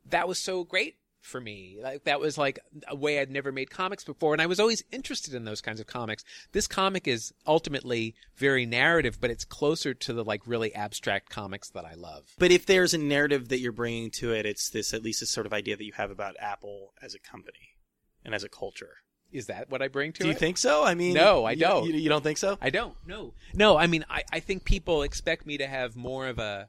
that 0.09 0.29
was 0.29 0.39
so 0.39 0.65
great 0.65 0.97
for 1.27 1.41
me. 1.41 1.77
Like 1.83 2.05
that 2.05 2.21
was 2.21 2.39
like 2.39 2.59
a 2.89 2.95
way 2.97 3.19
I'd 3.21 3.31
never 3.31 3.53
made 3.53 3.71
comics 3.71 4.05
before, 4.05 4.33
and 4.33 4.41
I 4.41 4.47
was 4.47 4.61
always 4.61 4.83
interested 4.93 5.35
in 5.35 5.45
those 5.45 5.61
kinds 5.61 5.81
of 5.81 5.87
comics. 5.87 6.25
This 6.53 6.67
comic 6.67 7.07
is 7.07 7.35
ultimately 7.47 8.15
very 8.37 8.65
narrative, 8.67 9.19
but 9.21 9.31
it's 9.31 9.45
closer 9.45 9.93
to 9.95 10.13
the 10.13 10.25
like 10.25 10.47
really 10.47 10.75
abstract 10.75 11.29
comics 11.29 11.69
that 11.71 11.85
I 11.85 11.95
love. 11.95 12.25
But 12.39 12.51
if 12.53 12.65
there's 12.67 12.95
a 12.95 12.99
narrative 12.99 13.49
that 13.49 13.59
you're 13.59 13.73
bringing 13.73 14.11
to 14.13 14.33
it, 14.33 14.47
it's 14.47 14.71
this 14.71 14.95
at 14.95 15.03
least 15.03 15.21
this 15.21 15.31
sort 15.31 15.47
of 15.47 15.53
idea 15.53 15.77
that 15.77 15.85
you 15.85 15.93
have 15.95 16.11
about 16.11 16.37
Apple 16.41 16.93
as 17.03 17.15
a 17.15 17.19
company 17.19 17.77
and 18.25 18.35
as 18.35 18.45
a 18.45 18.49
culture. 18.49 18.97
Is 19.33 19.47
that 19.47 19.69
what 19.71 19.83
I 19.83 19.89
bring 19.89 20.13
to 20.13 20.23
it? 20.23 20.23
Do 20.23 20.29
you 20.29 20.35
think 20.35 20.57
so? 20.57 20.85
I 20.85 20.95
mean, 20.95 21.13
No, 21.13 21.45
I 21.45 21.51
you- 21.51 21.61
don't. 21.61 21.85
You, 21.87 21.95
you 21.95 22.09
don't 22.09 22.23
think 22.23 22.39
so? 22.39 22.57
I 22.63 22.71
don't. 22.71 22.95
No, 23.07 23.35
no. 23.55 23.77
I 23.77 23.89
mean, 23.89 24.05
I, 24.09 24.23
I 24.33 24.39
think 24.41 24.65
people 24.65 25.03
expect 25.03 25.45
me 25.47 25.59
to 25.59 25.67
have 25.67 25.97
more 25.97 26.29
of 26.29 26.39
a, 26.39 26.69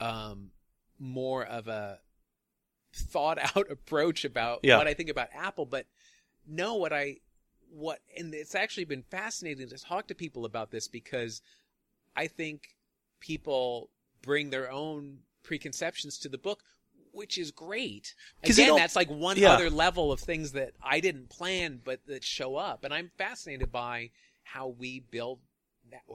um, 0.00 0.50
more 0.98 1.44
of 1.44 1.68
a 1.68 1.98
thought 2.92 3.38
out 3.38 3.66
approach 3.70 4.24
about 4.24 4.60
Yeah. 4.62 4.78
what 4.78 4.86
I 4.86 4.94
think 4.94 5.10
about 5.10 5.28
Apple, 5.34 5.66
but 5.66 5.86
no, 6.46 6.74
what 6.74 6.92
I, 6.92 7.16
what, 7.72 8.00
and 8.16 8.34
it's 8.34 8.54
actually 8.54 8.84
been 8.84 9.02
fascinating 9.02 9.68
to 9.68 9.78
talk 9.78 10.08
to 10.08 10.14
people 10.14 10.44
about 10.44 10.70
this 10.70 10.88
because 10.88 11.40
I 12.16 12.26
think 12.26 12.74
people 13.20 13.90
bring 14.22 14.50
their 14.50 14.70
own 14.70 15.18
preconceptions 15.42 16.18
to 16.18 16.28
the 16.28 16.38
book. 16.38 16.62
Which 17.12 17.38
is 17.38 17.50
great. 17.50 18.14
Again, 18.44 18.76
that's 18.76 18.94
like 18.94 19.10
one 19.10 19.36
Yeah. 19.36 19.54
other 19.54 19.68
level 19.68 20.12
of 20.12 20.20
things 20.20 20.52
that 20.52 20.74
I 20.80 21.00
didn't 21.00 21.28
plan, 21.28 21.80
but 21.84 22.06
that 22.06 22.22
show 22.22 22.54
up. 22.54 22.84
And 22.84 22.94
I'm 22.94 23.10
fascinated 23.18 23.72
by 23.72 24.10
how 24.44 24.68
we 24.68 25.00
build 25.00 25.40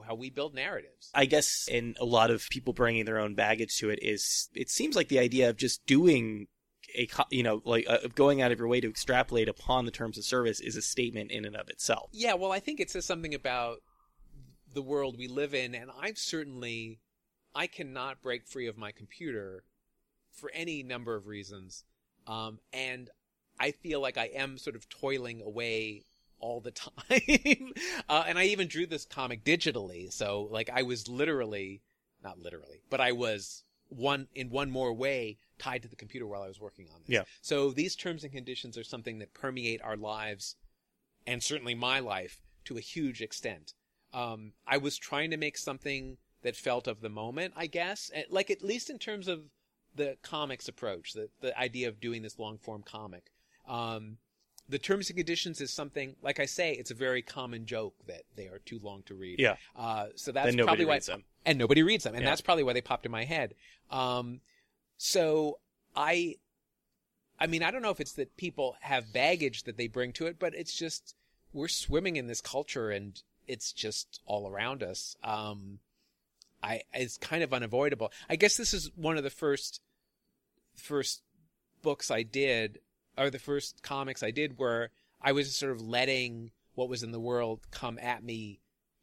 how 0.06 0.14
we 0.14 0.30
build 0.30 0.54
narratives. 0.54 1.10
I 1.12 1.26
guess, 1.26 1.68
and 1.70 1.98
a 2.00 2.06
lot 2.06 2.30
of 2.30 2.46
people 2.50 2.72
bringing 2.72 3.04
their 3.04 3.18
own 3.18 3.34
baggage 3.34 3.76
to 3.80 3.90
it 3.90 3.98
is, 4.00 4.48
it 4.54 4.70
seems 4.70 4.96
like 4.96 5.08
the 5.08 5.18
idea 5.18 5.50
of 5.50 5.58
just 5.58 5.84
doing 5.84 6.48
a, 6.96 7.08
you 7.30 7.42
know, 7.42 7.62
like 7.64 7.86
uh, 7.88 7.98
going 8.14 8.42
out 8.42 8.52
of 8.52 8.58
your 8.58 8.68
way 8.68 8.80
to 8.80 8.88
extrapolate 8.88 9.48
upon 9.48 9.84
the 9.84 9.90
terms 9.90 10.18
of 10.18 10.24
service 10.24 10.60
is 10.60 10.76
a 10.76 10.82
statement 10.82 11.30
in 11.30 11.44
and 11.44 11.56
of 11.56 11.68
itself. 11.68 12.10
Yeah, 12.12 12.34
well, 12.34 12.52
I 12.52 12.60
think 12.60 12.80
it 12.80 12.90
says 12.90 13.04
something 13.04 13.34
about 13.34 13.78
the 14.72 14.82
world 14.82 15.16
we 15.18 15.28
live 15.28 15.54
in, 15.54 15.74
and 15.74 15.90
I've 16.00 16.18
certainly 16.18 17.00
I 17.54 17.66
cannot 17.66 18.22
break 18.22 18.46
free 18.46 18.66
of 18.66 18.76
my 18.76 18.92
computer 18.92 19.64
for 20.32 20.50
any 20.52 20.82
number 20.82 21.14
of 21.14 21.26
reasons, 21.26 21.84
um, 22.26 22.58
and 22.72 23.10
I 23.58 23.70
feel 23.70 24.00
like 24.00 24.18
I 24.18 24.26
am 24.26 24.58
sort 24.58 24.76
of 24.76 24.88
toiling 24.88 25.40
away 25.40 26.04
all 26.38 26.60
the 26.60 26.70
time. 26.72 27.72
uh, 28.08 28.24
and 28.26 28.38
I 28.38 28.44
even 28.44 28.68
drew 28.68 28.86
this 28.86 29.04
comic 29.04 29.44
digitally, 29.44 30.12
so 30.12 30.48
like 30.50 30.70
I 30.72 30.82
was 30.82 31.08
literally, 31.08 31.82
not 32.22 32.38
literally, 32.38 32.82
but 32.90 33.00
I 33.00 33.12
was 33.12 33.64
one 33.88 34.28
in 34.34 34.50
one 34.50 34.70
more 34.70 34.92
way 34.92 35.38
tied 35.58 35.82
to 35.82 35.88
the 35.88 35.96
computer 35.96 36.26
while 36.26 36.42
I 36.42 36.48
was 36.48 36.60
working 36.60 36.88
on 36.94 37.00
this. 37.00 37.14
Yeah. 37.14 37.22
So 37.40 37.70
these 37.70 37.96
terms 37.96 38.24
and 38.24 38.32
conditions 38.32 38.76
are 38.76 38.84
something 38.84 39.18
that 39.18 39.34
permeate 39.34 39.82
our 39.82 39.96
lives, 39.96 40.56
and 41.26 41.42
certainly 41.42 41.74
my 41.74 42.00
life 42.00 42.40
to 42.64 42.76
a 42.76 42.80
huge 42.80 43.22
extent. 43.22 43.72
Um, 44.12 44.52
I 44.66 44.76
was 44.78 44.98
trying 44.98 45.30
to 45.30 45.36
make 45.36 45.56
something 45.56 46.18
that 46.42 46.56
felt 46.56 46.86
of 46.86 47.00
the 47.00 47.08
moment, 47.08 47.54
I 47.56 47.66
guess, 47.66 48.10
and, 48.14 48.24
like 48.30 48.50
at 48.50 48.62
least 48.62 48.90
in 48.90 48.98
terms 48.98 49.28
of 49.28 49.44
the 49.94 50.16
comics 50.22 50.68
approach, 50.68 51.12
the 51.12 51.28
the 51.40 51.58
idea 51.58 51.88
of 51.88 52.00
doing 52.00 52.22
this 52.22 52.38
long 52.38 52.58
form 52.58 52.82
comic. 52.82 53.30
Um, 53.66 54.18
the 54.68 54.78
terms 54.78 55.08
and 55.10 55.16
conditions 55.16 55.60
is 55.60 55.72
something, 55.72 56.16
like 56.22 56.40
I 56.40 56.46
say, 56.46 56.72
it's 56.72 56.90
a 56.90 56.94
very 56.94 57.22
common 57.22 57.66
joke 57.66 57.94
that 58.06 58.22
they 58.34 58.46
are 58.48 58.58
too 58.58 58.80
long 58.82 59.02
to 59.04 59.14
read. 59.14 59.38
Yeah. 59.38 59.56
Uh, 59.76 60.06
so 60.16 60.32
that's 60.32 60.54
probably 60.56 60.84
why, 60.84 60.98
them. 60.98 61.24
and 61.44 61.58
nobody 61.58 61.82
reads 61.82 62.04
them, 62.04 62.14
and 62.14 62.24
Yeah. 62.24 62.30
that's 62.30 62.40
probably 62.40 62.64
why 62.64 62.72
they 62.72 62.80
popped 62.80 63.06
in 63.06 63.12
my 63.12 63.24
head. 63.24 63.54
Um, 63.90 64.40
so 64.96 65.58
I, 65.94 66.36
I 67.38 67.46
mean, 67.46 67.62
I 67.62 67.70
don't 67.70 67.82
know 67.82 67.90
if 67.90 68.00
it's 68.00 68.14
that 68.14 68.36
people 68.36 68.76
have 68.80 69.12
baggage 69.12 69.64
that 69.64 69.76
they 69.76 69.86
bring 69.88 70.12
to 70.14 70.26
it, 70.26 70.38
but 70.38 70.54
it's 70.54 70.74
just 70.74 71.14
we're 71.52 71.68
swimming 71.68 72.16
in 72.16 72.26
this 72.26 72.40
culture, 72.40 72.90
and 72.90 73.22
it's 73.46 73.72
just 73.72 74.20
all 74.26 74.48
around 74.48 74.82
us. 74.82 75.16
Um, 75.22 75.78
I 76.62 76.82
it's 76.92 77.18
kind 77.18 77.42
of 77.42 77.52
unavoidable. 77.52 78.10
I 78.28 78.36
guess 78.36 78.56
this 78.56 78.74
is 78.74 78.90
one 78.96 79.16
of 79.16 79.22
the 79.22 79.30
first 79.30 79.80
first 80.74 81.22
books 81.82 82.10
I 82.10 82.22
did, 82.22 82.80
or 83.18 83.30
the 83.30 83.38
first 83.38 83.82
comics 83.82 84.22
I 84.22 84.30
did, 84.30 84.58
were 84.58 84.90
I 85.20 85.32
was 85.32 85.54
sort 85.56 85.72
of 85.72 85.80
letting 85.80 86.50
what 86.74 86.88
was 86.88 87.02
in 87.02 87.10
the 87.12 87.20
world 87.20 87.60
come 87.70 87.98
at 87.98 88.22
me 88.22 88.60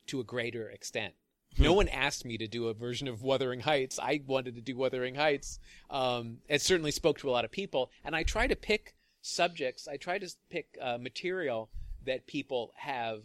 to 0.08 0.20
a 0.20 0.24
greater 0.24 0.70
extent. 0.70 1.16
No 1.58 1.72
Hmm. 1.72 1.78
one 1.78 1.90
asked 1.90 2.26
me 2.26 2.38
to 2.38 2.48
do 2.48 2.68
a 2.68 2.74
version 2.74 3.08
of 3.08 3.22
Wuthering 3.22 3.62
Heights. 3.62 4.00
I 4.00 4.22
wanted 4.26 4.56
to 4.56 4.62
do 4.62 4.76
Wuthering 4.76 5.16
Heights. 5.16 5.60
Um, 5.90 6.42
it 6.48 6.62
certainly 6.62 6.92
spoke 6.92 7.20
to 7.20 7.30
a 7.30 7.32
lot 7.32 7.46
of 7.46 7.52
people, 7.52 7.92
and 8.04 8.16
I 8.16 8.24
try 8.24 8.48
to 8.48 8.56
pick 8.56 8.96
subjects. 9.22 9.88
I 9.88 9.98
try 9.98 10.18
to 10.20 10.30
pick 10.50 10.78
uh, 10.82 10.98
material 10.98 11.70
that 12.06 12.26
people 12.28 12.74
have 12.78 13.24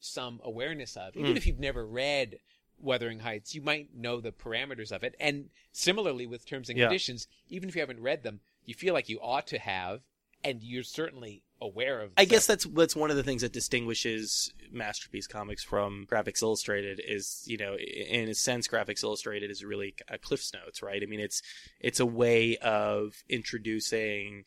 some 0.00 0.40
awareness 0.42 0.96
of, 0.96 1.16
even 1.16 1.34
Mm. 1.34 1.36
if 1.36 1.46
you've 1.46 1.58
never 1.58 1.86
read 1.86 2.38
Wuthering 2.78 3.20
Heights, 3.20 3.54
you 3.54 3.62
might 3.62 3.94
know 3.94 4.20
the 4.20 4.32
parameters 4.32 4.90
of 4.92 5.02
it. 5.04 5.14
And 5.20 5.50
similarly 5.72 6.26
with 6.26 6.44
terms 6.46 6.68
and 6.68 6.78
Yeah. 6.78 6.86
conditions, 6.86 7.28
even 7.48 7.68
if 7.68 7.74
you 7.74 7.80
haven't 7.80 8.00
read 8.00 8.22
them, 8.22 8.40
you 8.64 8.74
feel 8.74 8.92
like 8.94 9.08
you 9.08 9.20
ought 9.20 9.46
to 9.48 9.58
have, 9.58 10.02
and 10.46 10.62
you're 10.62 10.82
certainly 10.82 11.42
aware 11.60 12.00
of. 12.00 12.12
I 12.16 12.22
some- 12.22 12.28
guess 12.28 12.46
that's 12.46 12.64
that's 12.66 12.96
one 12.96 13.10
of 13.10 13.16
the 13.16 13.22
things 13.22 13.42
that 13.42 13.52
distinguishes 13.52 14.52
masterpiece 14.70 15.26
comics 15.26 15.64
from 15.64 16.06
Classics 16.08 16.42
Illustrated 16.42 17.00
is 17.06 17.42
you 17.46 17.56
know 17.56 17.76
in 17.76 18.28
a 18.28 18.34
sense 18.34 18.68
Classics 18.68 19.02
Illustrated 19.02 19.50
is 19.50 19.64
really 19.64 19.94
a 20.08 20.18
Cliff's 20.18 20.52
Notes 20.52 20.82
right 20.82 21.02
I 21.02 21.06
mean 21.06 21.20
it's 21.20 21.42
it's 21.80 22.00
a 22.00 22.06
way 22.06 22.56
of 22.58 23.14
introducing 23.28 24.44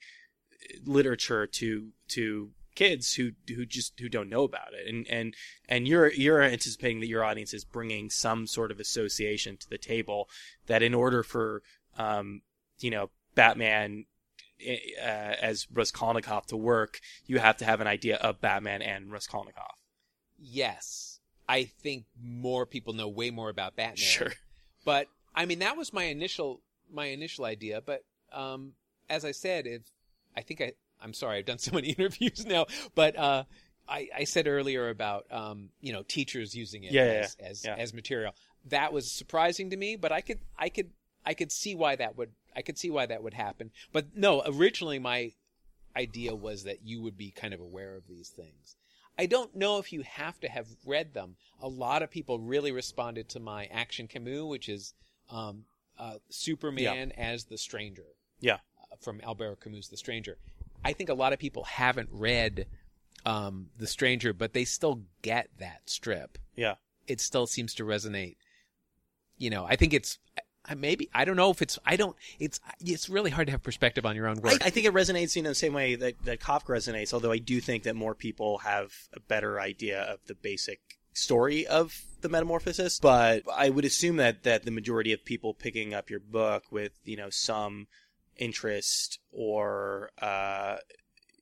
literature 0.85 1.47
to 1.47 1.89
to 2.09 2.51
kids 2.75 3.15
who 3.15 3.31
who 3.47 3.65
just 3.65 3.99
who 3.99 4.07
don't 4.07 4.29
know 4.29 4.43
about 4.43 4.73
it 4.73 4.87
and 4.87 5.07
and 5.09 5.33
and 5.67 5.87
you're 5.87 6.11
you're 6.13 6.41
anticipating 6.41 6.99
that 6.99 7.07
your 7.07 7.23
audience 7.23 7.53
is 7.53 7.65
bringing 7.65 8.09
some 8.09 8.45
sort 8.45 8.71
of 8.71 8.79
association 8.79 9.57
to 9.57 9.69
the 9.69 9.77
table 9.77 10.29
that 10.67 10.83
in 10.83 10.93
order 10.93 11.23
for 11.23 11.61
um 11.97 12.41
you 12.79 12.91
know 12.91 13.09
Batman 13.35 14.05
uh, 14.61 15.35
as 15.41 15.67
Raskolnikov 15.71 16.47
to 16.47 16.57
work, 16.57 16.99
you 17.25 17.39
have 17.39 17.57
to 17.57 17.65
have 17.65 17.81
an 17.81 17.87
idea 17.87 18.17
of 18.17 18.41
Batman 18.41 18.81
and 18.81 19.11
Raskolnikov. 19.11 19.75
yes, 20.37 21.19
I 21.47 21.63
think 21.63 22.05
more 22.21 22.65
people 22.65 22.93
know 22.93 23.07
way 23.07 23.31
more 23.31 23.49
about 23.49 23.75
Batman. 23.75 23.95
Sure. 23.97 24.33
But 24.85 25.07
I 25.35 25.45
mean, 25.45 25.59
that 25.59 25.77
was 25.77 25.93
my 25.93 26.03
initial 26.05 26.61
my 26.91 27.07
initial 27.07 27.45
idea. 27.45 27.81
But 27.81 28.03
um, 28.31 28.73
as 29.09 29.25
I 29.25 29.31
said, 29.31 29.67
if 29.67 29.81
I 30.35 30.41
think 30.41 30.61
I 30.61 30.73
I'm 31.01 31.13
sorry, 31.13 31.39
I've 31.39 31.45
done 31.45 31.57
so 31.59 31.71
many 31.73 31.89
interviews 31.97 32.45
now, 32.45 32.65
but 32.95 33.17
uh, 33.17 33.43
I, 33.87 34.09
I 34.15 34.23
said 34.25 34.47
earlier 34.47 34.89
about 34.89 35.25
um, 35.31 35.69
you 35.81 35.91
know 35.93 36.03
teachers 36.03 36.55
using 36.55 36.83
it 36.83 36.91
Yeah, 36.91 37.05
yeah, 37.05 37.11
as 37.19 37.35
as, 37.39 37.65
yeah. 37.65 37.75
as 37.77 37.93
material. 37.93 38.33
That 38.65 38.93
was 38.93 39.09
surprising 39.11 39.69
to 39.71 39.77
me, 39.77 39.95
but 39.95 40.11
I 40.11 40.21
could 40.21 40.39
I 40.57 40.69
could 40.69 40.91
I 41.25 41.33
could 41.33 41.51
see 41.51 41.75
why 41.75 41.95
that 41.95 42.17
would 42.17 42.31
I 42.55 42.61
could 42.61 42.77
see 42.77 42.89
why 42.89 43.05
that 43.05 43.23
would 43.23 43.33
happen. 43.33 43.71
But 43.91 44.15
no, 44.15 44.41
originally 44.45 44.99
my 44.99 45.31
idea 45.95 46.35
was 46.35 46.63
that 46.63 46.79
you 46.85 47.01
would 47.01 47.17
be 47.17 47.31
kind 47.31 47.53
of 47.53 47.59
aware 47.59 47.95
of 47.95 48.07
these 48.07 48.29
things. 48.29 48.75
I 49.17 49.25
don't 49.25 49.55
know 49.55 49.79
if 49.79 49.91
you 49.91 50.01
have 50.03 50.39
to 50.41 50.47
have 50.49 50.67
read 50.85 51.13
them. 51.13 51.35
A 51.61 51.67
lot 51.67 52.03
of 52.03 52.09
people 52.09 52.39
really 52.39 52.71
responded 52.71 53.27
to 53.29 53.39
my 53.39 53.65
Action 53.65 54.07
Camus, 54.07 54.43
which 54.43 54.69
is 54.69 54.93
um, 55.29 55.65
uh, 55.97 56.15
Superman 56.29 57.11
as 57.17 57.45
the 57.45 57.57
Stranger 57.57 58.05
Yeah. 58.39 58.55
uh, 58.55 58.95
from 59.01 59.19
Albert 59.23 59.59
Camus' 59.61 59.87
The 59.89 59.97
Stranger. 59.97 60.37
I 60.85 60.93
think 60.93 61.09
a 61.09 61.13
lot 61.13 61.33
of 61.33 61.39
people 61.39 61.65
haven't 61.65 62.07
read 62.11 62.67
um, 63.25 63.67
The 63.77 63.87
Stranger, 63.87 64.31
but 64.31 64.53
they 64.53 64.63
still 64.63 65.01
get 65.21 65.49
that 65.59 65.81
strip. 65.87 66.37
Yeah. 66.55 66.75
It 67.05 67.19
still 67.19 67.45
seems 67.47 67.73
to 67.75 67.83
resonate. 67.83 68.37
You 69.37 69.49
know, 69.49 69.65
I 69.65 69.75
think 69.75 69.93
it's 69.93 70.17
I- 70.65 70.75
maybe 70.75 71.09
I 71.13 71.25
don't 71.25 71.35
know 71.35 71.51
if 71.51 71.61
it's 71.61 71.79
I 71.85 71.95
don't 71.95 72.15
it's 72.39 72.59
it's 72.79 73.09
really 73.09 73.31
hard 73.31 73.47
to 73.47 73.51
have 73.51 73.63
perspective 73.63 74.05
on 74.05 74.15
your 74.15 74.27
own 74.27 74.37
I, 74.39 74.41
work. 74.41 74.65
I 74.65 74.69
think 74.69 74.85
it 74.85 74.93
resonates 74.93 75.35
you 75.35 75.41
know 75.41 75.49
the 75.49 75.55
same 75.55 75.73
way 75.73 75.95
that, 75.95 76.23
that 76.25 76.39
Kafka 76.39 76.67
resonates, 76.67 77.13
although 77.13 77.31
I 77.31 77.37
do 77.37 77.59
think 77.61 77.83
that 77.83 77.95
more 77.95 78.15
people 78.15 78.59
have 78.59 78.93
a 79.13 79.19
better 79.19 79.59
idea 79.59 80.01
of 80.01 80.19
the 80.27 80.35
basic 80.35 80.79
story 81.13 81.67
of 81.67 82.01
the 82.21 82.29
metamorphosis. 82.29 82.99
But 82.99 83.43
I 83.51 83.69
would 83.69 83.85
assume 83.85 84.17
that, 84.17 84.43
that 84.43 84.63
the 84.63 84.71
majority 84.71 85.13
of 85.13 85.23
people 85.25 85.53
picking 85.53 85.93
up 85.93 86.09
your 86.09 86.19
book 86.19 86.63
with, 86.71 86.91
you 87.03 87.17
know, 87.17 87.29
some 87.29 87.87
interest 88.37 89.19
or 89.31 90.11
uh 90.21 90.77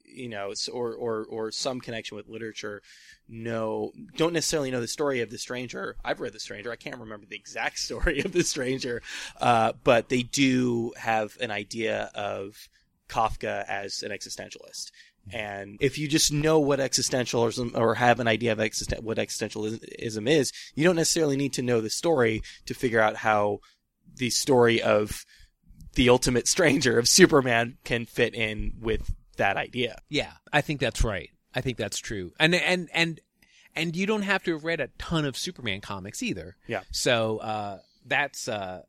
you 0.07 0.29
know 0.29 0.53
or 0.71 0.93
or 0.93 1.25
or 1.29 1.51
some 1.51 1.79
connection 1.79 2.17
with 2.17 2.27
literature 2.27 2.81
know 3.27 3.91
don't 4.15 4.33
necessarily 4.33 4.71
know 4.71 4.81
the 4.81 4.87
story 4.87 5.21
of 5.21 5.29
the 5.29 5.37
stranger. 5.37 5.95
I've 6.03 6.19
read 6.19 6.33
the 6.33 6.39
stranger. 6.39 6.71
I 6.71 6.75
can't 6.75 6.99
remember 6.99 7.25
the 7.25 7.35
exact 7.35 7.79
story 7.87 8.21
of 8.21 8.31
the 8.31 8.43
stranger. 8.43 9.01
Uh, 9.39 9.73
but 9.83 10.09
they 10.09 10.23
do 10.23 10.93
have 10.97 11.37
an 11.41 11.51
idea 11.51 12.11
of 12.15 12.69
kafka 13.09 13.65
as 13.67 14.03
an 14.03 14.11
existentialist. 14.11 14.91
And 15.33 15.77
if 15.81 15.97
you 15.97 16.07
just 16.07 16.31
know 16.31 16.59
what 16.59 16.79
existentialism 16.79 17.77
or 17.77 17.95
have 17.95 18.19
an 18.19 18.27
idea 18.27 18.53
of 18.53 18.59
existen- 18.59 19.03
what 19.03 19.17
existentialism 19.17 20.29
is 20.29 20.53
you 20.73 20.85
don't 20.85 20.95
necessarily 20.95 21.35
need 21.35 21.53
to 21.53 21.61
know 21.61 21.81
the 21.81 21.89
story 21.89 22.41
to 22.65 22.73
figure 22.73 23.01
out 23.01 23.17
how 23.17 23.59
the 24.15 24.29
story 24.29 24.81
of 24.81 25.25
the 25.95 26.09
ultimate 26.09 26.47
stranger 26.55 26.97
of 26.97 27.07
superman 27.09 27.77
can 27.83 28.05
fit 28.05 28.33
in 28.33 28.73
with 28.79 29.13
that 29.37 29.57
idea 29.57 29.99
Yeah, 30.09 30.33
I 30.51 30.61
think 30.61 30.79
that's 30.79 31.03
right. 31.03 31.29
I 31.53 31.61
think 31.61 31.77
that's 31.77 31.97
true. 31.97 32.33
And 32.39 32.53
and 32.53 32.89
and 32.93 33.19
and 33.75 33.95
you 33.95 34.05
don't 34.05 34.23
have 34.23 34.43
to 34.43 34.53
have 34.53 34.63
read 34.63 34.79
a 34.79 34.87
ton 34.97 35.25
of 35.25 35.37
Superman 35.37 35.81
comics 35.81 36.21
either. 36.23 36.55
Yeah. 36.67 36.81
So 36.91 37.37
uh, 37.37 37.79
that's 38.05 38.47
uh, 38.47 38.81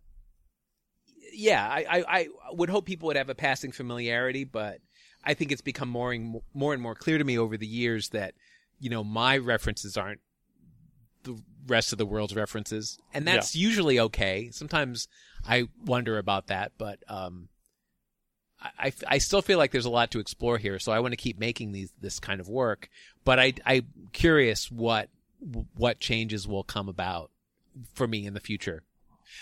yeah. 1.33 1.67
I, 1.67 1.85
I 1.89 2.05
I 2.09 2.29
would 2.53 2.71
hope 2.71 2.87
people 2.87 3.07
would 3.09 3.17
have 3.17 3.29
a 3.31 3.35
passing 3.35 3.73
familiarity, 3.73 4.45
but 4.45 4.81
I 5.25 5.35
think 5.35 5.53
it's 5.53 5.63
become 5.63 5.89
more 5.89 6.13
and 6.13 6.41
more 6.55 6.73
and 6.73 6.83
more 6.83 6.95
clear 6.95 7.19
to 7.19 7.25
me 7.25 7.39
over 7.39 7.57
the 7.57 7.67
years 7.67 8.11
that 8.11 8.35
you 8.81 8.91
know 8.91 9.05
my 9.05 9.37
references 9.37 9.97
aren't 9.97 10.21
the 11.25 11.39
rest 11.67 11.93
of 11.93 11.99
the 11.99 12.07
world's 12.07 12.35
references, 12.35 12.99
and 13.13 13.27
that's 13.27 13.55
usually 13.55 14.01
okay. 14.01 14.51
Sometimes 14.53 15.09
I 15.47 15.69
wonder 15.85 16.19
about 16.19 16.47
that, 16.47 16.73
but 16.79 16.99
um, 17.09 17.49
I, 18.61 18.93
I 19.07 19.19
still 19.19 19.43
feel 19.43 19.59
like 19.59 19.71
there's 19.71 19.85
a 19.85 19.91
lot 19.91 20.11
to 20.13 20.19
explore 20.19 20.59
here, 20.59 20.79
so 20.79 20.91
I 20.91 21.01
want 21.01 21.13
to 21.13 21.17
keep 21.17 21.39
making 21.39 21.73
these 21.73 21.93
this 22.01 22.19
kind 22.19 22.41
of 22.41 22.49
work. 22.49 22.89
But 23.25 23.39
I 23.39 23.55
I'm 23.65 23.87
curious 24.13 24.71
what 24.71 25.11
what 25.77 26.01
changes 26.01 26.49
will 26.49 26.65
come 26.65 26.89
about 26.89 27.31
for 27.95 28.09
me 28.09 28.27
in 28.27 28.35
the 28.35 28.41
future. 28.41 28.83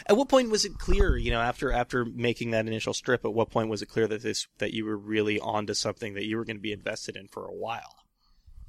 At 0.07 0.17
what 0.17 0.29
point 0.29 0.51
was 0.51 0.65
it 0.65 0.79
clear, 0.79 1.17
you 1.17 1.31
know, 1.31 1.41
after 1.41 1.73
after 1.73 2.05
making 2.05 2.51
that 2.51 2.67
initial 2.67 2.93
strip, 2.93 3.25
at 3.25 3.33
what 3.33 3.51
point 3.51 3.69
was 3.69 3.83
it 3.83 3.87
clear 3.87 4.07
that 4.09 4.23
this 4.23 4.47
that 4.59 4.75
you 4.75 4.85
were 4.85 4.97
really 4.97 5.41
onto 5.41 5.75
something 5.75 6.15
that 6.15 6.27
you 6.27 6.37
were 6.37 6.45
going 6.45 6.57
to 6.57 6.63
be 6.63 6.73
invested 6.73 7.17
in 7.17 7.29
for 7.29 7.47
a 7.47 7.55
while? 7.55 8.05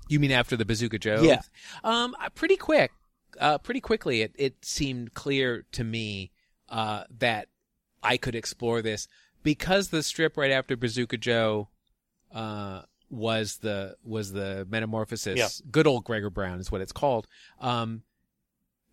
You 0.08 0.20
mean 0.20 0.32
after 0.32 0.56
the 0.56 0.64
Bazooka 0.64 1.00
Joe? 1.00 1.22
Yeah. 1.22 1.42
Um, 1.84 2.16
uh, 2.22 2.30
pretty 2.30 2.56
quick, 2.56 2.92
uh, 3.40 3.58
pretty 3.58 3.82
quickly, 3.82 4.22
it 4.22 4.34
it 4.38 4.64
seemed 4.64 5.14
clear 5.14 5.66
to 5.74 5.84
me 5.84 6.32
uh, 6.70 7.04
that 7.20 7.50
I 8.02 8.18
could 8.18 8.36
explore 8.36 8.82
this 8.82 9.08
because 9.44 9.90
the 9.90 10.04
strip 10.04 10.38
right 10.38 10.52
after 10.52 10.76
Bazooka 10.76 11.18
Joe 11.18 11.70
uh, 12.34 12.82
was 13.10 13.58
the 13.58 13.96
was 14.04 14.32
the 14.34 14.66
Metamorphosis. 14.70 15.38
Yeah. 15.38 15.48
Good 15.72 15.88
old 15.88 16.04
Gregor 16.04 16.30
Brown 16.30 16.60
is 16.60 16.72
what 16.72 16.82
it's 16.82 16.92
called. 16.92 17.28
Um, 17.60 18.04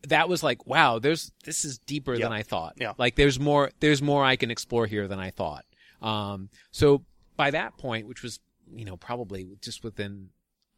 that 0.08 0.28
was 0.28 0.42
like, 0.42 0.66
wow, 0.66 0.98
there's 0.98 1.32
this 1.44 1.64
is 1.64 1.78
deeper 1.78 2.14
Yeah. 2.14 2.24
than 2.26 2.32
I 2.32 2.42
thought. 2.42 2.74
Yeah. 2.78 2.92
Like 2.98 3.16
there's 3.16 3.40
more 3.40 3.70
there's 3.80 4.02
more 4.02 4.24
I 4.24 4.36
can 4.36 4.50
explore 4.50 4.86
here 4.86 5.08
than 5.08 5.18
I 5.18 5.30
thought. 5.30 5.64
Um, 6.02 6.50
so 6.70 7.04
by 7.36 7.50
that 7.50 7.76
point, 7.78 8.06
which 8.06 8.22
was 8.22 8.40
you 8.74 8.84
know 8.84 8.96
probably 8.96 9.56
just 9.62 9.82
within 9.82 10.28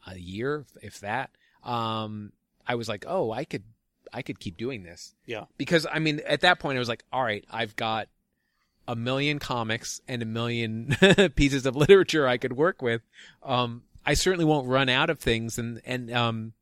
a 0.06 0.16
year, 0.16 0.64
if 0.82 1.00
that, 1.00 1.30
um, 1.64 2.32
I 2.66 2.76
was 2.76 2.88
like, 2.88 3.04
oh, 3.08 3.32
I 3.32 3.44
could 3.44 3.64
I 4.12 4.22
could 4.22 4.38
keep 4.38 4.56
doing 4.56 4.84
this 4.84 5.14
Yeah. 5.26 5.44
because 5.58 5.84
I 5.90 5.98
mean 5.98 6.20
at 6.26 6.42
that 6.42 6.60
point 6.60 6.76
I 6.76 6.78
was 6.78 6.88
like, 6.88 7.04
all 7.12 7.22
right, 7.24 7.44
I've 7.50 7.74
got 7.74 8.08
a 8.88 8.94
million 8.96 9.38
comics 9.38 10.00
and 10.06 10.22
a 10.22 10.26
million 10.26 10.96
pieces 11.36 11.66
of 11.66 11.74
literature 11.76 12.26
I 12.28 12.36
could 12.38 12.52
work 12.56 12.80
with. 12.82 13.02
Um, 13.42 13.82
I 14.04 14.14
certainly 14.14 14.44
won't 14.44 14.68
run 14.68 14.88
out 14.88 15.10
of 15.10 15.18
things, 15.18 15.58
and 15.58 15.80
and 15.84 16.12
um, 16.12 16.52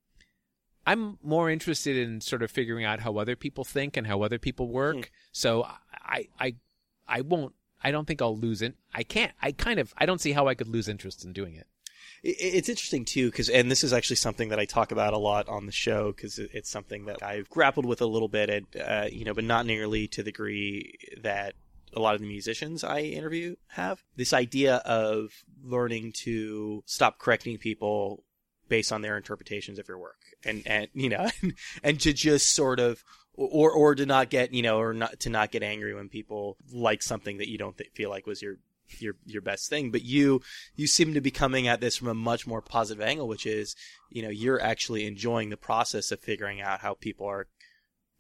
I'm 0.87 1.19
more 1.23 1.51
interested 1.51 1.97
in 1.97 2.21
sort 2.21 2.43
of 2.43 2.51
figuring 2.51 2.85
out 2.85 3.01
how 3.01 3.17
other 3.19 3.37
people 3.37 3.65
think 3.65 3.97
and 3.97 4.07
how 4.07 4.23
other 4.23 4.39
people 4.39 4.69
work. 4.69 4.97
Hmm. 4.97 5.03
So 5.33 5.67
I 5.93 6.29
I 6.39 6.55
I 7.09 7.21
won't. 7.23 7.55
I 7.83 7.91
don't 7.91 8.07
think 8.07 8.23
I'll 8.23 8.37
lose 8.37 8.63
it. 8.63 8.75
I 8.95 9.03
can't. 9.03 9.33
I 9.43 9.53
kind 9.53 9.79
of. 9.79 9.93
I 9.99 10.07
don't 10.07 10.21
see 10.21 10.33
how 10.33 10.49
I 10.49 10.55
could 10.55 10.69
lose 10.69 10.89
interest 10.89 11.25
in 11.25 11.33
doing 11.33 11.55
it. 11.55 11.67
It- 12.23 12.37
It's 12.41 12.69
interesting 12.71 13.05
too, 13.05 13.31
because 13.31 13.51
and 13.51 13.71
this 13.71 13.85
is 13.85 13.93
actually 13.93 14.17
something 14.17 14.49
that 14.49 14.59
I 14.59 14.65
talk 14.65 14.91
about 14.93 15.13
a 15.13 15.19
lot 15.19 15.47
on 15.49 15.67
the 15.67 15.73
show 15.73 16.13
because 16.13 16.39
it's 16.39 16.71
something 16.71 17.05
that 17.07 17.23
I've 17.23 17.51
grappled 17.51 17.85
with 17.85 18.01
a 18.01 18.07
little 18.07 18.29
bit, 18.29 18.49
at, 18.49 18.63
uh, 18.81 19.07
you 19.13 19.25
know, 19.27 19.35
but 19.35 19.45
not 19.45 19.67
nearly 19.67 20.09
to 20.09 20.23
the 20.23 20.31
degree 20.31 20.95
that 21.23 21.55
a 21.95 22.01
lot 22.01 22.15
of 22.15 22.21
the 22.21 22.27
musicians 22.27 22.85
I 22.85 23.01
interview 23.01 23.57
have. 23.69 24.03
This 24.17 24.33
idea 24.33 24.77
of 24.77 25.45
learning 25.63 26.13
to 26.25 26.83
stop 26.87 27.19
correcting 27.19 27.59
people 27.59 28.25
based 28.69 28.93
on 28.93 29.03
their 29.03 29.17
interpretations 29.17 29.79
of 29.79 29.89
your 29.89 29.99
work, 29.99 30.21
and 30.45 30.63
and 30.67 30.89
you 30.95 31.09
know, 31.09 31.29
and 31.83 32.01
to 32.01 32.13
just 32.13 32.55
sort 32.55 32.81
of. 32.81 33.05
Or, 33.37 33.73
or 33.73 33.97
to 33.97 34.07
not 34.07 34.31
get, 34.31 34.55
you 34.55 34.63
know, 34.63 34.79
or 34.79 34.95
not 34.95 35.19
to 35.19 35.29
not 35.29 35.51
get 35.51 35.65
angry 35.65 35.93
when 35.93 36.09
people 36.09 36.57
like 36.71 37.03
something 37.03 37.39
that 37.39 37.49
you 37.49 37.59
don't 37.59 37.77
th- 37.77 37.91
feel 37.93 38.09
like 38.09 38.29
was 38.29 38.41
your 38.41 38.59
your 39.01 39.17
your 39.27 39.43
best 39.43 39.69
thing. 39.69 39.91
But 39.91 40.05
you 40.05 40.41
you 40.77 40.87
seem 40.87 41.15
to 41.15 41.21
be 41.21 41.33
coming 41.33 41.67
at 41.67 41.81
this 41.81 41.97
from 41.97 42.07
a 42.07 42.15
much 42.15 42.47
more 42.47 42.63
positive 42.63 43.03
angle, 43.03 43.27
which 43.27 43.45
is, 43.45 43.75
you 44.09 44.23
know, 44.23 44.29
you're 44.29 44.61
actually 44.61 45.05
enjoying 45.05 45.51
the 45.51 45.57
process 45.57 46.13
of 46.13 46.21
figuring 46.21 46.61
out 46.61 46.79
how 46.79 46.95
people 46.95 47.27
are 47.27 47.49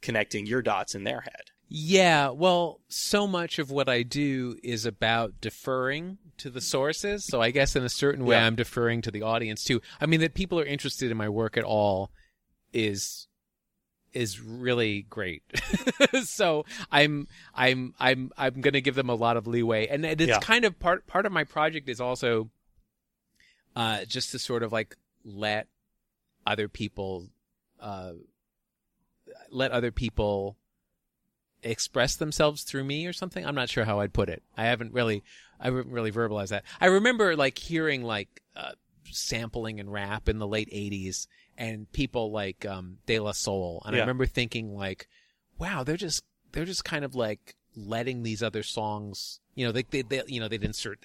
connecting 0.02 0.46
your 0.46 0.62
dots 0.62 0.94
in 0.94 1.04
their 1.04 1.22
head. 1.22 1.50
Yeah, 1.68 2.28
well, 2.30 2.80
so 2.88 3.26
much 3.26 3.58
of 3.58 3.70
what 3.70 3.88
I 3.88 4.02
do 4.02 4.56
is 4.62 4.84
about 4.86 5.40
deferring 5.40 6.18
to 6.38 6.50
the 6.50 6.60
sources. 6.60 7.24
So 7.24 7.40
I 7.40 7.50
guess 7.50 7.74
in 7.74 7.82
a 7.84 7.88
certain 7.88 8.24
way, 8.24 8.36
Yeah. 8.36 8.46
I'm 8.46 8.54
deferring 8.54 9.02
to 9.02 9.10
the 9.10 9.22
audience 9.22 9.64
too. 9.64 9.80
I 10.00 10.06
mean, 10.06 10.20
that 10.20 10.34
people 10.34 10.60
are 10.60 10.64
interested 10.64 11.10
in 11.10 11.16
my 11.16 11.28
work 11.28 11.56
at 11.56 11.64
all 11.64 12.10
is 12.72 13.28
is 14.12 14.40
really 14.40 15.02
great. 15.10 15.42
so 16.22 16.64
I'm 16.92 17.26
I'm 17.54 17.94
I'm 17.98 18.30
I'm 18.36 18.60
going 18.60 18.74
to 18.74 18.80
give 18.80 18.94
them 18.94 19.08
a 19.10 19.14
lot 19.14 19.36
of 19.36 19.46
leeway, 19.48 19.88
and 19.88 20.04
it's 20.04 20.22
Yeah. 20.22 20.38
kind 20.40 20.64
of 20.64 20.78
part 20.78 21.06
part 21.08 21.26
of 21.26 21.32
my 21.32 21.42
project 21.44 21.88
is 21.88 22.00
also 22.00 22.50
uh, 23.74 24.04
just 24.04 24.30
to 24.32 24.38
sort 24.38 24.62
of 24.62 24.70
like 24.72 24.96
let 25.24 25.66
other 26.46 26.68
people 26.68 27.28
uh, 27.80 28.12
let 29.50 29.72
other 29.72 29.90
people 29.90 30.56
express 31.64 32.16
themselves 32.16 32.62
through 32.62 32.84
me 32.84 33.06
or 33.06 33.12
something. 33.12 33.44
I'm 33.44 33.54
not 33.54 33.68
sure 33.68 33.84
how 33.84 34.00
I'd 34.00 34.12
put 34.12 34.28
it. 34.28 34.42
I 34.56 34.64
haven't 34.66 34.92
really, 34.92 35.24
I 35.60 35.64
haven't 35.66 35.88
really 35.88 36.12
verbalized 36.12 36.48
that. 36.48 36.64
I 36.80 36.86
remember 36.86 37.36
like 37.36 37.58
hearing 37.58 38.02
like 38.02 38.42
uh, 38.54 38.72
sampling 39.10 39.80
and 39.80 39.92
rap 39.92 40.28
in 40.28 40.38
the 40.38 40.46
late 40.46 40.70
'80s, 40.70 41.26
and 41.56 41.90
people 41.92 42.30
like 42.30 42.66
um, 42.66 42.98
De 43.06 43.18
La 43.18 43.32
Soul, 43.32 43.82
and 43.86 43.96
I 43.96 44.00
remember 44.00 44.26
thinking 44.26 44.76
like, 44.76 45.08
wow, 45.58 45.84
they're 45.84 45.96
just 45.96 46.22
they're 46.52 46.64
just 46.64 46.84
kind 46.84 47.04
of 47.04 47.14
like 47.14 47.56
letting 47.76 48.22
these 48.22 48.42
other 48.42 48.62
songs. 48.62 49.40
You 49.54 49.66
know, 49.66 49.72
they 49.72 49.82
they, 49.82 50.02
they 50.02 50.22
you 50.26 50.40
know 50.40 50.48
they'd 50.48 50.64
insert 50.64 51.04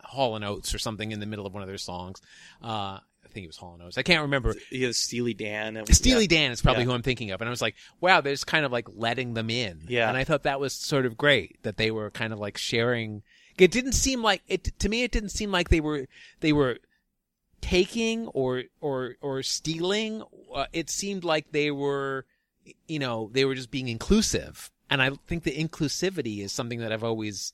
Hall 0.00 0.36
and 0.36 0.44
Oates 0.44 0.74
or 0.74 0.78
something 0.78 1.12
in 1.12 1.20
the 1.20 1.26
middle 1.26 1.46
of 1.46 1.54
one 1.54 1.62
of 1.62 1.68
their 1.68 1.78
songs. 1.78 2.20
Uh, 2.62 2.98
think 3.32 3.44
it 3.44 3.48
was 3.48 3.56
Hall 3.56 3.74
and 3.74 3.82
Oates. 3.82 3.98
I 3.98 4.02
can't 4.02 4.22
remember. 4.22 4.54
You 4.70 4.86
know, 4.86 4.92
Steely 4.92 5.34
Dan. 5.34 5.76
And, 5.76 5.94
Steely 5.94 6.22
yeah. 6.22 6.38
Dan 6.38 6.52
is 6.52 6.62
probably 6.62 6.82
Yeah. 6.82 6.86
who 6.90 6.92
I'm 6.94 7.02
thinking 7.02 7.30
of. 7.30 7.40
And 7.40 7.48
I 7.48 7.50
was 7.50 7.62
like, 7.62 7.74
wow, 8.00 8.20
they're 8.20 8.32
just 8.32 8.46
kind 8.46 8.64
of 8.64 8.72
like 8.72 8.86
letting 8.94 9.34
them 9.34 9.50
in. 9.50 9.82
Yeah. 9.88 10.08
And 10.08 10.16
I 10.16 10.24
thought 10.24 10.42
that 10.44 10.60
was 10.60 10.72
sort 10.72 11.06
of 11.06 11.16
great 11.16 11.62
that 11.62 11.76
they 11.76 11.90
were 11.90 12.10
kind 12.10 12.32
of 12.32 12.38
like 12.38 12.56
sharing. 12.58 13.22
It 13.58 13.70
didn't 13.70 13.92
seem 13.92 14.22
like 14.22 14.42
it 14.48 14.78
to 14.78 14.88
me. 14.88 15.02
It 15.02 15.12
didn't 15.12 15.30
seem 15.30 15.50
like 15.50 15.68
they 15.68 15.80
were 15.80 16.06
they 16.40 16.52
were 16.52 16.78
taking 17.60 18.26
or 18.28 18.64
or 18.80 19.16
or 19.20 19.42
stealing. 19.42 20.22
Uh, 20.54 20.66
it 20.72 20.90
seemed 20.90 21.24
like 21.24 21.52
they 21.52 21.70
were, 21.70 22.24
you 22.88 22.98
know, 22.98 23.30
they 23.32 23.44
were 23.44 23.54
just 23.54 23.70
being 23.70 23.88
inclusive, 23.88 24.70
and 24.90 25.00
I 25.02 25.10
think 25.26 25.44
the 25.44 25.52
inclusivity 25.56 26.40
is 26.44 26.52
something 26.52 26.80
that 26.80 26.92
I've 26.92 27.04
always 27.04 27.52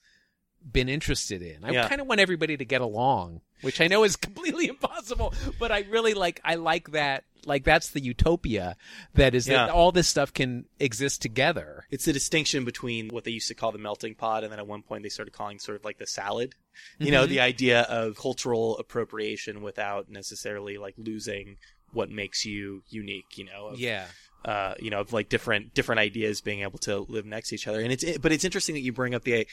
been 0.72 0.88
interested 0.88 1.42
in. 1.42 1.64
I 1.64 1.70
Yeah. 1.70 1.88
kind 1.88 2.00
of 2.00 2.06
want 2.06 2.20
everybody 2.20 2.56
to 2.56 2.64
get 2.64 2.80
along, 2.80 3.40
which 3.62 3.80
I 3.80 3.86
know 3.88 4.04
is 4.04 4.16
completely 4.28 4.68
impossible, 4.68 5.34
but 5.58 5.70
I 5.72 5.80
really 5.90 6.14
like 6.14 6.40
I 6.44 6.54
like 6.56 6.92
that 6.92 7.24
like 7.46 7.64
that's 7.64 7.90
the 7.90 8.00
utopia 8.02 8.76
that 9.14 9.34
is 9.34 9.46
that 9.46 9.70
all 9.70 9.92
this 9.92 10.08
stuff 10.08 10.32
can 10.34 10.66
exist 10.80 11.22
together. 11.22 11.84
It's 11.90 12.04
the 12.04 12.12
distinction 12.12 12.64
between 12.64 13.08
what 13.08 13.24
they 13.24 13.30
used 13.30 13.48
to 13.48 13.54
call 13.54 13.72
the 13.72 13.78
melting 13.78 14.16
pot, 14.16 14.42
and 14.42 14.52
then 14.52 14.58
at 14.58 14.66
one 14.66 14.82
point 14.82 15.02
they 15.02 15.08
started 15.08 15.32
calling 15.32 15.58
sort 15.58 15.76
of 15.78 15.84
like 15.84 15.98
the 15.98 16.06
salad. 16.06 16.54
You 16.98 17.10
know, 17.10 17.24
Mhm. 17.26 17.28
the 17.28 17.40
idea 17.40 17.82
of 17.82 18.16
cultural 18.16 18.76
appropriation 18.78 19.62
without 19.62 20.08
necessarily 20.10 20.78
like 20.78 20.94
losing 20.98 21.56
what 21.92 22.10
makes 22.10 22.44
you 22.44 22.82
unique. 22.88 23.36
You 23.38 23.44
know, 23.46 23.68
of, 23.68 23.80
Yeah. 23.80 24.06
uh, 24.44 24.74
you 24.78 24.90
know, 24.90 25.00
of 25.00 25.12
like 25.12 25.28
different 25.28 25.72
different 25.74 26.00
ideas 26.00 26.40
being 26.40 26.60
able 26.62 26.78
to 26.80 26.98
live 27.08 27.24
next 27.24 27.48
to 27.50 27.54
each 27.54 27.66
other. 27.66 27.80
And 27.80 27.92
it's 27.92 28.18
but 28.18 28.30
it's 28.32 28.44
interesting 28.44 28.74
that 28.74 28.82
you 28.82 28.92
bring 28.92 29.14
up 29.14 29.24
the 29.24 29.46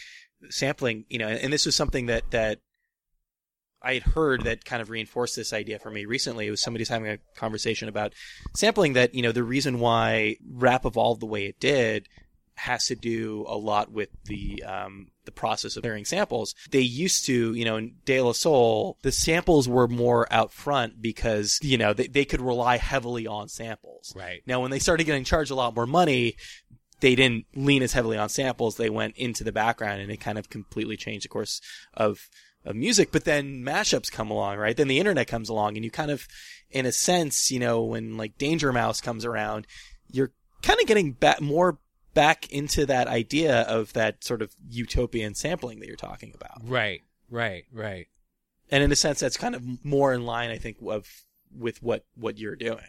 sampling. 0.49 1.05
You 1.09 1.19
know, 1.19 1.27
and 1.27 1.53
this 1.53 1.65
was 1.65 1.75
something 1.75 2.07
that 2.07 2.29
that 2.31 2.59
I 3.85 3.93
had 3.93 4.03
heard 4.03 4.43
that 4.45 4.65
kind 4.65 4.81
of 4.81 4.89
reinforced 4.89 5.35
this 5.35 5.53
idea 5.53 5.77
for 5.77 5.91
me 5.91 6.05
recently. 6.05 6.47
It 6.47 6.51
was 6.51 6.61
somebody's 6.61 6.89
having 6.89 7.07
a 7.07 7.19
conversation 7.35 7.87
about 7.87 8.13
sampling 8.55 8.93
that 8.93 9.13
you 9.13 9.21
know 9.21 9.31
the 9.31 9.43
reason 9.43 9.79
why 9.79 10.37
rap 10.49 10.85
evolved 10.85 11.21
the 11.21 11.27
way 11.27 11.45
it 11.45 11.59
did 11.59 12.09
has 12.55 12.87
to 12.87 12.95
do 12.95 13.45
a 13.47 13.55
lot 13.55 13.91
with 13.91 14.09
the 14.25 14.63
um, 14.63 15.07
the 15.25 15.31
process 15.31 15.75
of 15.75 15.83
clearing 15.83 16.05
samples. 16.05 16.55
They 16.71 16.79
used 16.79 17.25
to, 17.25 17.53
you 17.53 17.65
know, 17.65 17.77
in 17.77 17.95
De 18.05 18.19
La 18.21 18.31
Soul, 18.31 18.97
the 19.03 19.11
samples 19.11 19.67
were 19.67 19.87
more 19.87 20.31
out 20.33 20.51
front 20.51 21.01
because 21.01 21.59
you 21.61 21.77
know 21.77 21.93
they, 21.93 22.07
they 22.07 22.25
could 22.25 22.41
rely 22.41 22.77
heavily 22.77 23.27
on 23.27 23.49
samples. 23.49 24.13
Right. 24.15 24.41
Now, 24.47 24.61
when 24.61 24.71
they 24.71 24.79
started 24.79 25.03
getting 25.03 25.25
charged 25.25 25.51
a 25.51 25.55
lot 25.55 25.75
more 25.75 25.85
money, 25.85 26.37
they 27.01 27.13
didn't 27.13 27.45
lean 27.55 27.83
as 27.83 27.93
heavily 27.93 28.17
on 28.17 28.29
samples. 28.29 28.77
They 28.77 28.89
went 28.89 29.15
into 29.17 29.43
the 29.43 29.51
background, 29.51 30.01
and 30.01 30.11
it 30.11 30.17
kind 30.17 30.37
of 30.39 30.49
completely 30.49 30.97
changed 30.97 31.25
the 31.25 31.29
course 31.29 31.61
of 31.93 32.29
of 32.65 32.75
music. 32.75 33.11
But 33.11 33.25
then 33.25 33.63
mashups 33.63 34.11
come 34.11 34.29
along, 34.29 34.57
right? 34.57 34.75
Then 34.75 34.87
the 34.87 34.99
internet 34.99 35.27
comes 35.27 35.49
along, 35.49 35.75
and 35.75 35.85
you 35.85 35.91
kind 35.91 36.11
of, 36.11 36.27
in 36.69 36.85
a 36.85 36.91
sense, 36.91 37.51
you 37.51 37.59
know, 37.59 37.83
when 37.83 38.17
like 38.17 38.37
Danger 38.37 38.73
Mouse 38.73 39.01
comes 39.01 39.25
around, 39.25 39.67
you're 40.11 40.31
kind 40.61 40.79
of 40.79 40.87
getting 40.87 41.11
back 41.11 41.41
more 41.41 41.79
back 42.13 42.51
into 42.51 42.85
that 42.85 43.07
idea 43.07 43.61
of 43.61 43.93
that 43.93 44.23
sort 44.23 44.41
of 44.41 44.55
utopian 44.69 45.35
sampling 45.35 45.79
that 45.79 45.87
you're 45.87 45.95
talking 45.95 46.33
about. 46.33 46.61
Right. 46.63 47.01
Right. 47.29 47.65
Right. 47.71 48.07
And 48.71 48.83
in 48.83 48.91
a 48.91 48.95
sense, 48.95 49.19
that's 49.19 49.37
kind 49.37 49.53
of 49.53 49.85
more 49.85 50.13
in 50.13 50.25
line, 50.25 50.49
I 50.49 50.57
think, 50.57 50.77
of 50.85 51.07
with 51.55 51.83
what 51.83 52.05
what 52.15 52.39
you're 52.39 52.55
doing. 52.55 52.79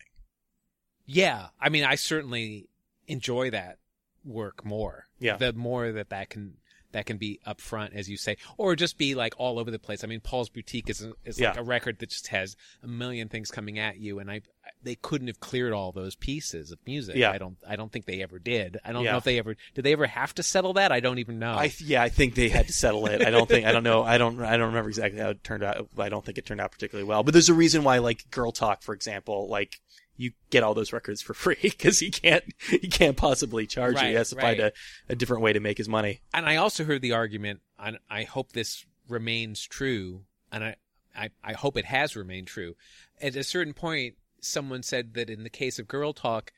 Yeah, 1.04 1.48
I 1.60 1.68
mean, 1.68 1.84
I 1.84 1.94
certainly 1.94 2.68
enjoy 3.06 3.50
that 3.50 3.78
work 4.24 4.64
more. 4.64 5.04
Yeah. 5.18 5.36
the 5.36 5.52
more 5.52 5.92
that 5.92 6.10
that 6.10 6.30
can 6.30 6.54
that 6.93 7.07
can 7.07 7.16
be 7.18 7.41
upfront, 7.47 7.95
as 7.95 8.09
you 8.09 8.16
say, 8.16 8.37
or 8.57 8.74
just 8.76 8.99
be 8.99 9.14
like 9.14 9.34
all 9.39 9.59
over 9.59 9.70
the 9.70 9.78
place. 9.78 10.05
I 10.05 10.07
mean, 10.07 10.20
Paul's 10.20 10.49
Boutique 10.49 10.89
is 10.91 11.07
is 11.24 11.41
like 11.41 11.57
a 11.57 11.62
record 11.62 11.99
that 11.99 12.11
just 12.11 12.28
has 12.28 12.57
a 12.82 12.87
million 12.87 13.28
things 13.28 13.51
coming 13.51 13.78
at 13.78 13.99
you, 13.99 14.18
and 14.18 14.30
I 14.30 14.43
they 14.82 14.97
couldn't 14.97 15.28
have 15.28 15.41
cleared 15.41 15.72
all 15.72 15.93
those 15.93 16.14
pieces 16.16 16.72
of 16.72 16.78
music. 16.87 17.16
Yeah. 17.16 17.30
I 17.30 17.39
don't 17.39 17.57
I 17.66 17.76
don't 17.76 17.91
think 17.93 18.05
they 18.07 18.22
ever 18.22 18.39
did. 18.39 18.78
I 18.84 18.93
don't 18.93 19.05
Yeah. 19.05 19.12
know 19.12 19.18
if 19.18 19.24
they 19.24 19.39
ever 19.39 19.57
did. 19.74 19.84
They 19.84 19.93
ever 19.93 20.07
have 20.07 20.34
to 20.37 20.43
settle 20.43 20.74
that? 20.74 20.91
I 20.93 21.01
don't 21.01 21.18
even 21.18 21.39
know. 21.39 21.53
I 21.53 21.72
yeah, 21.78 22.03
I 22.03 22.09
think 22.09 22.34
they 22.34 22.49
had 22.49 22.66
to 22.66 22.72
settle 22.72 23.07
it. 23.07 23.22
I 23.24 23.30
don't 23.30 23.49
think 23.49 23.66
I 23.66 23.72
don't 23.72 23.84
know. 23.84 24.03
I 24.03 24.18
don't 24.18 24.41
I 24.41 24.57
don't 24.57 24.68
remember 24.68 24.89
exactly 24.89 25.20
how 25.20 25.30
it 25.30 25.45
turned 25.45 25.62
out. 25.62 25.89
I 25.99 26.09
don't 26.09 26.24
think 26.24 26.39
it 26.39 26.47
turned 26.47 26.61
out 26.61 26.72
particularly 26.72 27.07
well. 27.09 27.22
But 27.22 27.32
there's 27.32 27.49
a 27.49 27.55
reason 27.55 27.84
why, 27.84 27.99
like 27.99 28.30
Girl 28.30 28.53
Talk, 28.53 28.82
for 28.82 28.95
example, 28.95 29.49
like 29.49 29.80
you 30.16 30.32
get 30.50 30.62
all 30.62 30.74
those 30.74 30.92
records 30.92 31.22
for 31.22 31.34
free 31.44 31.58
because 31.62 32.00
he 32.00 32.10
can't 32.10 32.44
he 32.68 32.88
can't 32.88 33.16
possibly 33.16 33.66
charge 33.66 33.94
you. 33.94 34.00
Right, 34.00 34.08
He 34.08 34.14
has 34.14 34.30
to 34.30 34.36
find 34.36 34.60
a, 34.60 34.72
a 35.08 35.14
different 35.14 35.42
way 35.42 35.52
to 35.52 35.60
make 35.60 35.78
his 35.78 35.88
money. 35.88 36.20
and 36.32 36.46
I 36.46 36.56
also 36.56 36.84
heard 36.84 37.02
the 37.02 37.12
argument, 37.12 37.60
and 37.78 37.98
I 38.10 38.24
hope 38.24 38.52
this 38.52 38.84
remains 39.08 39.62
true, 39.62 40.22
and 40.50 40.64
I, 40.64 40.76
I, 41.16 41.30
I 41.42 41.52
hope 41.52 41.76
it 41.76 41.84
has 41.86 42.16
remained 42.16 42.46
true. 42.46 42.74
At 43.20 43.36
a 43.36 43.44
certain 43.44 43.72
point, 43.72 44.16
someone 44.40 44.82
said 44.82 45.14
that 45.14 45.30
in 45.30 45.42
the 45.42 45.50
case 45.50 45.78
of 45.78 45.88
Girl 45.88 46.12
Talk, 46.12 46.52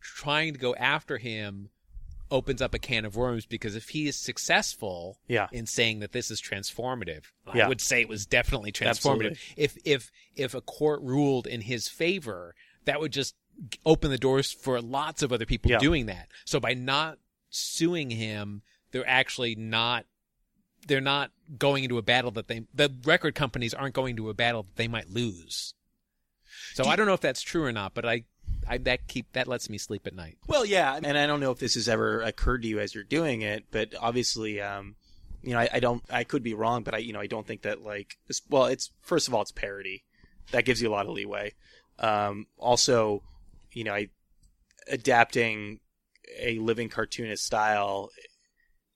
trying 0.00 0.52
to 0.52 0.58
go 0.58 0.74
after 0.76 1.18
him 1.18 1.70
opens 2.30 2.60
up 2.60 2.74
a 2.74 2.78
can 2.78 3.04
of 3.04 3.16
worms 3.16 3.46
because 3.46 3.76
if 3.76 3.90
he 3.90 4.08
is 4.08 4.16
successful 4.16 5.18
Yeah. 5.28 5.48
in 5.52 5.66
saying 5.66 6.00
that 6.00 6.12
this 6.12 6.30
is 6.30 6.40
transformative, 6.40 7.24
I 7.46 7.68
would 7.68 7.80
say 7.80 8.00
it 8.00 8.08
was 8.08 8.26
definitely 8.26 8.72
transformative. 8.72 8.88
Absolutely. 9.36 9.38
If 9.56 9.76
if 9.84 10.10
if 10.34 10.54
a 10.54 10.60
court 10.60 11.00
ruled 11.02 11.46
in 11.46 11.60
his 11.62 11.88
favor, 11.88 12.54
that 12.84 13.00
would 13.00 13.12
just 13.12 13.34
open 13.84 14.10
the 14.10 14.18
doors 14.18 14.52
for 14.52 14.80
lots 14.82 15.22
of 15.22 15.32
other 15.32 15.46
people 15.46 15.70
Yeah. 15.70 15.78
doing 15.78 16.06
that. 16.06 16.28
So 16.44 16.60
by 16.60 16.74
not 16.74 17.18
suing 17.48 18.10
him, 18.10 18.62
they're 18.90 19.08
actually 19.08 19.54
not 19.54 20.06
they're 20.86 21.00
not 21.00 21.32
going 21.58 21.82
into 21.84 21.98
a 21.98 22.02
battle 22.02 22.30
that 22.32 22.48
they 22.48 22.62
the 22.74 22.94
record 23.04 23.34
companies 23.34 23.74
aren't 23.74 23.94
going 23.94 24.16
to 24.16 24.30
a 24.30 24.34
battle 24.34 24.62
that 24.64 24.76
they 24.76 24.88
might 24.88 25.08
lose. 25.10 25.74
So 26.74 26.84
Do 26.84 26.90
I 26.90 26.96
don't 26.96 27.06
know 27.06 27.14
if 27.14 27.20
that's 27.20 27.42
true 27.42 27.64
or 27.64 27.72
not, 27.72 27.94
but 27.94 28.04
I, 28.04 28.24
I 28.68 28.78
that 28.78 29.06
keep 29.08 29.32
that 29.32 29.46
lets 29.48 29.68
me 29.70 29.78
sleep 29.78 30.06
at 30.06 30.14
night. 30.14 30.38
Well, 30.46 30.64
yeah, 30.64 30.98
and 31.02 31.16
I 31.18 31.26
don't 31.26 31.40
know 31.40 31.50
if 31.50 31.58
this 31.58 31.74
has 31.74 31.88
ever 31.88 32.20
occurred 32.22 32.62
to 32.62 32.68
you 32.68 32.80
as 32.80 32.94
you're 32.94 33.04
doing 33.04 33.42
it, 33.42 33.64
but 33.70 33.94
obviously, 34.00 34.60
um, 34.60 34.96
you 35.42 35.52
know, 35.52 35.58
I, 35.60 35.68
I 35.74 35.80
don't, 35.80 36.02
I 36.10 36.24
could 36.24 36.42
be 36.42 36.54
wrong, 36.54 36.82
but 36.82 36.94
I, 36.94 36.98
you 36.98 37.12
know, 37.12 37.20
I 37.20 37.26
don't 37.26 37.46
think 37.46 37.62
that 37.62 37.82
like, 37.82 38.16
this, 38.26 38.42
well, 38.48 38.66
it's 38.66 38.90
first 39.02 39.28
of 39.28 39.34
all, 39.34 39.42
it's 39.42 39.52
parody, 39.52 40.04
that 40.52 40.64
gives 40.64 40.80
you 40.82 40.88
a 40.88 40.92
lot 40.92 41.06
of 41.06 41.12
leeway. 41.12 41.52
Um, 41.98 42.46
also, 42.58 43.22
you 43.72 43.84
know, 43.84 43.94
I, 43.94 44.08
adapting 44.88 45.80
a 46.38 46.58
living 46.58 46.88
cartoonist 46.88 47.44
style 47.44 48.10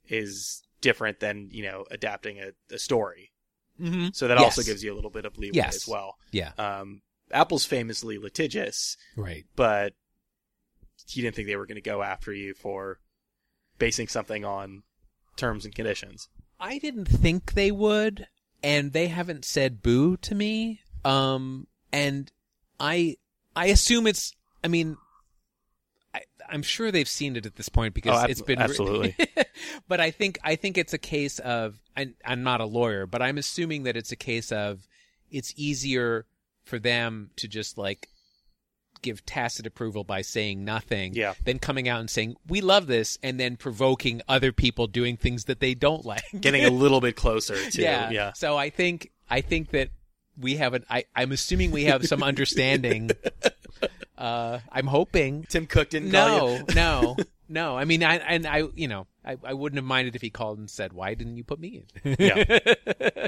is 0.09 0.63
different 0.81 1.21
than 1.21 1.49
you 1.51 1.63
know 1.63 1.85
adapting 1.91 2.39
a, 2.41 2.51
a 2.75 2.79
story, 2.79 3.33
Mm-hmm. 3.81 4.09
so 4.13 4.29
that 4.29 4.37
Yes. 4.39 4.45
also 4.45 4.63
gives 4.63 4.83
you 4.85 4.93
a 4.93 4.97
little 4.97 5.11
bit 5.11 5.25
of 5.25 5.39
leeway 5.39 5.57
Yes. 5.57 5.75
as 5.77 5.89
well. 5.89 6.17
Yeah. 6.33 6.53
Um, 6.59 7.01
Apple's 7.33 7.65
famously 7.65 8.19
litigious, 8.19 8.97
Right. 9.17 9.45
but 9.57 9.95
he 11.09 11.23
didn't 11.23 11.35
think 11.37 11.49
they 11.49 11.57
were 11.57 11.67
going 11.67 11.77
to 11.77 11.81
go 11.81 12.03
after 12.03 12.33
you 12.33 12.55
for 12.55 12.99
basing 13.79 14.09
something 14.09 14.45
on 14.45 14.83
terms 15.37 15.65
and 15.65 15.75
conditions. 15.75 16.29
I 16.59 16.79
didn't 16.79 17.07
think 17.07 17.55
they 17.55 17.71
would, 17.71 18.27
and 18.63 18.93
they 18.93 19.09
haven't 19.09 19.45
said 19.45 19.83
boo 19.83 20.17
to 20.19 20.35
me. 20.35 20.81
Um, 21.05 21.67
and 21.93 22.31
I, 22.79 23.17
I 23.57 23.67
assume 23.67 24.07
it's. 24.07 24.35
I 24.63 24.69
mean, 24.69 24.99
I, 26.15 26.21
I'm 26.49 26.63
sure 26.63 26.91
they've 26.93 27.09
seen 27.09 27.37
it 27.37 27.47
at 27.47 27.57
this 27.57 27.71
point 27.71 27.95
because 27.95 28.19
Oh, 28.21 28.25
ab- 28.25 28.31
it's 28.31 28.43
been 28.43 28.61
absolutely. 28.61 29.17
but 29.89 30.01
I 30.01 30.11
think 30.11 30.39
I 30.45 30.57
think 30.57 30.77
it's 30.77 30.93
a 30.93 30.99
case 30.99 31.39
of. 31.39 31.81
And 31.97 32.15
I'm 32.25 32.43
not 32.43 32.61
a 32.61 32.67
lawyer, 32.67 33.07
but 33.07 33.23
I'm 33.23 33.39
assuming 33.39 33.85
that 33.85 33.97
it's 33.97 34.13
a 34.13 34.17
case 34.17 34.53
of. 34.53 34.87
It's 35.31 35.55
easier 35.57 36.27
for 36.65 36.79
them 36.79 37.31
to 37.37 37.49
just 37.49 37.77
like 37.79 38.09
give 39.03 39.25
tacit 39.25 39.67
approval 39.67 40.05
by 40.05 40.21
saying 40.21 40.63
nothing 40.65 41.15
Yeah. 41.15 41.33
than 41.45 41.59
coming 41.59 41.89
out 41.89 42.01
and 42.01 42.11
saying 42.11 42.37
we 42.47 42.61
love 42.61 42.87
this 42.87 43.19
and 43.23 43.41
then 43.41 43.57
provoking 43.57 44.21
other 44.29 44.53
people 44.53 44.87
doing 44.87 45.17
things 45.17 45.47
that 45.47 45.61
they 45.61 45.75
don't 45.75 46.05
like 46.05 46.23
Getting 46.39 46.65
a 46.65 46.71
little 46.85 47.01
bit 47.01 47.17
closer 47.17 47.57
to 47.71 47.81
yeah. 47.83 48.11
yeah. 48.11 48.33
So 48.35 48.57
I 48.59 48.69
think 48.71 49.11
I 49.31 49.41
think 49.41 49.71
that 49.71 49.89
we 50.39 50.57
have 50.57 50.75
an. 50.75 50.85
I, 50.89 51.05
I'm 51.15 51.33
assuming 51.33 51.71
we 51.71 51.85
have 51.85 52.07
some 52.07 52.23
understanding. 52.33 53.11
uh, 54.17 54.59
I'm 54.73 54.87
hoping. 54.87 55.45
Tim 55.49 55.67
Cook 55.67 55.91
didn't. 55.91 56.11
No, 56.11 56.61
no, 56.75 57.17
no. 57.51 57.77
I 57.77 57.85
mean, 57.85 58.03
I 58.03 58.17
and 58.17 58.47
I, 58.47 58.63
you 58.75 58.89
know, 58.89 59.07
I, 59.25 59.37
I 59.45 59.53
wouldn't 59.53 59.77
have 59.77 59.85
minded 59.85 60.17
if 60.17 60.23
he 60.23 60.31
called 60.31 60.59
and 60.59 60.71
said, 60.71 60.93
"Why 60.95 61.13
didn't 61.15 61.37
you 61.37 61.45
put 61.45 61.61
me 61.61 61.85
in?" 62.05 62.17
Yeah. 62.19 62.59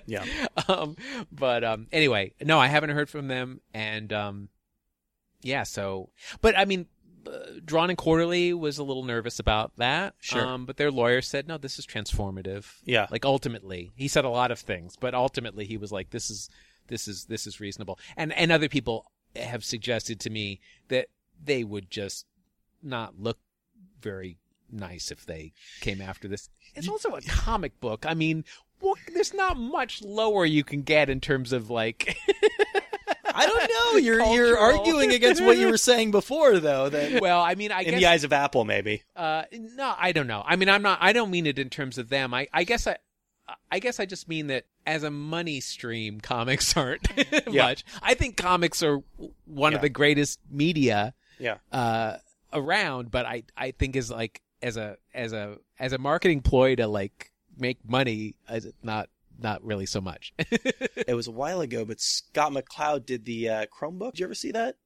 Yeah. 0.06 0.24
Um, 0.68 0.96
but 1.30 1.62
um, 1.64 1.86
anyway, 1.92 2.32
no, 2.42 2.58
I 2.58 2.66
haven't 2.68 2.90
heard 2.90 3.08
from 3.10 3.28
them, 3.28 3.60
and 3.74 4.12
um, 4.12 4.48
yeah. 5.42 5.64
So, 5.64 6.10
but 6.40 6.56
I 6.56 6.64
mean. 6.64 6.86
Uh, 7.24 7.38
Drawn 7.64 7.88
and 7.88 7.96
Quarterly 7.96 8.52
was 8.52 8.78
a 8.78 8.82
little 8.82 9.04
nervous 9.04 9.38
about 9.38 9.76
that. 9.76 10.16
Sure. 10.18 10.44
Um, 10.44 10.66
but 10.66 10.76
their 10.76 10.90
lawyer 10.90 11.22
said, 11.22 11.46
no, 11.46 11.56
this 11.56 11.78
is 11.78 11.86
transformative 11.86 12.64
Yeah. 12.84 13.06
like 13.12 13.24
ultimately 13.24 13.92
he 13.94 14.08
said 14.08 14.24
a 14.24 14.28
lot 14.28 14.50
of 14.50 14.58
things 14.58 14.96
but 14.98 15.14
ultimately 15.14 15.64
he 15.64 15.76
was 15.76 15.92
like 15.92 16.10
this 16.10 16.30
is 16.30 16.50
this 16.88 17.06
is 17.06 17.26
this 17.26 17.46
is 17.46 17.60
reasonable 17.60 17.96
and 18.16 18.32
and 18.32 18.50
other 18.50 18.68
people 18.68 19.06
have 19.36 19.62
suggested 19.64 20.18
to 20.18 20.30
me 20.30 20.58
that 20.88 21.06
they 21.40 21.62
would 21.62 21.92
just 21.92 22.26
not 22.82 23.14
look 23.20 23.38
very 24.02 24.38
nice 24.70 25.10
if 25.10 25.24
they 25.26 25.52
came 25.80 26.00
after 26.00 26.26
this 26.28 26.48
it's 26.74 26.88
also 26.88 27.10
a 27.14 27.20
comic 27.28 27.78
book 27.80 28.04
i 28.06 28.14
mean 28.14 28.44
well, 28.80 28.94
there's 29.14 29.32
not 29.32 29.56
much 29.56 30.02
lower 30.02 30.44
you 30.44 30.64
can 30.64 30.82
get 30.82 31.08
in 31.08 31.20
terms 31.20 31.52
of 31.52 31.70
like 31.70 32.16
I 33.34 33.46
don't 33.46 33.70
know. 33.94 33.98
You're 33.98 34.20
you're 34.34 34.58
arguing 34.58 35.12
against 35.12 35.42
what 35.42 35.56
you 35.56 35.68
were 35.68 35.76
saying 35.90 36.10
before, 36.10 36.58
though. 36.58 36.88
That 36.90 37.22
well 37.22 37.40
i 37.40 37.54
mean 37.54 37.72
i 37.72 37.80
in 37.80 37.90
guess 37.92 38.00
the 38.00 38.06
eyes 38.06 38.24
of 38.24 38.32
Apple, 38.32 38.64
maybe. 38.64 39.02
Uh, 39.16 39.44
no, 39.52 39.94
I 39.96 40.12
don't 40.12 40.26
know. 40.26 40.42
I 40.44 40.56
mean, 40.56 40.68
I'm 40.68 40.82
not. 40.82 40.98
I 41.00 41.12
don't 41.14 41.30
mean 41.30 41.46
it 41.46 41.58
in 41.58 41.70
terms 41.70 41.96
of 41.96 42.08
them. 42.10 42.34
I, 42.34 42.48
I 42.52 42.64
guess 42.64 42.86
I, 42.86 42.96
I 43.70 43.78
guess 43.78 44.00
I 44.00 44.04
just 44.04 44.28
mean 44.28 44.48
that 44.48 44.64
as 44.86 45.02
a 45.02 45.10
money 45.10 45.60
stream, 45.60 46.20
comics 46.20 46.76
aren't 46.76 47.08
Yeah. 47.48 47.62
much. 47.68 47.84
I 48.02 48.14
think 48.14 48.36
comics 48.36 48.82
are 48.82 48.98
one 49.46 49.72
Yeah. 49.72 49.76
of 49.76 49.82
the 49.82 49.88
greatest 49.88 50.38
media 50.50 51.14
Yeah. 51.38 51.58
uh, 51.70 52.16
around, 52.52 53.10
but 53.10 53.26
I 53.26 53.44
I 53.56 53.72
think 53.72 53.96
is 53.96 54.10
like 54.10 54.42
as 54.62 54.76
a 54.76 54.96
as 55.14 55.32
a 55.32 55.58
as 55.78 55.92
a 55.92 55.98
marketing 55.98 56.40
ploy 56.40 56.76
to 56.76 56.86
like 56.86 57.32
make 57.56 57.78
money, 57.88 58.34
it 58.48 58.74
not 58.82 59.08
not 59.38 59.64
really 59.64 59.86
so 59.86 60.00
much. 60.00 60.32
It 61.04 61.14
was 61.16 61.26
a 61.26 61.32
while 61.32 61.60
ago, 61.60 61.84
but 61.84 62.00
Scott 62.00 62.52
McCloud 62.52 63.06
did 63.06 63.24
the 63.24 63.48
uh, 63.48 63.66
Chromebook. 63.66 64.12
Did 64.12 64.20
you 64.20 64.26
ever 64.26 64.34
see 64.34 64.52
that? 64.52 64.76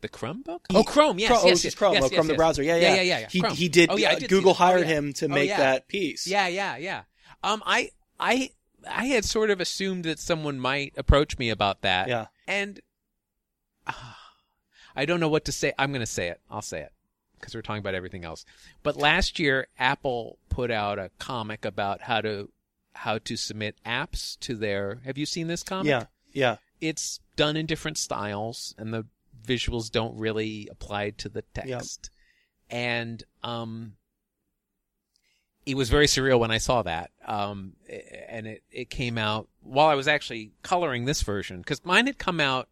the 0.00 0.08
Chromebook? 0.08 0.60
Oh, 0.74 0.84
Chrome. 0.84 1.18
Yes, 1.18 1.28
Chrome, 1.28 1.46
yes, 1.48 1.64
oh, 1.64 1.66
yes, 1.66 1.74
Chrome, 1.74 1.92
yes, 1.94 2.02
oh, 2.02 2.06
yes, 2.06 2.14
Chrome 2.14 2.26
the 2.26 2.32
yes. 2.32 2.36
browser. 2.38 2.62
Yeah, 2.62 2.76
yeah, 2.76 2.80
yeah, 2.80 2.94
yeah, 2.94 3.02
yeah. 3.02 3.28
yeah. 3.32 3.50
He 3.50 3.56
he 3.56 3.68
did. 3.68 3.90
Oh, 3.90 3.96
yeah, 3.96 4.12
uh, 4.12 4.18
did 4.18 4.28
Google 4.28 4.52
that. 4.54 4.62
Oh, 4.62 4.66
hired 4.66 4.88
yeah. 4.88 4.94
him 4.94 5.12
to 5.14 5.26
Oh, 5.26 5.28
make 5.28 5.48
yeah. 5.48 5.56
that 5.58 5.88
piece. 5.88 6.26
Yeah, 6.26 6.48
yeah, 6.48 6.76
yeah. 6.76 7.02
Um, 7.42 7.62
I, 7.66 7.90
I, 8.18 8.50
I 8.88 9.06
had 9.06 9.24
sort 9.24 9.50
of 9.50 9.60
assumed 9.60 10.04
that 10.04 10.18
someone 10.18 10.58
might 10.58 10.94
approach 10.96 11.38
me 11.38 11.50
about 11.50 11.82
that. 11.82 12.08
Yeah. 12.08 12.26
And 12.46 12.80
ah, 13.86 14.17
I 14.98 15.04
don't 15.04 15.20
know 15.20 15.28
what 15.28 15.44
to 15.44 15.52
say. 15.52 15.72
I'm 15.78 15.92
going 15.92 16.00
to 16.00 16.06
say 16.06 16.26
it. 16.26 16.40
I'll 16.50 16.60
say 16.60 16.80
it 16.80 16.92
because 17.38 17.54
we're 17.54 17.62
talking 17.62 17.78
about 17.78 17.94
everything 17.94 18.24
else. 18.24 18.44
But 18.82 18.96
last 18.96 19.38
year, 19.38 19.68
Apple 19.78 20.38
put 20.48 20.72
out 20.72 20.98
a 20.98 21.12
comic 21.20 21.64
about 21.64 22.00
how 22.02 22.20
to 22.20 22.50
how 22.94 23.18
to 23.18 23.36
submit 23.36 23.76
apps 23.86 24.36
to 24.40 24.56
their. 24.56 25.00
Have 25.04 25.16
you 25.16 25.24
seen 25.24 25.46
this 25.46 25.62
comic? 25.62 25.88
Yeah. 25.88 26.06
Yeah. 26.32 26.56
It's 26.80 27.20
done 27.36 27.56
in 27.56 27.66
different 27.66 27.96
styles, 27.96 28.74
and 28.76 28.92
the 28.92 29.06
visuals 29.46 29.88
don't 29.88 30.18
really 30.18 30.68
apply 30.68 31.10
to 31.10 31.28
the 31.28 31.42
text. 31.54 32.10
And 32.68 33.22
um, 33.44 33.92
it 35.64 35.76
was 35.76 35.90
very 35.90 36.06
surreal 36.06 36.40
when 36.40 36.50
I 36.50 36.58
saw 36.58 36.82
that. 36.82 37.12
Um, 37.24 37.74
and 38.28 38.48
it, 38.48 38.64
it 38.72 38.90
came 38.90 39.16
out 39.16 39.48
while 39.62 39.86
I 39.86 39.94
was 39.94 40.08
actually 40.08 40.50
coloring 40.64 41.04
this 41.04 41.22
version 41.22 41.58
because 41.58 41.84
mine 41.84 42.06
had 42.06 42.18
come 42.18 42.40
out. 42.40 42.68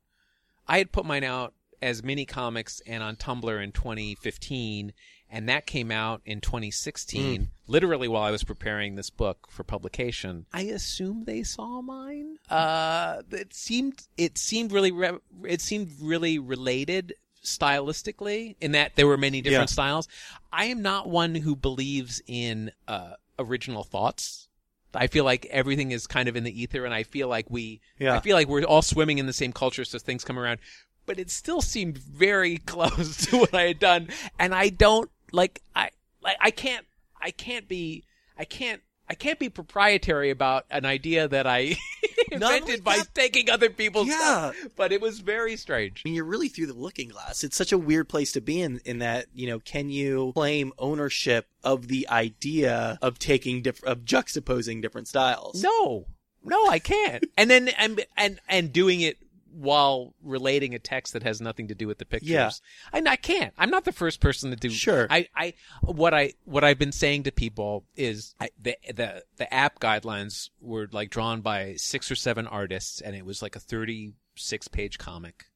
I 0.66 0.79
had 0.79 0.91
put 0.91 1.07
mine 1.07 1.22
out 1.22 1.55
as 1.83 2.03
mini 2.03 2.24
comics 2.24 2.81
and 2.87 3.03
on 3.03 3.16
Tumblr 3.16 3.62
in 3.62 3.72
2015, 3.72 4.93
and 5.31 5.49
that 5.49 5.66
came 5.66 5.91
out 5.91 6.22
in 6.24 6.41
2016, 6.41 7.49
literally 7.66 8.07
while 8.09 8.22
I 8.22 8.31
was 8.31 8.45
preparing 8.45 8.95
this 8.95 9.11
book 9.11 9.49
for 9.51 9.64
publication. 9.64 10.47
I 10.53 10.62
assume 10.62 11.24
they 11.24 11.43
saw 11.43 11.83
mine. 11.83 12.37
Uh, 12.49 13.22
it 13.33 13.53
seemed 13.53 14.07
it 14.16 14.39
seemed 14.39 14.70
really 14.72 14.93
re- 14.93 15.18
it 15.45 15.61
seemed 15.61 15.91
really 16.01 16.39
related 16.39 17.14
stylistically 17.45 18.57
in 18.61 18.72
that 18.72 18.93
there 18.97 19.07
were 19.07 19.16
many 19.16 19.41
different 19.43 19.70
Yeah. 19.70 19.74
styles. 19.74 20.09
I 20.53 20.66
am 20.66 20.83
not 20.83 21.09
one 21.09 21.35
who 21.35 21.57
believes 21.57 22.22
in 22.27 22.72
uh, 22.89 23.14
original 23.39 23.85
thoughts. 23.85 24.49
I 24.95 25.09
feel 25.09 25.24
like 25.24 25.45
everything 25.47 25.91
is 25.91 26.07
kind 26.07 26.29
of 26.29 26.37
in 26.37 26.45
the 26.45 26.62
ether, 26.62 26.85
and 26.87 26.95
I 26.95 27.03
feel 27.03 27.29
like 27.29 27.51
we, 27.51 27.81
Yeah. 27.99 28.14
I 28.16 28.20
feel 28.20 28.35
like 28.35 28.49
we're 28.49 28.62
all 28.64 28.81
swimming 28.83 29.18
in 29.18 29.27
the 29.27 29.33
same 29.33 29.53
culture, 29.53 29.85
so 29.85 29.99
things 29.99 30.24
come 30.24 30.39
around. 30.39 30.59
But 31.07 31.19
it 31.19 31.31
still 31.31 31.61
seemed 31.63 31.97
very 31.99 32.59
close 32.67 33.27
to 33.27 33.39
what 33.39 33.55
I 33.55 33.63
had 33.69 33.79
done, 33.79 34.09
and 34.39 34.55
I 34.55 34.69
don't 34.69 35.11
like 35.33 35.63
I 35.75 35.91
like 36.23 36.37
I 36.41 36.51
can't 36.51 36.85
I 37.21 37.31
can't 37.31 37.69
be 37.69 38.05
I 38.39 38.45
can't 38.45 38.83
I 39.09 39.15
can't 39.15 39.39
be 39.39 39.49
proprietary 39.49 40.31
about 40.31 40.67
an 40.69 40.85
idea 40.85 41.29
that 41.29 41.47
I 41.47 41.77
invented 42.33 42.83
by 42.83 42.97
that- 42.99 43.15
taking 43.15 43.49
other 43.49 43.71
people's 43.71 44.09
Yeah. 44.09 44.17
stuff. 44.51 44.57
But 44.75 44.91
it 44.91 45.01
was 45.01 45.21
very 45.21 45.57
strange. 45.57 46.03
I 46.05 46.09
mean, 46.09 46.15
you're 46.17 46.25
really 46.25 46.49
through 46.49 46.67
the 46.67 46.75
looking 46.75 47.11
glass. 47.11 47.45
It's 47.45 47.57
such 47.57 47.71
a 47.71 47.79
weird 47.79 48.09
place 48.09 48.33
to 48.33 48.41
be 48.41 48.61
in, 48.61 48.81
in 48.85 48.99
that, 48.99 49.27
you 49.33 49.47
know, 49.47 49.61
can 49.61 49.91
you 49.91 50.33
claim 50.35 50.73
ownership 50.77 51.47
of 51.63 51.87
the 51.87 52.09
idea 52.09 52.99
of 53.01 53.21
taking 53.21 53.63
diff- 53.63 53.85
of 53.85 54.01
juxtaposing 54.05 54.83
different 54.83 55.07
styles? 55.07 55.63
No, 55.63 56.07
no, 56.43 56.67
I 56.69 56.81
can't. 56.81 57.25
and 57.39 57.49
then 57.49 57.69
and 57.79 58.05
and 58.17 58.41
and 58.49 58.73
doing 58.73 59.03
it 59.03 59.19
while 59.57 60.13
relating 60.23 60.75
a 60.75 60.79
text 60.79 61.15
that 61.15 61.23
has 61.23 61.41
nothing 61.41 61.69
to 61.69 61.75
do 61.75 61.87
with 61.87 61.97
the 61.97 62.05
pictures. 62.05 62.29
Yeah. 62.31 62.51
and 62.93 63.09
I 63.09 63.17
can't. 63.17 63.55
I'm 63.57 63.71
not 63.71 63.85
the 63.85 63.93
first 63.93 64.21
person 64.21 64.51
to 64.51 64.57
do. 64.57 64.69
Sure. 64.69 65.07
I, 65.09 65.29
I 65.35 65.55
what 65.81 66.13
I 66.13 66.35
what 66.45 66.63
I've 66.63 66.79
been 66.79 66.93
saying 66.93 67.23
to 67.23 67.33
people 67.33 67.85
is 67.97 68.35
I, 68.39 68.51
the 68.61 68.77
the 68.93 69.25
the 69.39 69.53
app 69.53 69.81
guidelines 69.81 70.51
were 70.61 70.89
like 70.93 71.09
drawn 71.11 71.41
by 71.41 71.75
six 71.77 72.11
or 72.11 72.17
seven 72.17 72.47
artists, 72.47 73.01
and 73.01 73.17
it 73.17 73.25
was 73.25 73.41
like 73.41 73.57
a 73.57 73.61
36 73.61 74.69
page 74.69 74.99
comic. 74.99 75.47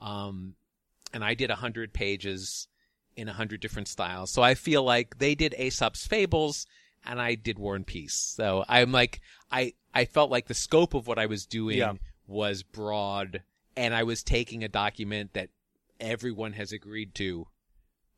Um, 0.00 0.54
and 1.14 1.24
I 1.24 1.34
did 1.34 1.50
a 1.50 1.56
hundred 1.56 1.92
pages 1.94 2.68
in 3.16 3.28
a 3.28 3.32
hundred 3.32 3.60
different 3.60 3.88
styles. 3.88 4.30
So 4.30 4.42
I 4.42 4.54
feel 4.54 4.82
like 4.82 5.18
they 5.18 5.34
did 5.34 5.54
Aesop's 5.58 6.06
Fables 6.06 6.66
and 7.04 7.20
I 7.20 7.34
did 7.34 7.58
War 7.58 7.74
and 7.74 7.86
Peace. 7.86 8.14
So 8.14 8.64
I'm 8.68 8.92
like, 8.92 9.20
I, 9.50 9.72
I 9.94 10.04
felt 10.04 10.30
like 10.30 10.46
the 10.46 10.54
scope 10.54 10.94
of 10.94 11.06
what 11.06 11.18
I 11.18 11.26
was 11.26 11.46
doing 11.46 11.78
Yeah. 11.78 11.94
Was 12.28 12.62
broad 12.62 13.42
and 13.76 13.94
I 13.94 14.04
was 14.04 14.22
taking 14.22 14.62
a 14.62 14.68
document 14.68 15.32
that 15.34 15.50
everyone 15.98 16.52
has 16.52 16.72
agreed 16.72 17.14
to. 17.16 17.48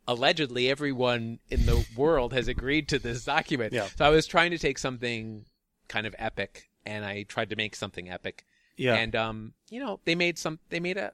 Allegedly, 0.06 0.68
everyone 0.68 1.38
in 1.48 1.66
the 1.66 1.86
world 1.96 2.32
has 2.32 2.48
agreed 2.48 2.88
to 2.88 2.98
this 2.98 3.24
document. 3.24 3.72
Yeah. 3.72 3.88
So 3.96 4.04
I 4.04 4.11
was 4.11 4.26
trying 4.26 4.50
to 4.50 4.58
take 4.58 4.78
something 4.78 5.44
kind 5.88 6.06
of 6.06 6.14
epic 6.18 6.68
and 6.84 7.04
I 7.04 7.22
tried 7.22 7.50
to 7.50 7.56
make 7.56 7.76
something 7.76 8.11
epic. 8.11 8.44
Yeah. 8.76 8.94
And 8.94 9.14
um, 9.14 9.52
you 9.68 9.80
know, 9.80 10.00
they 10.04 10.14
made 10.14 10.38
some 10.38 10.58
they 10.70 10.80
made 10.80 10.96
a 10.96 11.12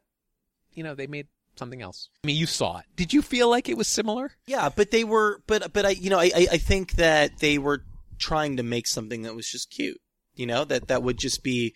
you 0.72 0.82
know, 0.82 0.94
they 0.94 1.06
made 1.06 1.26
something 1.56 1.82
else. 1.82 2.10
I 2.22 2.26
mean, 2.26 2.36
you 2.36 2.46
saw 2.46 2.78
it. 2.78 2.84
Did 2.94 3.12
you 3.12 3.22
feel 3.22 3.48
like 3.50 3.68
it 3.68 3.76
was 3.76 3.88
similar? 3.88 4.32
Yeah, 4.46 4.68
but 4.68 4.90
they 4.90 5.04
were, 5.04 5.42
but 5.46 5.72
but 5.72 5.86
I, 5.86 5.90
you 5.90 6.10
know, 6.10 6.18
I 6.18 6.30
I 6.34 6.46
I 6.52 6.58
think 6.58 6.92
that 6.92 7.38
they 7.38 7.58
were 7.58 7.82
trying 8.18 8.58
to 8.58 8.62
make 8.62 8.86
something 8.86 9.22
that 9.22 9.34
was 9.34 9.48
just 9.48 9.70
cute. 9.70 10.00
You 10.34 10.46
know, 10.46 10.64
that 10.64 10.88
that 10.88 11.02
would 11.02 11.18
just 11.18 11.42
be 11.42 11.74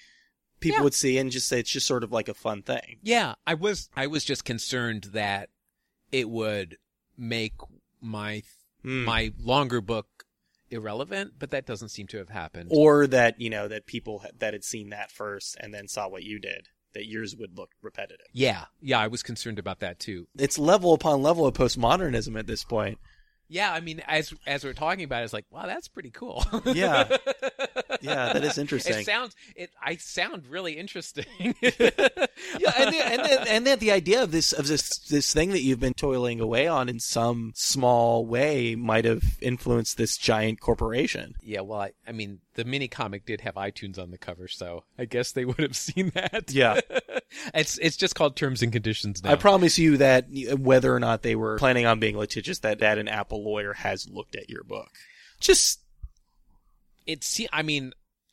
people 0.61 0.79
Yeah. 0.79 0.83
would 0.85 0.95
see 0.95 1.19
and 1.19 1.31
just 1.31 1.49
say 1.49 1.61
it's 1.61 1.71
just 1.71 1.87
sort 1.87 2.05
of 2.05 2.13
like 2.13 2.29
a 2.29 2.35
fun 2.35 2.63
thing. 2.63 2.99
Yeah, 3.03 3.35
I 3.47 3.55
was 3.55 3.89
I 3.97 4.07
was 4.07 4.25
just 4.25 4.45
concerned 4.45 5.05
that 5.13 5.49
it 6.13 6.29
would 6.31 6.77
make 7.17 7.55
my 8.01 8.43
Hmm. 8.83 9.05
my 9.05 9.33
longer 9.39 9.81
book 9.83 10.07
irrelevant, 10.71 11.35
but 11.39 11.51
that 11.51 11.67
doesn't 11.67 11.89
seem 11.91 12.07
to 12.07 12.19
have 12.19 12.31
happened. 12.31 12.69
or 12.73 13.07
that 13.07 13.41
you 13.41 13.51
know 13.51 13.69
that 13.69 13.87
people 13.87 14.25
that 14.39 14.53
had 14.55 14.65
seen 14.65 14.91
that 14.91 15.11
first 15.11 15.57
and 15.61 15.75
then 15.75 15.87
saw 15.89 16.09
what 16.09 16.23
you 16.23 16.39
did, 16.39 16.69
that 16.95 17.07
yours 17.07 17.37
would 17.37 17.59
look 17.59 17.71
repetitive. 17.83 18.27
yeah, 18.33 18.67
yeah, 18.81 18.99
I 18.99 19.07
was 19.09 19.23
concerned 19.23 19.59
about 19.59 19.81
that 19.81 19.99
too. 19.99 20.29
It's 20.39 20.59
level 20.59 20.95
upon 20.95 21.23
level 21.23 21.45
of 21.47 21.55
postmodernism 21.55 22.39
at 22.39 22.47
this 22.47 22.65
point. 22.65 22.99
Yeah, 23.49 23.73
I 23.73 23.81
mean, 23.81 24.01
as 24.07 24.33
as 24.47 24.65
we're 24.65 24.73
talking 24.75 25.03
about, 25.05 25.23
it, 25.23 25.25
it's 25.25 25.33
like, 25.33 25.47
wow, 25.51 25.67
that's 25.67 25.89
pretty 25.89 26.11
cool. 26.11 26.45
Yeah. 26.67 27.17
Yeah, 28.01 28.33
that 28.33 28.45
is 28.45 28.59
interesting. 28.59 28.99
It 28.99 29.07
sounds 29.07 29.35
it. 29.57 29.71
I 29.83 29.97
sound 29.97 30.47
really 30.47 30.75
interesting. 30.75 31.27
yeah, 31.39 32.73
and 32.79 32.95
then, 32.95 33.13
and 33.13 33.25
then, 33.25 33.49
and 33.49 33.67
then 33.67 33.79
the 33.79 33.93
idea 33.93 34.23
of 34.23 34.33
this 34.33 34.53
of 34.53 34.67
this 34.67 34.99
this 35.09 35.33
thing 35.33 35.51
that 35.51 35.63
you've 35.63 35.81
been 35.81 35.95
toiling 35.95 36.41
away 36.41 36.67
on 36.67 36.89
in 36.89 37.01
some 37.01 37.53
small 37.55 38.27
way 38.27 38.75
might 38.75 39.05
have 39.05 39.23
influenced 39.41 39.97
this 39.97 40.17
giant 40.17 40.61
corporation. 40.61 41.35
Yeah, 41.43 41.61
well, 41.61 41.81
I, 41.81 41.93
I 42.07 42.13
mean, 42.13 42.41
the 42.55 42.65
mini 42.65 42.89
comic 42.89 43.27
did 43.27 43.43
have 43.43 43.55
iTunes 43.55 43.99
on 43.99 44.11
the 44.11 44.19
cover, 44.19 44.49
so 44.49 44.85
I 44.99 45.05
guess 45.05 45.33
they 45.33 45.45
would 45.45 45.59
have 45.59 45.77
seen 45.77 46.11
that. 46.15 46.51
Yeah. 46.51 46.81
it's 47.55 47.79
it's 47.79 47.97
just 47.97 48.15
called 48.15 48.37
Terms 48.37 48.63
and 48.63 48.73
Conditions 48.73 49.23
now. 49.23 49.33
I 49.33 49.37
promise 49.37 49.79
you 49.79 49.97
that 49.99 50.27
whether 50.59 50.95
or 50.95 51.01
not 51.01 51.23
they 51.23 51.37
were 51.37 51.59
planning 51.59 51.87
on 51.87 52.01
being 52.01 52.17
litigious, 52.17 52.61
that 52.61 52.81
that 52.81 52.99
an 52.99 53.09
Apple 53.09 53.45
lawyer 53.45 53.75
has 53.75 54.09
looked 54.09 54.37
at 54.37 54.49
your 54.49 54.65
book. 54.65 54.91
Just 55.41 55.81
it's. 57.13 57.41
I 57.53 57.63
mean, 57.63 57.93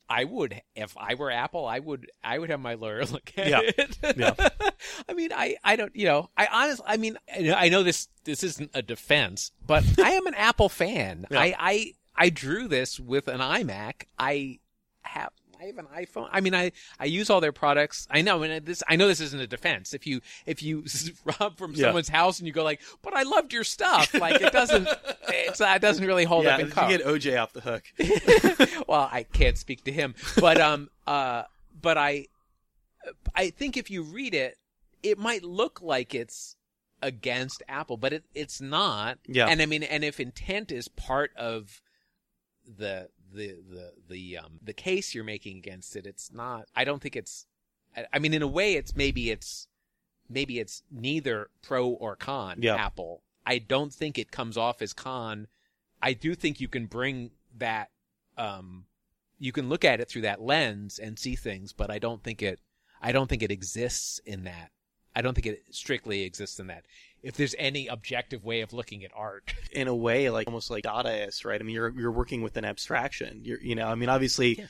I 0.09 0.23
would 0.23 0.61
if 0.75 0.95
I 0.97 1.15
were 1.15 1.31
Apple, 1.31 1.65
I 1.65 1.79
would 1.79 2.09
I 2.23 2.39
would 2.39 2.49
have 2.49 2.59
my 2.59 2.75
lawyer 2.75 3.03
look 3.11 3.31
at 3.37 3.47
Yeah. 3.47 3.59
it. 3.63 3.97
Yeah. 4.17 4.33
I 5.09 5.13
mean, 5.13 5.31
I 5.33 5.57
I 5.63 5.75
don't 5.75 5.95
you 5.95 6.05
know 6.05 6.29
I 6.37 6.47
honestly 6.51 6.85
I 6.87 6.97
mean 6.97 7.17
I 7.35 7.39
know- 7.41 7.53
I 7.55 7.69
know 7.69 7.83
this 7.83 8.07
this 8.23 8.43
isn't 8.43 8.71
a 8.73 8.81
defense, 8.81 9.51
but 9.65 9.83
I 9.99 10.11
am 10.11 10.27
an 10.27 10.33
Apple 10.35 10.69
fan. 10.69 11.25
Yeah. 11.29 11.39
I 11.39 11.55
I 11.59 11.93
I 12.15 12.29
drew 12.29 12.67
this 12.67 12.99
with 12.99 13.27
an 13.27 13.39
iMac. 13.39 14.03
I 14.17 14.59
have. 15.01 15.29
I 15.59 15.65
have 15.65 15.77
an 15.77 15.87
iPhone. 15.95 16.29
I 16.31 16.41
mean, 16.41 16.53
I, 16.53 16.71
I 16.99 17.05
use 17.05 17.29
all 17.29 17.41
their 17.41 17.51
products. 17.51 18.07
I 18.11 18.21
know, 18.21 18.43
and 18.43 18.65
this 18.65 18.83
I 18.87 18.95
know 18.95 19.07
this 19.07 19.19
isn't 19.21 19.39
a 19.39 19.47
defense. 19.47 19.93
If 19.93 20.05
you 20.05 20.21
if 20.45 20.61
you 20.61 20.85
rob 21.39 21.57
from 21.57 21.73
Yeah. 21.73 21.87
someone's 21.87 22.09
house 22.09 22.39
and 22.39 22.47
you 22.47 22.53
go 22.53 22.63
like, 22.63 22.81
"But 23.01 23.13
I 23.13 23.23
loved 23.23 23.53
your 23.53 23.63
stuff," 23.63 24.13
like 24.13 24.41
it 24.41 24.53
doesn't, 24.53 24.87
it's, 25.29 25.61
it 25.61 25.81
doesn't 25.81 26.05
really 26.05 26.25
hold 26.25 26.45
yeah, 26.45 26.55
up 26.55 26.59
in 26.59 26.67
you 26.67 26.97
get 26.97 27.03
OJ 27.05 27.41
off 27.41 27.53
the 27.53 27.61
hook. 27.61 27.83
well, 28.87 29.09
I 29.11 29.23
can't 29.23 29.57
speak 29.57 29.83
to 29.85 29.91
him, 29.91 30.15
but 30.39 30.59
um, 30.59 30.89
uh, 31.05 31.43
but 31.79 31.97
I, 31.97 32.27
I 33.35 33.49
think 33.49 33.77
if 33.77 33.89
you 33.89 34.03
read 34.03 34.33
it, 34.33 34.57
it 35.03 35.17
might 35.17 35.43
look 35.43 35.81
like 35.81 36.13
it's 36.13 36.55
against 37.01 37.63
Apple, 37.67 37.97
but 37.97 38.13
it 38.13 38.23
it's 38.33 38.61
not. 38.61 39.19
Yeah. 39.27 39.47
And 39.47 39.61
I 39.61 39.65
mean, 39.65 39.83
and 39.83 40.03
if 40.03 40.19
intent 40.19 40.71
is 40.71 40.87
part 40.87 41.31
of 41.35 41.81
the 42.65 43.09
the 43.33 43.57
the 43.69 43.91
the 44.09 44.37
um 44.37 44.59
the 44.63 44.73
case 44.73 45.13
you're 45.13 45.23
making 45.23 45.57
against 45.57 45.95
it, 45.95 46.05
it's 46.05 46.31
not. 46.33 46.67
I 46.75 46.83
don't 46.83 47.01
think 47.01 47.15
it's. 47.15 47.45
I, 47.95 48.05
I 48.13 48.19
mean, 48.19 48.33
in 48.33 48.41
a 48.41 48.47
way, 48.47 48.73
it's 48.75 48.95
maybe 48.95 49.31
it's 49.31 49.67
maybe 50.29 50.59
it's 50.59 50.83
neither 50.91 51.49
pro 51.61 51.87
or 51.87 52.15
con 52.15 52.57
Yeah. 52.61 52.75
Apple. 52.75 53.23
I 53.45 53.59
don't 53.59 53.93
think 53.93 54.17
it 54.17 54.31
comes 54.31 54.57
off 54.57 54.81
as 54.81 54.93
con. 54.93 55.47
I 56.01 56.13
do 56.13 56.35
think 56.35 56.59
you 56.59 56.67
can 56.67 56.85
bring 56.85 57.31
that 57.57 57.89
um 58.37 58.85
you 59.39 59.51
can 59.51 59.69
look 59.69 59.85
at 59.85 59.99
it 59.99 60.09
through 60.09 60.23
that 60.23 60.41
lens 60.41 60.99
and 60.99 61.17
see 61.17 61.35
things, 61.35 61.73
but 61.73 61.89
I 61.91 61.99
don't 61.99 62.23
think 62.23 62.41
it 62.41 62.59
I 63.01 63.11
don't 63.11 63.27
think 63.27 63.43
it 63.43 63.51
exists 63.51 64.19
in 64.25 64.43
that. 64.43 64.71
I 65.15 65.21
don't 65.21 65.33
think 65.33 65.47
it 65.47 65.63
strictly 65.71 66.23
exists 66.23 66.59
in 66.59 66.67
that. 66.67 66.85
If 67.23 67.35
there's 67.35 67.55
any 67.57 67.87
objective 67.87 68.43
way 68.45 68.61
of 68.61 68.73
looking 68.73 69.03
at 69.03 69.11
art. 69.15 69.53
in 69.71 69.87
a 69.87 69.95
way 69.95 70.29
like 70.29 70.47
almost 70.47 70.69
like 70.71 70.83
Dadaist, 70.83 71.45
right? 71.45 71.59
I 71.59 71.63
mean, 71.63 71.75
you're 71.75 71.89
you're 71.89 72.11
working 72.11 72.41
with 72.41 72.57
an 72.57 72.65
abstraction. 72.65 73.41
You're 73.43 73.61
you 73.61 73.75
know, 73.75 73.87
I 73.87 73.95
mean, 73.95 74.09
obviously, 74.09 74.59
Yeah. 74.59 74.65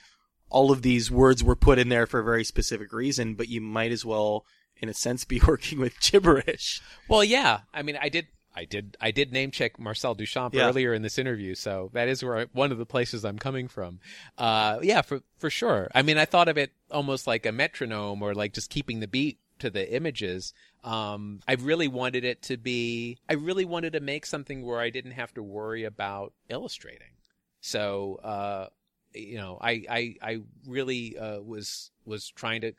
all 0.49 0.71
of 0.71 0.81
these 0.81 1.11
words 1.11 1.43
were 1.43 1.55
put 1.55 1.77
in 1.79 1.89
there 1.89 2.07
for 2.07 2.19
a 2.19 2.23
very 2.23 2.43
specific 2.43 2.91
reason, 2.93 3.35
but 3.35 3.49
you 3.49 3.61
might 3.61 3.91
as 3.91 4.05
well, 4.05 4.45
in 4.77 4.89
a 4.89 4.93
sense, 4.93 5.25
be 5.25 5.41
working 5.47 5.79
with 5.79 5.99
gibberish. 5.99 6.81
Well, 7.07 7.23
yeah. 7.23 7.61
I 7.73 7.81
mean, 7.83 7.97
I 8.01 8.09
did 8.09 8.27
I 8.55 8.65
did 8.65 8.97
I 8.99 9.11
did 9.11 9.31
name 9.31 9.51
check 9.51 9.77
Marcel 9.77 10.15
Duchamp 10.15 10.53
Yeah. 10.55 10.67
earlier 10.67 10.93
in 10.93 11.03
this 11.03 11.19
interview, 11.19 11.53
so 11.53 11.91
that 11.93 12.07
is 12.07 12.23
where 12.23 12.37
I, 12.39 12.45
one 12.53 12.71
of 12.71 12.79
the 12.79 12.85
places 12.87 13.23
I'm 13.23 13.37
coming 13.37 13.67
from. 13.67 13.99
Uh, 14.37 14.79
yeah, 14.81 15.01
for 15.03 15.21
for 15.37 15.49
sure. 15.51 15.89
I 15.93 16.01
mean, 16.01 16.17
I 16.17 16.25
thought 16.25 16.47
of 16.47 16.57
it 16.57 16.71
almost 16.89 17.27
like 17.27 17.45
a 17.45 17.51
metronome 17.51 18.23
or 18.23 18.33
like 18.33 18.53
just 18.53 18.69
keeping 18.71 18.99
the 18.99 19.07
beat 19.07 19.37
to 19.59 19.69
the 19.69 19.93
images. 19.93 20.53
Um, 20.83 21.41
I 21.47 21.53
really 21.53 21.87
wanted 21.87 22.23
it 22.23 22.41
to 22.43 22.57
be. 22.57 23.17
I 23.29 23.33
really 23.33 23.65
wanted 23.65 23.93
to 23.93 23.99
make 23.99 24.25
something 24.25 24.65
where 24.65 24.79
I 24.79 24.89
didn't 24.89 25.11
have 25.11 25.33
to 25.35 25.43
worry 25.43 25.83
about 25.83 26.33
illustrating. 26.49 27.15
So, 27.61 28.19
uh, 28.23 28.67
you 29.13 29.37
know, 29.37 29.57
I 29.61 29.83
I 29.89 30.15
I 30.21 30.41
really 30.67 31.17
uh, 31.17 31.41
was 31.41 31.91
was 32.05 32.29
trying 32.29 32.61
to 32.61 32.73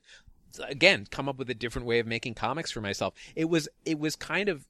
again 0.67 1.07
come 1.11 1.29
up 1.29 1.39
with 1.39 1.51
a 1.51 1.55
different 1.55 1.87
way 1.87 1.99
of 1.99 2.07
making 2.07 2.35
comics 2.35 2.71
for 2.71 2.81
myself. 2.81 3.15
It 3.37 3.49
was 3.49 3.69
it 3.85 3.99
was 3.99 4.17
kind 4.17 4.49
of 4.49 4.67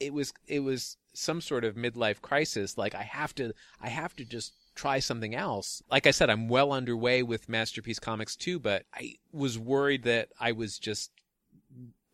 it 0.00 0.12
was 0.12 0.32
it 0.46 0.60
was 0.60 0.96
some 1.12 1.40
sort 1.40 1.64
of 1.64 1.76
midlife 1.76 2.20
crisis 2.20 2.76
like 2.76 2.94
I 2.94 3.02
have 3.02 3.34
to 3.36 3.52
I 3.80 3.88
have 3.88 4.16
to 4.16 4.24
just 4.24 4.52
try 4.74 4.98
something 4.98 5.34
else. 5.34 5.82
Like 5.90 6.06
I 6.06 6.10
said 6.10 6.30
I'm 6.30 6.48
well 6.48 6.72
underway 6.72 7.22
with 7.22 7.48
Masterpiece 7.48 8.00
Comics 8.00 8.34
2, 8.34 8.58
but 8.58 8.84
I 8.92 9.14
was 9.32 9.58
worried 9.58 10.02
that 10.02 10.30
I 10.40 10.52
was 10.52 10.78
just 10.78 11.12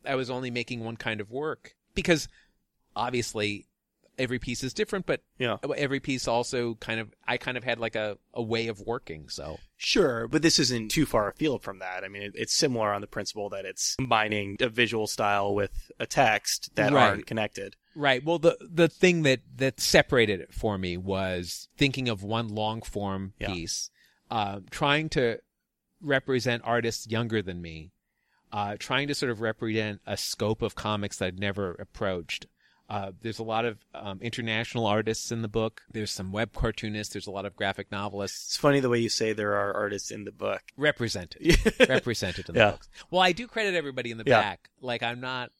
I 0.04 0.14
was 0.14 0.30
only 0.30 0.50
making 0.50 0.84
one 0.84 0.96
kind 0.96 1.20
of 1.20 1.30
work 1.30 1.74
because 1.94 2.28
obviously 2.96 3.66
every 4.18 4.38
piece 4.38 4.62
is 4.62 4.74
different, 4.74 5.06
but 5.06 5.22
Yeah. 5.38 5.56
every 5.76 6.00
piece 6.00 6.28
also 6.28 6.74
kind 6.74 7.00
of 7.00 7.08
I 7.26 7.36
kind 7.38 7.56
of 7.56 7.64
had 7.64 7.78
like 7.78 7.96
a, 7.96 8.18
a 8.34 8.42
way 8.42 8.66
of 8.68 8.80
working. 8.80 9.28
So 9.28 9.58
Sure, 9.78 10.28
but 10.28 10.42
this 10.42 10.58
isn't 10.58 10.90
too 10.90 11.06
far 11.06 11.28
afield 11.28 11.62
from 11.62 11.78
that. 11.78 12.04
I 12.04 12.08
mean, 12.08 12.22
it, 12.22 12.32
it's 12.34 12.52
similar 12.54 12.92
on 12.92 13.00
the 13.00 13.06
principle 13.06 13.48
that 13.50 13.64
it's 13.64 13.96
combining 13.96 14.56
a 14.60 14.68
visual 14.68 15.06
style 15.06 15.54
with 15.54 15.90
a 15.98 16.06
text 16.06 16.74
that 16.74 16.92
Right. 16.92 17.08
aren't 17.08 17.26
connected. 17.26 17.76
Right. 17.94 18.22
Well, 18.22 18.38
the 18.38 18.56
the 18.60 18.88
thing 18.88 19.22
that 19.22 19.40
that 19.56 19.80
separated 19.80 20.40
it 20.40 20.52
for 20.52 20.76
me 20.76 20.96
was 20.98 21.68
thinking 21.78 22.08
of 22.08 22.22
one 22.22 22.48
long 22.48 22.82
form 22.82 23.32
Yeah. 23.40 23.54
piece, 23.54 23.90
uh, 24.30 24.60
trying 24.70 25.08
to 25.10 25.40
represent 26.02 26.62
artists 26.64 27.06
younger 27.08 27.42
than 27.42 27.60
me, 27.62 27.90
uh, 28.52 28.76
trying 28.78 29.08
to 29.08 29.14
sort 29.14 29.30
of 29.30 29.40
represent 29.40 30.00
a 30.06 30.16
scope 30.16 30.62
of 30.62 30.74
comics 30.74 31.18
that 31.18 31.26
I'd 31.26 31.38
never 31.40 31.72
approached. 31.74 32.46
Uh, 32.88 33.12
there's 33.22 33.38
a 33.38 33.44
lot 33.44 33.64
of 33.64 33.78
um, 33.94 34.18
international 34.20 34.84
artists 34.84 35.30
in 35.30 35.42
the 35.42 35.48
book. 35.48 35.82
There's 35.92 36.10
some 36.10 36.32
web 36.32 36.52
cartoonists. 36.52 37.12
There's 37.14 37.28
a 37.28 37.30
lot 37.30 37.46
of 37.46 37.54
graphic 37.54 37.92
novelists 37.92 38.46
It's 38.48 38.56
funny 38.56 38.80
the 38.80 38.88
way 38.88 38.98
you 38.98 39.08
say 39.08 39.32
there 39.32 39.54
are 39.54 39.72
artists 39.72 40.10
in 40.10 40.24
the 40.24 40.32
book. 40.32 40.60
represented 40.76 41.56
represented 41.88 42.48
in 42.48 42.54
the 42.56 42.60
Yeah. 42.60 42.70
books. 42.72 42.88
Well, 43.12 43.22
I 43.22 43.30
do 43.30 43.46
credit 43.46 43.74
everybody 43.76 44.10
in 44.10 44.18
the 44.18 44.24
Yeah. 44.26 44.40
back. 44.40 44.70
Like 44.80 45.04
I'm 45.04 45.20
not. 45.20 45.50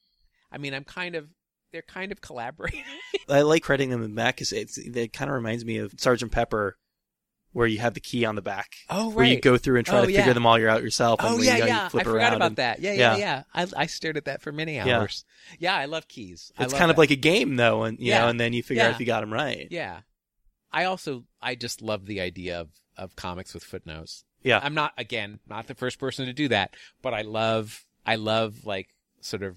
I 0.51 0.59
mean, 0.59 0.75
I'm 0.75 0.83
kind 0.85 1.15
of. 1.15 1.29
They're 1.73 1.83
kind 1.83 2.11
of 2.11 2.21
collaborating. 2.21 2.83
I 3.29 3.43
like 3.43 3.63
crediting 3.63 3.91
them 3.91 4.03
in 4.03 4.11
the 4.11 4.17
back 4.17 4.39
because 4.39 4.53
it 4.53 5.13
kind 5.13 5.31
of 5.31 5.37
reminds 5.37 5.65
me 5.65 5.77
of 5.77 5.95
Sergeant 5.99 6.33
Pepper, 6.33 6.77
where 7.53 7.67
you 7.67 7.79
have 7.79 7.95
the 7.95 8.01
key 8.01 8.25
on 8.25 8.37
the 8.37 8.43
back. 8.43 8.73
Oh, 8.89 9.11
Where 9.11 9.25
you 9.27 9.41
go 9.41 9.57
through 9.59 9.79
and 9.79 9.87
try 9.87 9.99
Oh, 9.99 10.05
to 10.07 10.13
yeah. 10.13 10.19
figure 10.19 10.35
them 10.35 10.47
all 10.47 10.55
out 10.69 10.83
yourself. 10.83 11.19
and 11.21 11.29
Oh 11.35 11.43
yeah, 11.43 11.57
you, 11.57 11.65
yeah. 11.67 11.89
You 11.93 11.99
I 12.01 12.03
forgot 12.05 12.07
around 12.15 12.33
about 12.35 12.47
and- 12.47 12.57
that. 12.57 12.81
Yeah, 12.81 12.93
yeah, 12.93 13.17
yeah. 13.17 13.43
yeah. 13.55 13.67
I 13.77 13.83
I 13.83 13.87
stared 13.87 14.17
at 14.17 14.27
that 14.27 14.41
for 14.43 14.53
many 14.53 14.79
hours. 14.79 15.25
Yeah, 15.59 15.75
I 15.75 15.87
love 15.87 16.07
keys. 16.07 16.53
I 16.57 16.65
It's 16.65 16.73
love 16.73 16.79
kind 16.79 16.91
of 16.91 16.99
like 16.99 17.11
a 17.11 17.17
game 17.17 17.57
though, 17.57 17.83
and 17.83 17.99
you 17.99 18.13
know, 18.13 18.29
and 18.29 18.39
then 18.39 18.53
you 18.53 18.63
figure 18.63 18.85
out 18.85 18.93
if 18.93 19.01
you 19.01 19.07
got 19.07 19.21
them 19.21 19.33
right. 19.33 19.67
yeah. 19.71 20.01
I 20.73 20.85
also 20.85 21.25
I 21.43 21.57
just 21.57 21.83
love 21.83 22.07
the 22.07 22.21
idea 22.21 22.61
of 22.61 22.69
of 22.97 23.17
comics 23.17 23.53
with 23.55 23.65
footnotes. 23.65 24.25
Yeah. 24.43 24.61
I'm 24.63 24.75
not 24.75 24.93
again 24.97 25.41
not 25.49 25.67
the 25.67 25.75
first 25.75 25.99
person 25.99 26.27
to 26.27 26.33
do 26.33 26.47
that, 26.49 26.75
but 27.03 27.13
I 27.15 27.23
love 27.23 27.85
I 28.07 28.15
love 28.15 28.65
like 28.65 28.89
sort 29.21 29.43
of 29.43 29.57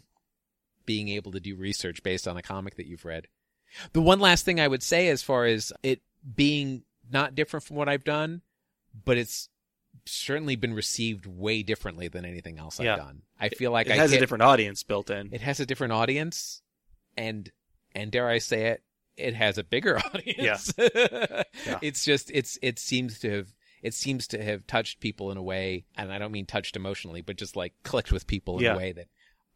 being 0.85 1.09
able 1.09 1.31
to 1.33 1.39
do 1.39 1.55
research 1.55 2.01
based 2.03 2.27
on 2.27 2.35
a 2.37 2.41
comic 2.41 2.75
that 2.77 2.87
you've 2.87 3.05
read. 3.05 3.27
The 3.93 4.01
one 4.01 4.19
last 4.19 4.43
thing 4.45 4.59
I 4.59 4.67
would 4.67 4.83
say 4.83 5.07
as 5.09 5.21
far 5.21 5.45
as 5.45 5.71
it 5.83 6.01
being 6.35 6.83
not 7.11 7.35
different 7.35 7.63
from 7.65 7.75
what 7.77 7.89
I've 7.89 8.03
done, 8.03 8.41
but 9.05 9.17
it's 9.17 9.49
certainly 10.05 10.55
been 10.55 10.73
received 10.73 11.25
way 11.25 11.63
differently 11.63 12.07
than 12.07 12.25
anything 12.25 12.57
else 12.57 12.79
Yeah. 12.79 12.93
I've 12.93 12.99
done. 12.99 13.21
I 13.39 13.49
feel 13.49 13.71
like 13.71 13.87
it 13.87 13.93
I 13.93 13.95
has 13.97 14.11
a 14.11 14.19
different 14.19 14.41
audience 14.43 14.83
built 14.83 15.09
in. 15.09 15.29
it 15.33 15.41
has 15.41 15.59
a 15.59 15.65
different 15.65 15.93
audience 15.93 16.61
and 17.17 17.51
and 17.93 18.11
dare 18.11 18.27
I 18.27 18.39
say 18.39 18.67
it, 18.67 18.83
it 19.17 19.35
has 19.35 19.57
a 19.57 19.63
bigger 19.63 19.99
audience. 20.13 20.73
Yeah. 21.65 21.79
It's 21.81 22.03
just 22.03 22.31
it's 22.33 22.57
it 22.61 22.79
seems 22.79 23.19
to 23.19 23.29
have 23.31 23.47
it 23.83 23.93
seems 23.93 24.27
to 24.29 24.41
have 24.43 24.65
touched 24.65 24.99
people 24.99 25.29
in 25.31 25.37
a 25.37 25.43
way 25.43 25.85
and 25.95 26.11
I 26.11 26.17
don't 26.17 26.31
mean 26.31 26.45
touched 26.45 26.75
emotionally, 26.75 27.21
but 27.21 27.35
just 27.37 27.55
like 27.55 27.73
clicked 27.83 28.11
with 28.11 28.25
people 28.27 28.57
in 28.57 28.63
Yeah. 28.65 28.73
a 28.73 28.77
way 28.77 28.91
that 28.93 29.07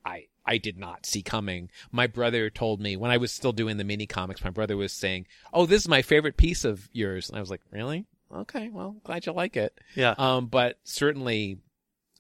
I 0.06 0.28
I 0.48 0.58
did 0.58 0.78
not 0.78 1.06
see 1.06 1.22
coming. 1.22 1.70
My 1.92 2.08
brother 2.08 2.50
told 2.50 2.80
me 2.80 2.96
when 2.96 3.12
I 3.12 3.18
was 3.18 3.32
still 3.32 3.52
doing 3.52 3.78
the 3.78 3.84
mini 3.84 4.08
comics, 4.08 4.44
my 4.44 4.50
brother 4.50 4.78
was 4.78 4.94
saying, 4.94 5.28
"Oh, 5.54 5.66
this 5.66 5.82
is 5.82 5.88
my 5.88 6.02
favorite 6.02 6.38
piece 6.38 6.64
of 6.64 6.90
yours." 6.94 7.30
And 7.30 7.38
I 7.38 7.42
was 7.42 7.50
like, 7.50 7.62
"Really? 7.72 8.06
Okay, 8.34 8.70
well, 8.70 8.96
glad 9.04 9.26
you 9.26 9.34
like 9.34 9.58
it." 9.58 9.78
yeah. 9.96 10.16
Um, 10.18 10.48
but 10.48 10.80
certainly 10.84 11.60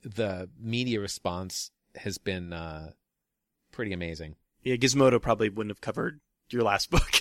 the 0.04 0.50
media 0.60 1.00
response 1.00 1.72
has 1.96 2.18
been 2.18 2.54
uh, 2.54 2.92
pretty 3.72 3.94
amazing. 3.94 4.36
yeah, 4.64 4.76
Gizmodo 4.76 5.22
probably 5.22 5.50
wouldn't 5.50 5.72
have 5.72 5.82
covered 5.82 6.20
your 6.50 6.64
last 6.64 6.90
book. 6.92 7.12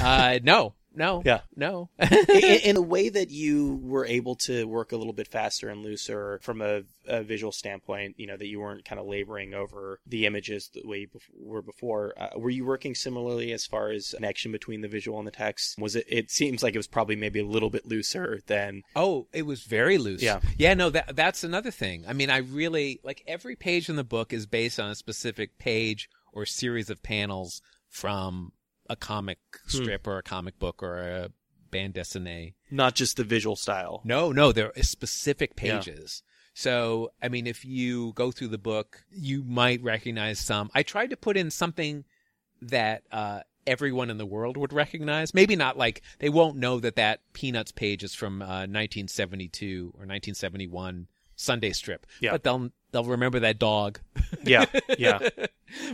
Uh, 0.00 0.38
no, 0.42 0.74
no, 0.94 1.22
Yeah. 1.24 1.40
no. 1.56 1.90
in, 1.98 2.60
in 2.64 2.76
a 2.78 2.82
way 2.82 3.08
that 3.08 3.30
you 3.30 3.80
were 3.82 4.06
able 4.06 4.34
to 4.36 4.64
work 4.66 4.92
a 4.92 4.96
little 4.96 5.12
bit 5.12 5.28
faster 5.28 5.68
and 5.68 5.82
looser 5.82 6.38
from 6.42 6.60
a, 6.62 6.82
a 7.06 7.22
visual 7.22 7.52
standpoint, 7.52 8.14
you 8.18 8.26
know, 8.26 8.36
that 8.36 8.46
you 8.46 8.60
weren't 8.60 8.84
kind 8.84 9.00
of 9.00 9.06
laboring 9.06 9.54
over 9.54 9.98
the 10.06 10.26
images 10.26 10.70
the 10.74 10.82
way 10.86 10.98
you 11.00 11.08
bef- 11.08 11.20
were 11.38 11.62
before. 11.62 12.14
Uh, 12.16 12.30
were 12.38 12.50
you 12.50 12.64
working 12.64 12.94
similarly 12.94 13.52
as 13.52 13.66
far 13.66 13.90
as 13.90 14.10
connection 14.14 14.52
between 14.52 14.80
the 14.80 14.88
visual 14.88 15.18
and 15.18 15.26
the 15.26 15.30
text? 15.32 15.78
Was 15.78 15.96
it? 15.96 16.06
It 16.08 16.30
seems 16.30 16.62
like 16.62 16.74
it 16.74 16.78
was 16.78 16.86
probably 16.86 17.16
maybe 17.16 17.40
a 17.40 17.44
little 17.46 17.70
bit 17.70 17.86
looser 17.86 18.40
than. 18.46 18.82
oh, 18.96 19.26
it 19.32 19.46
was 19.46 19.62
very 19.64 19.98
loose. 19.98 20.22
Yeah. 20.22 20.40
yeah. 20.56 20.74
No, 20.74 20.90
that 20.90 21.16
that's 21.16 21.44
another 21.44 21.70
thing. 21.70 22.04
I 22.08 22.12
mean, 22.12 22.30
I 22.30 22.38
really 22.38 23.00
like 23.04 23.22
every 23.26 23.56
page 23.56 23.88
in 23.88 23.96
the 23.96 24.04
book 24.04 24.32
is 24.32 24.46
based 24.46 24.80
on 24.80 24.90
a 24.90 24.94
specific 24.94 25.58
page 25.58 26.08
or 26.32 26.44
series 26.46 26.90
of 26.90 27.02
panels 27.02 27.60
from 27.88 28.52
a 28.88 28.96
comic 28.96 29.38
strip 29.66 30.06
or 30.06 30.18
a 30.18 30.22
comic 30.22 30.58
book 30.58 30.82
or 30.82 30.98
a 30.98 31.30
band 31.70 31.94
dessinée. 31.94 32.54
Not 32.70 32.94
just 32.94 33.16
the 33.16 33.24
visual 33.24 33.56
style. 33.56 34.00
No, 34.04 34.30
no, 34.32 34.52
there 34.52 34.72
are 34.76 34.82
specific 34.82 35.52
Yeah. 35.60 35.78
pages. 35.78 36.22
So, 36.56 37.10
I 37.20 37.28
mean, 37.28 37.46
if 37.48 37.64
you 37.64 38.12
go 38.14 38.30
through 38.30 38.48
the 38.48 38.58
book, 38.58 39.04
you 39.10 39.42
might 39.42 39.82
recognize 39.82 40.38
some. 40.38 40.70
I 40.74 40.82
tried 40.84 41.10
to 41.10 41.16
put 41.16 41.36
in 41.36 41.50
something 41.50 42.04
that 42.62 43.02
uh, 43.10 43.40
everyone 43.66 44.08
in 44.08 44.18
the 44.18 44.26
world 44.26 44.56
would 44.56 44.72
recognize. 44.72 45.34
Maybe 45.34 45.56
not 45.56 45.76
like 45.76 46.02
they 46.20 46.28
won't 46.28 46.56
know 46.56 46.78
that 46.78 46.94
that 46.96 47.20
Peanuts 47.32 47.72
page 47.72 48.04
is 48.04 48.14
from 48.14 48.40
uh, 48.40 48.66
1972 48.68 49.86
or 49.94 50.06
1971 50.06 51.08
Sunday 51.36 51.72
strip, 51.72 52.06
Yeah. 52.20 52.30
but 52.30 52.44
they'll 52.44 52.70
they'll 52.92 53.04
remember 53.04 53.40
that 53.40 53.58
dog 53.58 53.98
Yeah, 54.44 54.66
yeah, 54.98 55.18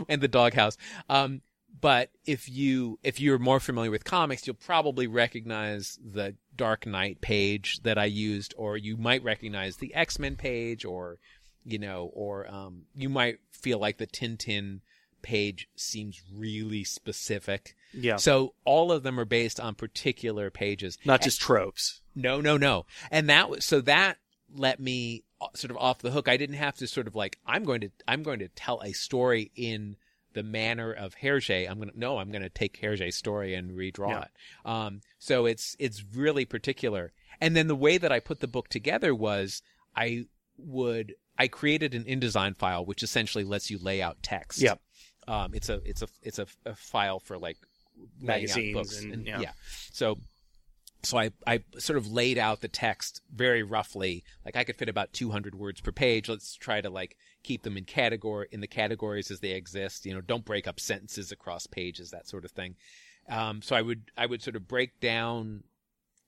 and 0.07 0.21
the 0.21 0.27
doghouse. 0.27 0.77
Um, 1.09 1.41
but 1.81 2.11
if 2.25 2.47
you 2.47 2.99
if 3.03 3.19
you're 3.19 3.39
more 3.39 3.59
familiar 3.59 3.91
with 3.91 4.03
comics, 4.03 4.45
you'll 4.45 4.55
probably 4.55 5.07
recognize 5.07 5.99
the 6.03 6.35
Dark 6.55 6.85
Knight 6.85 7.21
page 7.21 7.81
that 7.83 7.97
I 7.97 8.05
used, 8.05 8.53
or 8.57 8.77
you 8.77 8.97
might 8.97 9.23
recognize 9.23 9.77
the 9.77 9.93
X 9.95 10.19
Men 10.19 10.35
page, 10.35 10.85
or 10.85 11.17
you 11.63 11.79
know, 11.79 12.11
or 12.13 12.49
um, 12.49 12.83
you 12.95 13.09
might 13.09 13.39
feel 13.51 13.79
like 13.79 13.97
the 13.97 14.07
Tintin 14.07 14.81
page 15.21 15.67
seems 15.75 16.21
really 16.33 16.83
specific. 16.83 17.75
yeah. 17.93 18.15
So 18.15 18.53
all 18.65 18.91
of 18.91 19.03
them 19.03 19.19
are 19.19 19.25
based 19.25 19.59
on 19.59 19.75
particular 19.75 20.49
pages. 20.49 20.97
Not 21.05 21.21
just 21.21 21.41
tropes. 21.41 22.01
No, 22.15 22.41
no, 22.41 22.57
no. 22.57 22.85
And 23.09 23.29
that 23.29 23.49
was 23.49 23.65
so 23.65 23.81
that 23.81 24.17
let 24.55 24.79
me 24.79 25.23
uh, 25.41 25.47
sort 25.55 25.71
of 25.71 25.77
off 25.77 25.99
the 25.99 26.11
hook. 26.11 26.27
I 26.27 26.37
didn't 26.37 26.57
have 26.57 26.75
to 26.77 26.87
sort 26.87 27.07
of 27.07 27.15
like 27.15 27.37
I'm 27.45 27.63
going 27.63 27.81
to 27.81 27.89
I'm 28.07 28.23
going 28.23 28.39
to 28.39 28.49
tell 28.49 28.81
a 28.81 28.93
story 28.93 29.51
in 29.55 29.95
the 30.33 30.43
manner 30.43 30.91
of 30.91 31.15
Hergé. 31.17 31.69
I'm 31.69 31.79
gonna 31.79 31.91
no, 31.95 32.17
I'm 32.17 32.31
gonna 32.31 32.49
take 32.49 32.79
Hergé's 32.81 33.15
story 33.15 33.53
and 33.53 33.71
redraw 33.71 34.09
Yeah. 34.09 34.21
it. 34.23 34.29
Um, 34.65 35.01
so 35.19 35.45
it's 35.45 35.75
it's 35.79 36.03
really 36.13 36.45
particular. 36.45 37.11
And 37.39 37.55
then 37.55 37.67
the 37.67 37.75
way 37.75 37.97
that 37.97 38.11
I 38.11 38.19
put 38.19 38.39
the 38.39 38.47
book 38.47 38.67
together 38.69 39.13
was 39.15 39.61
I 39.95 40.25
would 40.57 41.15
I 41.37 41.47
created 41.47 41.95
an 41.95 42.03
InDesign 42.03 42.55
file 42.57 42.85
which 42.85 43.01
essentially 43.03 43.43
lets 43.43 43.69
you 43.71 43.77
lay 43.79 44.01
out 44.01 44.21
text. 44.21 44.61
Yeah. 44.61 44.75
Um, 45.27 45.53
it's 45.53 45.69
a 45.69 45.81
it's 45.85 46.01
a 46.01 46.07
it's 46.21 46.39
a, 46.39 46.47
a 46.65 46.75
file 46.75 47.19
for 47.19 47.37
like 47.37 47.57
Magazines 48.19 48.73
books 48.73 49.01
and- 49.03 49.25
yeah. 49.25 49.51
So 49.91 50.17
so 51.03 51.17
I, 51.17 51.31
I 51.47 51.63
sort 51.77 51.97
of 51.97 52.11
laid 52.11 52.37
out 52.37 52.61
the 52.61 52.67
text 52.67 53.21
very 53.33 53.63
roughly. 53.63 54.23
Like 54.45 54.55
I 54.55 54.63
could 54.63 54.75
fit 54.75 54.89
about 54.89 55.13
200 55.13 55.55
words 55.55 55.81
per 55.81 55.91
page. 55.91 56.29
Let's 56.29 56.55
try 56.55 56.81
to 56.81 56.89
like 56.89 57.17
keep 57.43 57.63
them 57.63 57.77
in 57.77 57.85
category 57.85 58.47
in 58.51 58.61
the 58.61 58.67
categories 58.67 59.31
as 59.31 59.39
they 59.39 59.51
exist. 59.51 60.05
You 60.05 60.13
know, 60.13 60.21
don't 60.21 60.45
break 60.45 60.67
up 60.67 60.79
sentences 60.79 61.31
across 61.31 61.65
pages, 61.67 62.11
that 62.11 62.27
sort 62.27 62.45
of 62.45 62.51
thing. 62.51 62.75
Um, 63.29 63.61
so 63.61 63.75
I 63.75 63.81
would 63.81 64.11
I 64.17 64.25
would 64.25 64.43
sort 64.43 64.55
of 64.55 64.67
break 64.67 64.99
down 64.99 65.63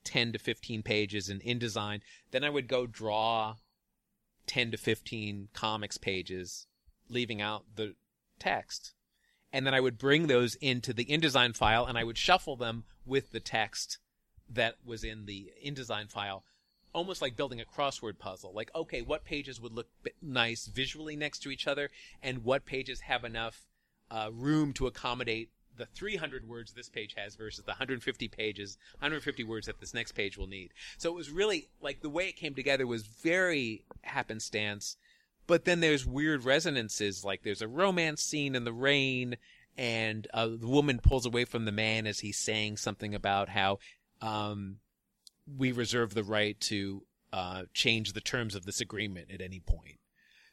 10 0.05 0.33
to 0.33 0.39
15 0.39 0.81
pages 0.83 1.29
in 1.29 1.39
InDesign. 1.39 2.01
Then 2.31 2.43
I 2.43 2.49
would 2.49 2.67
go 2.67 2.87
draw 2.87 3.55
10 4.47 4.71
to 4.71 4.77
15 4.77 5.49
comics 5.53 5.97
pages, 5.97 6.67
leaving 7.09 7.41
out 7.41 7.65
the 7.75 7.95
text. 8.39 8.93
And 9.51 9.67
then 9.67 9.75
I 9.75 9.79
would 9.79 9.99
bring 9.99 10.27
those 10.27 10.55
into 10.55 10.93
the 10.93 11.05
InDesign 11.05 11.55
file 11.55 11.85
and 11.85 11.97
I 11.97 12.03
would 12.03 12.17
shuffle 12.17 12.55
them 12.55 12.85
with 13.05 13.31
the 13.31 13.39
text 13.39 13.99
that 14.49 14.75
was 14.85 15.03
in 15.03 15.25
the 15.25 15.51
InDesign 15.65 16.11
file, 16.11 16.43
almost 16.93 17.21
like 17.21 17.35
building 17.35 17.61
a 17.61 17.65
crossword 17.65 18.19
puzzle. 18.19 18.53
Like, 18.53 18.71
okay, 18.75 19.01
what 19.01 19.25
pages 19.25 19.59
would 19.59 19.73
look 19.73 19.87
nice 20.21 20.67
visually 20.67 21.15
next 21.15 21.39
to 21.39 21.49
each 21.49 21.67
other, 21.67 21.89
and 22.21 22.43
what 22.43 22.65
pages 22.65 23.01
have 23.01 23.23
enough 23.23 23.65
uh, 24.11 24.29
room 24.31 24.73
to 24.73 24.87
accommodate 24.87 25.49
the 25.75 25.85
300 25.87 26.47
words 26.47 26.73
this 26.73 26.89
page 26.89 27.15
has 27.17 27.35
versus 27.35 27.65
the 27.65 27.71
150 27.71 28.27
pages, 28.27 28.77
150 28.99 29.43
words 29.43 29.67
that 29.67 29.79
this 29.79 29.93
next 29.93 30.11
page 30.13 30.37
will 30.37 30.47
need. 30.47 30.71
So 30.97 31.09
it 31.09 31.15
was 31.15 31.31
really 31.31 31.69
like 31.81 32.01
the 32.01 32.09
way 32.09 32.27
it 32.29 32.35
came 32.35 32.53
together 32.53 32.85
was 32.85 33.03
very 33.03 33.83
happenstance. 34.01 34.97
But 35.45 35.65
then 35.65 35.81
there's 35.81 36.05
weird 36.05 36.45
resonances, 36.45 37.25
like 37.25 37.43
there's 37.43 37.61
a 37.61 37.67
romance 37.67 38.21
scene 38.21 38.55
in 38.55 38.63
the 38.63 38.71
rain, 38.71 39.35
and 39.77 40.27
uh, 40.33 40.47
the 40.47 40.67
woman 40.67 40.99
pulls 40.99 41.25
away 41.25 41.45
from 41.45 41.65
the 41.65 41.71
man 41.71 42.07
as 42.07 42.19
he's 42.19 42.37
saying 42.37 42.77
something 42.77 43.13
about 43.13 43.49
how 43.49 43.79
um, 44.23 44.77
we 45.57 45.71
reserve 45.71 46.13
the 46.13 46.23
right 46.23 46.59
to 46.61 47.03
uh, 47.31 47.63
change 47.73 48.13
the 48.13 48.21
terms 48.21 48.55
of 48.55 48.65
this 48.65 48.79
agreement 48.79 49.29
at 49.31 49.41
any 49.41 49.59
point. 49.59 49.99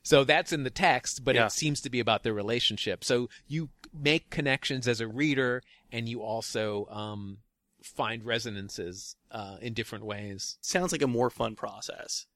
So 0.02 0.24
that's 0.24 0.52
in 0.52 0.64
the 0.64 0.70
text, 0.70 1.24
but 1.24 1.34
Yeah. 1.34 1.46
it 1.46 1.52
seems 1.52 1.80
to 1.82 1.90
be 1.90 2.00
about 2.00 2.22
their 2.22 2.32
relationship. 2.32 3.04
So 3.04 3.28
you 3.46 3.68
make 3.92 4.30
connections 4.30 4.88
as 4.88 5.00
a 5.00 5.06
reader, 5.06 5.62
and 5.92 6.08
you 6.08 6.22
also 6.22 6.86
um, 6.90 7.38
find 7.82 8.24
resonances 8.24 9.16
uh, 9.30 9.58
in 9.60 9.74
different 9.74 10.04
ways. 10.06 10.56
Sounds 10.62 10.90
like 10.92 11.02
a 11.02 11.06
more 11.06 11.28
fun 11.30 11.54
process. 11.54 12.26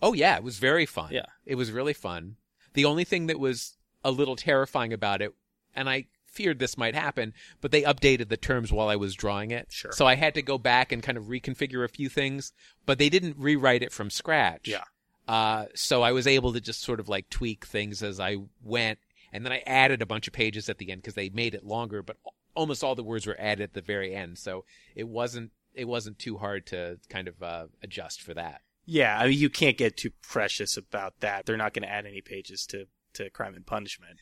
Oh 0.00 0.12
yeah, 0.12 0.36
it 0.36 0.44
was 0.44 0.58
very 0.58 0.86
fun. 0.86 1.10
Yeah. 1.12 1.26
It 1.44 1.56
was 1.56 1.70
really 1.72 1.92
fun. 1.92 2.36
The 2.74 2.84
only 2.84 3.04
thing 3.04 3.26
that 3.26 3.38
was 3.40 3.76
a 4.04 4.10
little 4.10 4.36
terrifying 4.36 4.92
about 4.92 5.20
it, 5.22 5.34
and 5.74 5.90
I 5.90 6.06
feared 6.32 6.58
this 6.58 6.78
might 6.78 6.94
happen, 6.94 7.34
but 7.60 7.70
they 7.70 7.82
updated 7.82 8.28
the 8.28 8.36
terms 8.36 8.72
while 8.72 8.88
I 8.88 8.96
was 8.96 9.14
drawing 9.14 9.50
it. 9.50 9.68
Sure. 9.70 9.92
So 9.92 10.06
I 10.06 10.14
had 10.14 10.34
to 10.34 10.42
go 10.42 10.58
back 10.58 10.90
and 10.92 11.02
kind 11.02 11.18
of 11.18 11.24
reconfigure 11.24 11.84
a 11.84 11.88
few 11.88 12.08
things, 12.08 12.52
but 12.86 12.98
they 12.98 13.08
didn't 13.08 13.36
rewrite 13.38 13.82
it 13.82 13.92
from 13.92 14.10
scratch. 14.10 14.68
Yeah. 14.68 14.84
Uh, 15.28 15.66
so 15.74 16.02
I 16.02 16.12
was 16.12 16.26
able 16.26 16.52
to 16.52 16.60
just 16.60 16.82
sort 16.82 17.00
of 17.00 17.08
like 17.08 17.30
tweak 17.30 17.66
things 17.66 18.02
as 18.02 18.18
I 18.18 18.38
went, 18.62 18.98
and 19.32 19.44
then 19.44 19.52
I 19.52 19.62
added 19.66 20.02
a 20.02 20.06
bunch 20.06 20.26
of 20.26 20.32
pages 20.32 20.68
at 20.68 20.78
the 20.78 20.90
end 20.90 21.02
because 21.02 21.14
they 21.14 21.28
made 21.28 21.54
it 21.54 21.64
longer, 21.64 22.02
but 22.02 22.16
almost 22.54 22.82
all 22.82 22.94
the 22.94 23.04
words 23.04 23.26
were 23.26 23.36
added 23.38 23.62
at 23.62 23.74
the 23.74 23.80
very 23.80 24.14
end, 24.14 24.38
so 24.38 24.64
it 24.96 25.08
wasn't 25.08 25.52
it 25.74 25.86
wasn't 25.86 26.18
too 26.18 26.38
hard 26.38 26.66
to 26.66 26.98
kind 27.08 27.28
of 27.28 27.42
uh, 27.42 27.66
adjust 27.82 28.20
for 28.20 28.34
that. 28.34 28.60
Yeah, 28.84 29.16
I 29.18 29.28
mean, 29.28 29.38
you 29.38 29.48
can't 29.48 29.78
get 29.78 29.96
too 29.96 30.10
precious 30.22 30.76
about 30.76 31.20
that. 31.20 31.46
They're 31.46 31.56
not 31.56 31.72
going 31.72 31.84
to 31.84 31.90
add 31.90 32.04
any 32.04 32.20
pages 32.20 32.66
to, 32.66 32.86
to 33.14 33.30
Crime 33.30 33.54
and 33.54 33.64
Punishment. 33.64 34.18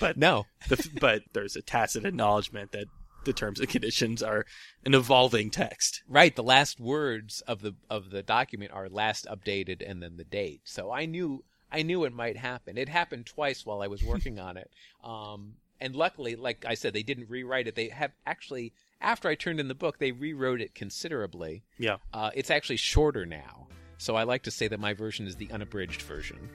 But 0.00 0.16
No, 0.16 0.46
the, 0.68 0.90
but 1.00 1.22
there's 1.32 1.56
a 1.56 1.62
tacit 1.62 2.04
acknowledgement 2.04 2.72
that 2.72 2.86
the 3.24 3.32
terms 3.32 3.58
and 3.58 3.68
conditions 3.68 4.22
are 4.22 4.44
an 4.84 4.94
evolving 4.94 5.50
text. 5.50 6.02
Right, 6.08 6.34
the 6.34 6.42
last 6.42 6.78
words 6.78 7.40
of 7.42 7.62
the 7.62 7.74
of 7.88 8.10
the 8.10 8.22
document 8.22 8.72
are 8.72 8.88
last 8.88 9.26
updated 9.26 9.88
and 9.88 10.02
then 10.02 10.16
the 10.16 10.24
date. 10.24 10.60
So 10.64 10.90
I 10.90 11.06
knew 11.06 11.44
I 11.72 11.82
knew 11.82 12.04
it 12.04 12.12
might 12.12 12.36
happen. 12.36 12.78
It 12.78 12.88
happened 12.88 13.26
twice 13.26 13.66
while 13.66 13.82
I 13.82 13.88
was 13.88 14.02
working 14.02 14.38
on 14.38 14.56
it. 14.56 14.70
Um, 15.02 15.54
and 15.80 15.96
luckily, 15.96 16.36
like 16.36 16.64
I 16.66 16.74
said, 16.74 16.92
they 16.92 17.02
didn't 17.02 17.28
rewrite 17.28 17.66
it. 17.66 17.74
They 17.74 17.88
have 17.88 18.12
actually 18.26 18.72
after 19.00 19.28
I 19.28 19.34
turned 19.34 19.60
in 19.60 19.68
the 19.68 19.74
book, 19.74 19.98
they 19.98 20.12
rewrote 20.12 20.60
it 20.60 20.74
considerably. 20.74 21.64
Yeah. 21.78 21.96
Uh, 22.12 22.30
it's 22.34 22.50
actually 22.50 22.76
shorter 22.76 23.26
now. 23.26 23.68
So 23.98 24.16
I 24.16 24.24
like 24.24 24.42
to 24.44 24.50
say 24.50 24.68
that 24.68 24.80
my 24.80 24.94
version 24.94 25.26
is 25.26 25.36
the 25.36 25.50
unabridged 25.50 26.02
version. 26.02 26.48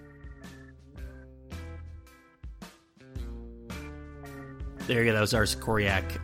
There 4.90 5.04
you 5.04 5.06
go. 5.06 5.14
That 5.14 5.22
was 5.22 5.36
R. 5.36 5.44
Sikoryak. 5.44 6.20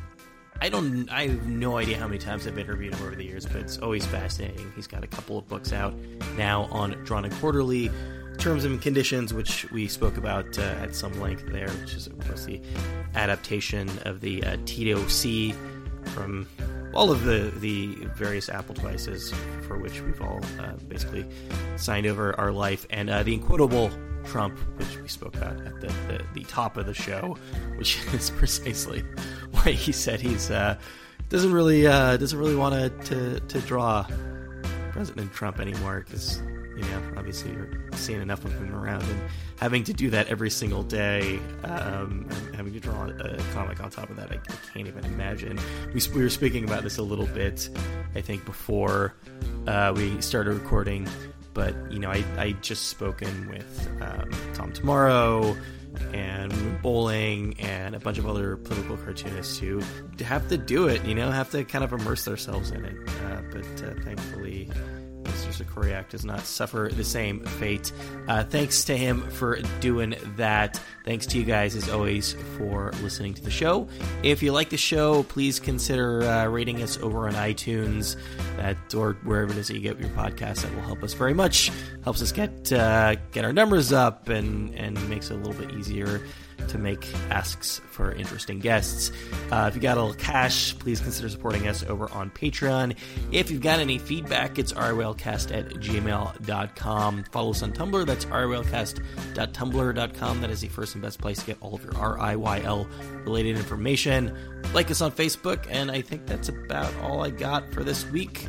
I 0.59 0.69
don't. 0.69 1.07
I 1.11 1.27
have 1.27 1.45
no 1.45 1.77
idea 1.77 1.99
how 1.99 2.07
many 2.07 2.17
times 2.17 2.47
I've 2.47 2.57
interviewed 2.57 2.95
him 2.95 3.05
over 3.05 3.15
the 3.15 3.23
years, 3.23 3.45
but 3.45 3.57
it's 3.57 3.77
always 3.77 4.07
fascinating. 4.07 4.73
He's 4.75 4.87
got 4.87 5.03
a 5.03 5.07
couple 5.07 5.37
of 5.37 5.47
books 5.47 5.71
out 5.71 5.93
now 6.35 6.63
on 6.71 6.93
Drawn 7.03 7.25
and 7.25 7.33
Quarterly, 7.35 7.91
Terms 8.39 8.65
and 8.65 8.81
Conditions, 8.81 9.35
which 9.35 9.69
we 9.71 9.87
spoke 9.87 10.17
about 10.17 10.57
uh, 10.57 10.63
at 10.81 10.95
some 10.95 11.13
length 11.21 11.45
there, 11.51 11.69
which 11.69 11.93
is 11.93 12.07
of 12.07 12.17
course 12.25 12.45
the 12.45 12.59
adaptation 13.13 13.87
of 14.03 14.21
the 14.21 14.43
uh, 14.43 14.57
Tito 14.65 15.07
C 15.09 15.53
from 16.05 16.47
all 16.95 17.11
of 17.11 17.23
the 17.23 17.51
the 17.59 17.95
various 18.15 18.49
Apple 18.49 18.73
devices 18.73 19.33
for 19.67 19.77
which 19.77 20.01
we've 20.01 20.21
all 20.21 20.39
uh, 20.59 20.73
basically 20.87 21.25
signed 21.75 22.07
over 22.07 22.37
our 22.39 22.51
life, 22.51 22.85
and 22.89 23.09
uh, 23.09 23.23
the 23.23 23.35
Unquotable 23.37 23.91
Trump, 24.25 24.57
which 24.77 24.97
we 24.97 25.07
spoke 25.07 25.35
about 25.35 25.59
at 25.61 25.79
the, 25.81 25.87
the, 26.07 26.21
the 26.33 26.43
top 26.45 26.77
of 26.77 26.85
the 26.85 26.93
show, 26.93 27.37
which 27.77 28.03
is 28.13 28.29
precisely 28.31 29.03
why 29.51 29.71
he 29.71 29.91
said 29.91 30.19
he's 30.19 30.49
uh, 30.49 30.77
doesn't 31.29 31.51
really 31.51 31.85
uh, 31.85 32.17
doesn't 32.17 32.39
really 32.39 32.55
want 32.55 32.73
to, 32.75 32.89
to 33.05 33.39
to 33.41 33.59
draw 33.61 34.05
President 34.91 35.31
Trump 35.33 35.59
anymore 35.59 36.05
because 36.07 36.41
you 36.75 36.83
know 36.83 37.01
obviously 37.17 37.51
you're 37.51 37.69
seeing 37.93 38.21
enough 38.21 38.43
of 38.45 38.53
him 38.53 38.73
around 38.73 39.03
and 39.03 39.21
having 39.59 39.83
to 39.83 39.93
do 39.93 40.09
that 40.09 40.27
every 40.27 40.49
single 40.49 40.83
day, 40.83 41.39
um, 41.63 42.27
having 42.55 42.73
to 42.73 42.79
draw 42.79 43.07
a 43.07 43.37
comic 43.53 43.81
on 43.81 43.89
top 43.89 44.09
of 44.09 44.15
that, 44.17 44.31
I, 44.31 44.35
I 44.35 44.73
can't 44.73 44.87
even 44.87 45.05
imagine. 45.05 45.59
We, 45.93 46.01
we 46.13 46.21
were 46.21 46.29
speaking 46.29 46.63
about 46.63 46.83
this 46.83 46.97
a 46.97 47.03
little 47.03 47.27
bit, 47.27 47.69
I 48.15 48.21
think, 48.21 48.45
before 48.45 49.13
uh, 49.67 49.93
we 49.95 50.21
started 50.21 50.53
recording, 50.53 51.07
but 51.53 51.73
you 51.91 51.99
know, 51.99 52.11
I 52.11 52.23
I 52.37 52.51
just 52.61 52.89
spoken 52.89 53.49
with 53.49 53.89
um, 54.01 54.29
Tom 54.53 54.71
Tomorrow 54.73 55.55
and 56.13 56.81
Bolling 56.81 57.59
and 57.59 57.95
a 57.95 57.99
bunch 57.99 58.17
of 58.17 58.27
other 58.27 58.57
political 58.57 58.97
cartoonists 58.97 59.57
who 59.57 59.81
have 60.19 60.47
to 60.49 60.57
do 60.57 60.87
it, 60.87 61.03
you 61.05 61.15
know, 61.15 61.31
have 61.31 61.49
to 61.51 61.63
kind 61.63 61.83
of 61.83 61.93
immerse 61.93 62.25
themselves 62.25 62.71
in 62.71 62.85
it. 62.85 62.95
Uh, 63.25 63.41
but 63.51 63.83
uh, 63.83 63.93
thankfully, 64.03 64.69
Mr. 65.25 65.63
Sikoryak 65.63 66.09
does 66.09 66.25
not 66.25 66.41
suffer 66.41 66.89
the 66.91 67.03
same 67.03 67.39
fate. 67.41 67.91
Uh, 68.27 68.43
thanks 68.43 68.83
to 68.85 68.97
him 68.97 69.21
for 69.31 69.59
doing 69.79 70.15
that. 70.35 70.79
Thanks 71.03 71.25
to 71.27 71.37
you 71.37 71.43
guys, 71.43 71.75
as 71.75 71.89
always, 71.89 72.33
for 72.57 72.91
listening 73.01 73.33
to 73.35 73.43
the 73.43 73.51
show. 73.51 73.87
If 74.23 74.41
you 74.41 74.51
like 74.51 74.69
the 74.69 74.77
show, 74.77 75.23
please 75.23 75.59
consider 75.59 76.23
uh, 76.23 76.47
rating 76.47 76.81
us 76.81 76.97
over 76.97 77.27
on 77.27 77.33
iTunes 77.33 78.15
that, 78.57 78.93
or 78.95 79.13
wherever 79.23 79.51
it 79.51 79.57
is 79.57 79.67
that 79.67 79.75
you 79.75 79.81
get 79.81 79.99
your 79.99 80.09
podcast. 80.09 80.61
That 80.61 80.73
will 80.73 80.81
help 80.81 81.03
us 81.03 81.13
very 81.13 81.33
much. 81.33 81.71
Helps 82.03 82.21
us 82.21 82.31
get 82.31 82.71
uh, 82.71 83.15
get 83.31 83.45
our 83.45 83.53
numbers 83.53 83.91
up 83.91 84.29
and, 84.29 84.73
and 84.75 85.09
makes 85.09 85.29
it 85.29 85.35
a 85.35 85.37
little 85.37 85.53
bit 85.53 85.75
easier 85.77 86.21
to 86.67 86.77
make 86.77 87.07
asks 87.29 87.79
for 87.89 88.11
interesting 88.13 88.59
guests. 88.59 89.11
Uh, 89.51 89.67
if 89.69 89.75
you 89.75 89.81
got 89.81 89.97
a 89.97 90.01
little 90.01 90.17
cash, 90.17 90.77
please 90.79 90.99
consider 90.99 91.29
supporting 91.29 91.65
us 91.67 91.83
over 91.83 92.11
on 92.11 92.31
Patreon. 92.31 92.97
If 93.31 93.49
you've 93.51 93.61
got 93.61 93.79
any 93.79 93.97
feedback, 93.97 94.59
it's 94.59 94.73
riylcast 94.73 95.55
at 95.55 95.69
gmail.com. 95.69 97.23
Follow 97.31 97.51
us 97.51 97.63
on 97.63 97.71
Tumblr. 97.73 98.05
That's 98.05 98.25
riylcast.tumblr.com. 98.25 100.41
That 100.41 100.49
is 100.49 100.59
the 100.61 100.67
first 100.67 100.95
and 100.95 101.01
best 101.01 101.21
place 101.21 101.39
to 101.39 101.45
get 101.45 101.57
all 101.61 101.75
of 101.75 101.83
your 101.83 101.93
RIYL 101.93 102.89
related 103.25 103.55
information. 103.57 104.35
Like 104.73 104.91
us 104.91 105.01
on 105.01 105.11
Facebook, 105.11 105.65
and 105.69 105.91
I 105.91 106.01
think 106.01 106.25
that's 106.25 106.49
about 106.49 106.93
all 106.97 107.23
I 107.23 107.29
got 107.29 107.71
for 107.73 107.83
this 107.83 108.09
week. 108.11 108.47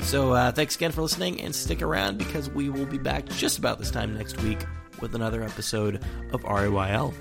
So 0.00 0.32
uh, 0.32 0.52
thanks 0.52 0.76
again 0.76 0.92
for 0.92 1.02
listening, 1.02 1.40
and 1.40 1.54
stick 1.54 1.82
around 1.82 2.18
because 2.18 2.50
we 2.50 2.68
will 2.68 2.86
be 2.86 2.98
back 2.98 3.26
just 3.26 3.58
about 3.58 3.78
this 3.78 3.90
time 3.90 4.14
next 4.14 4.40
week 4.42 4.58
with 5.00 5.14
another 5.14 5.42
episode 5.42 6.02
of 6.32 6.42
RIYL. 6.42 7.14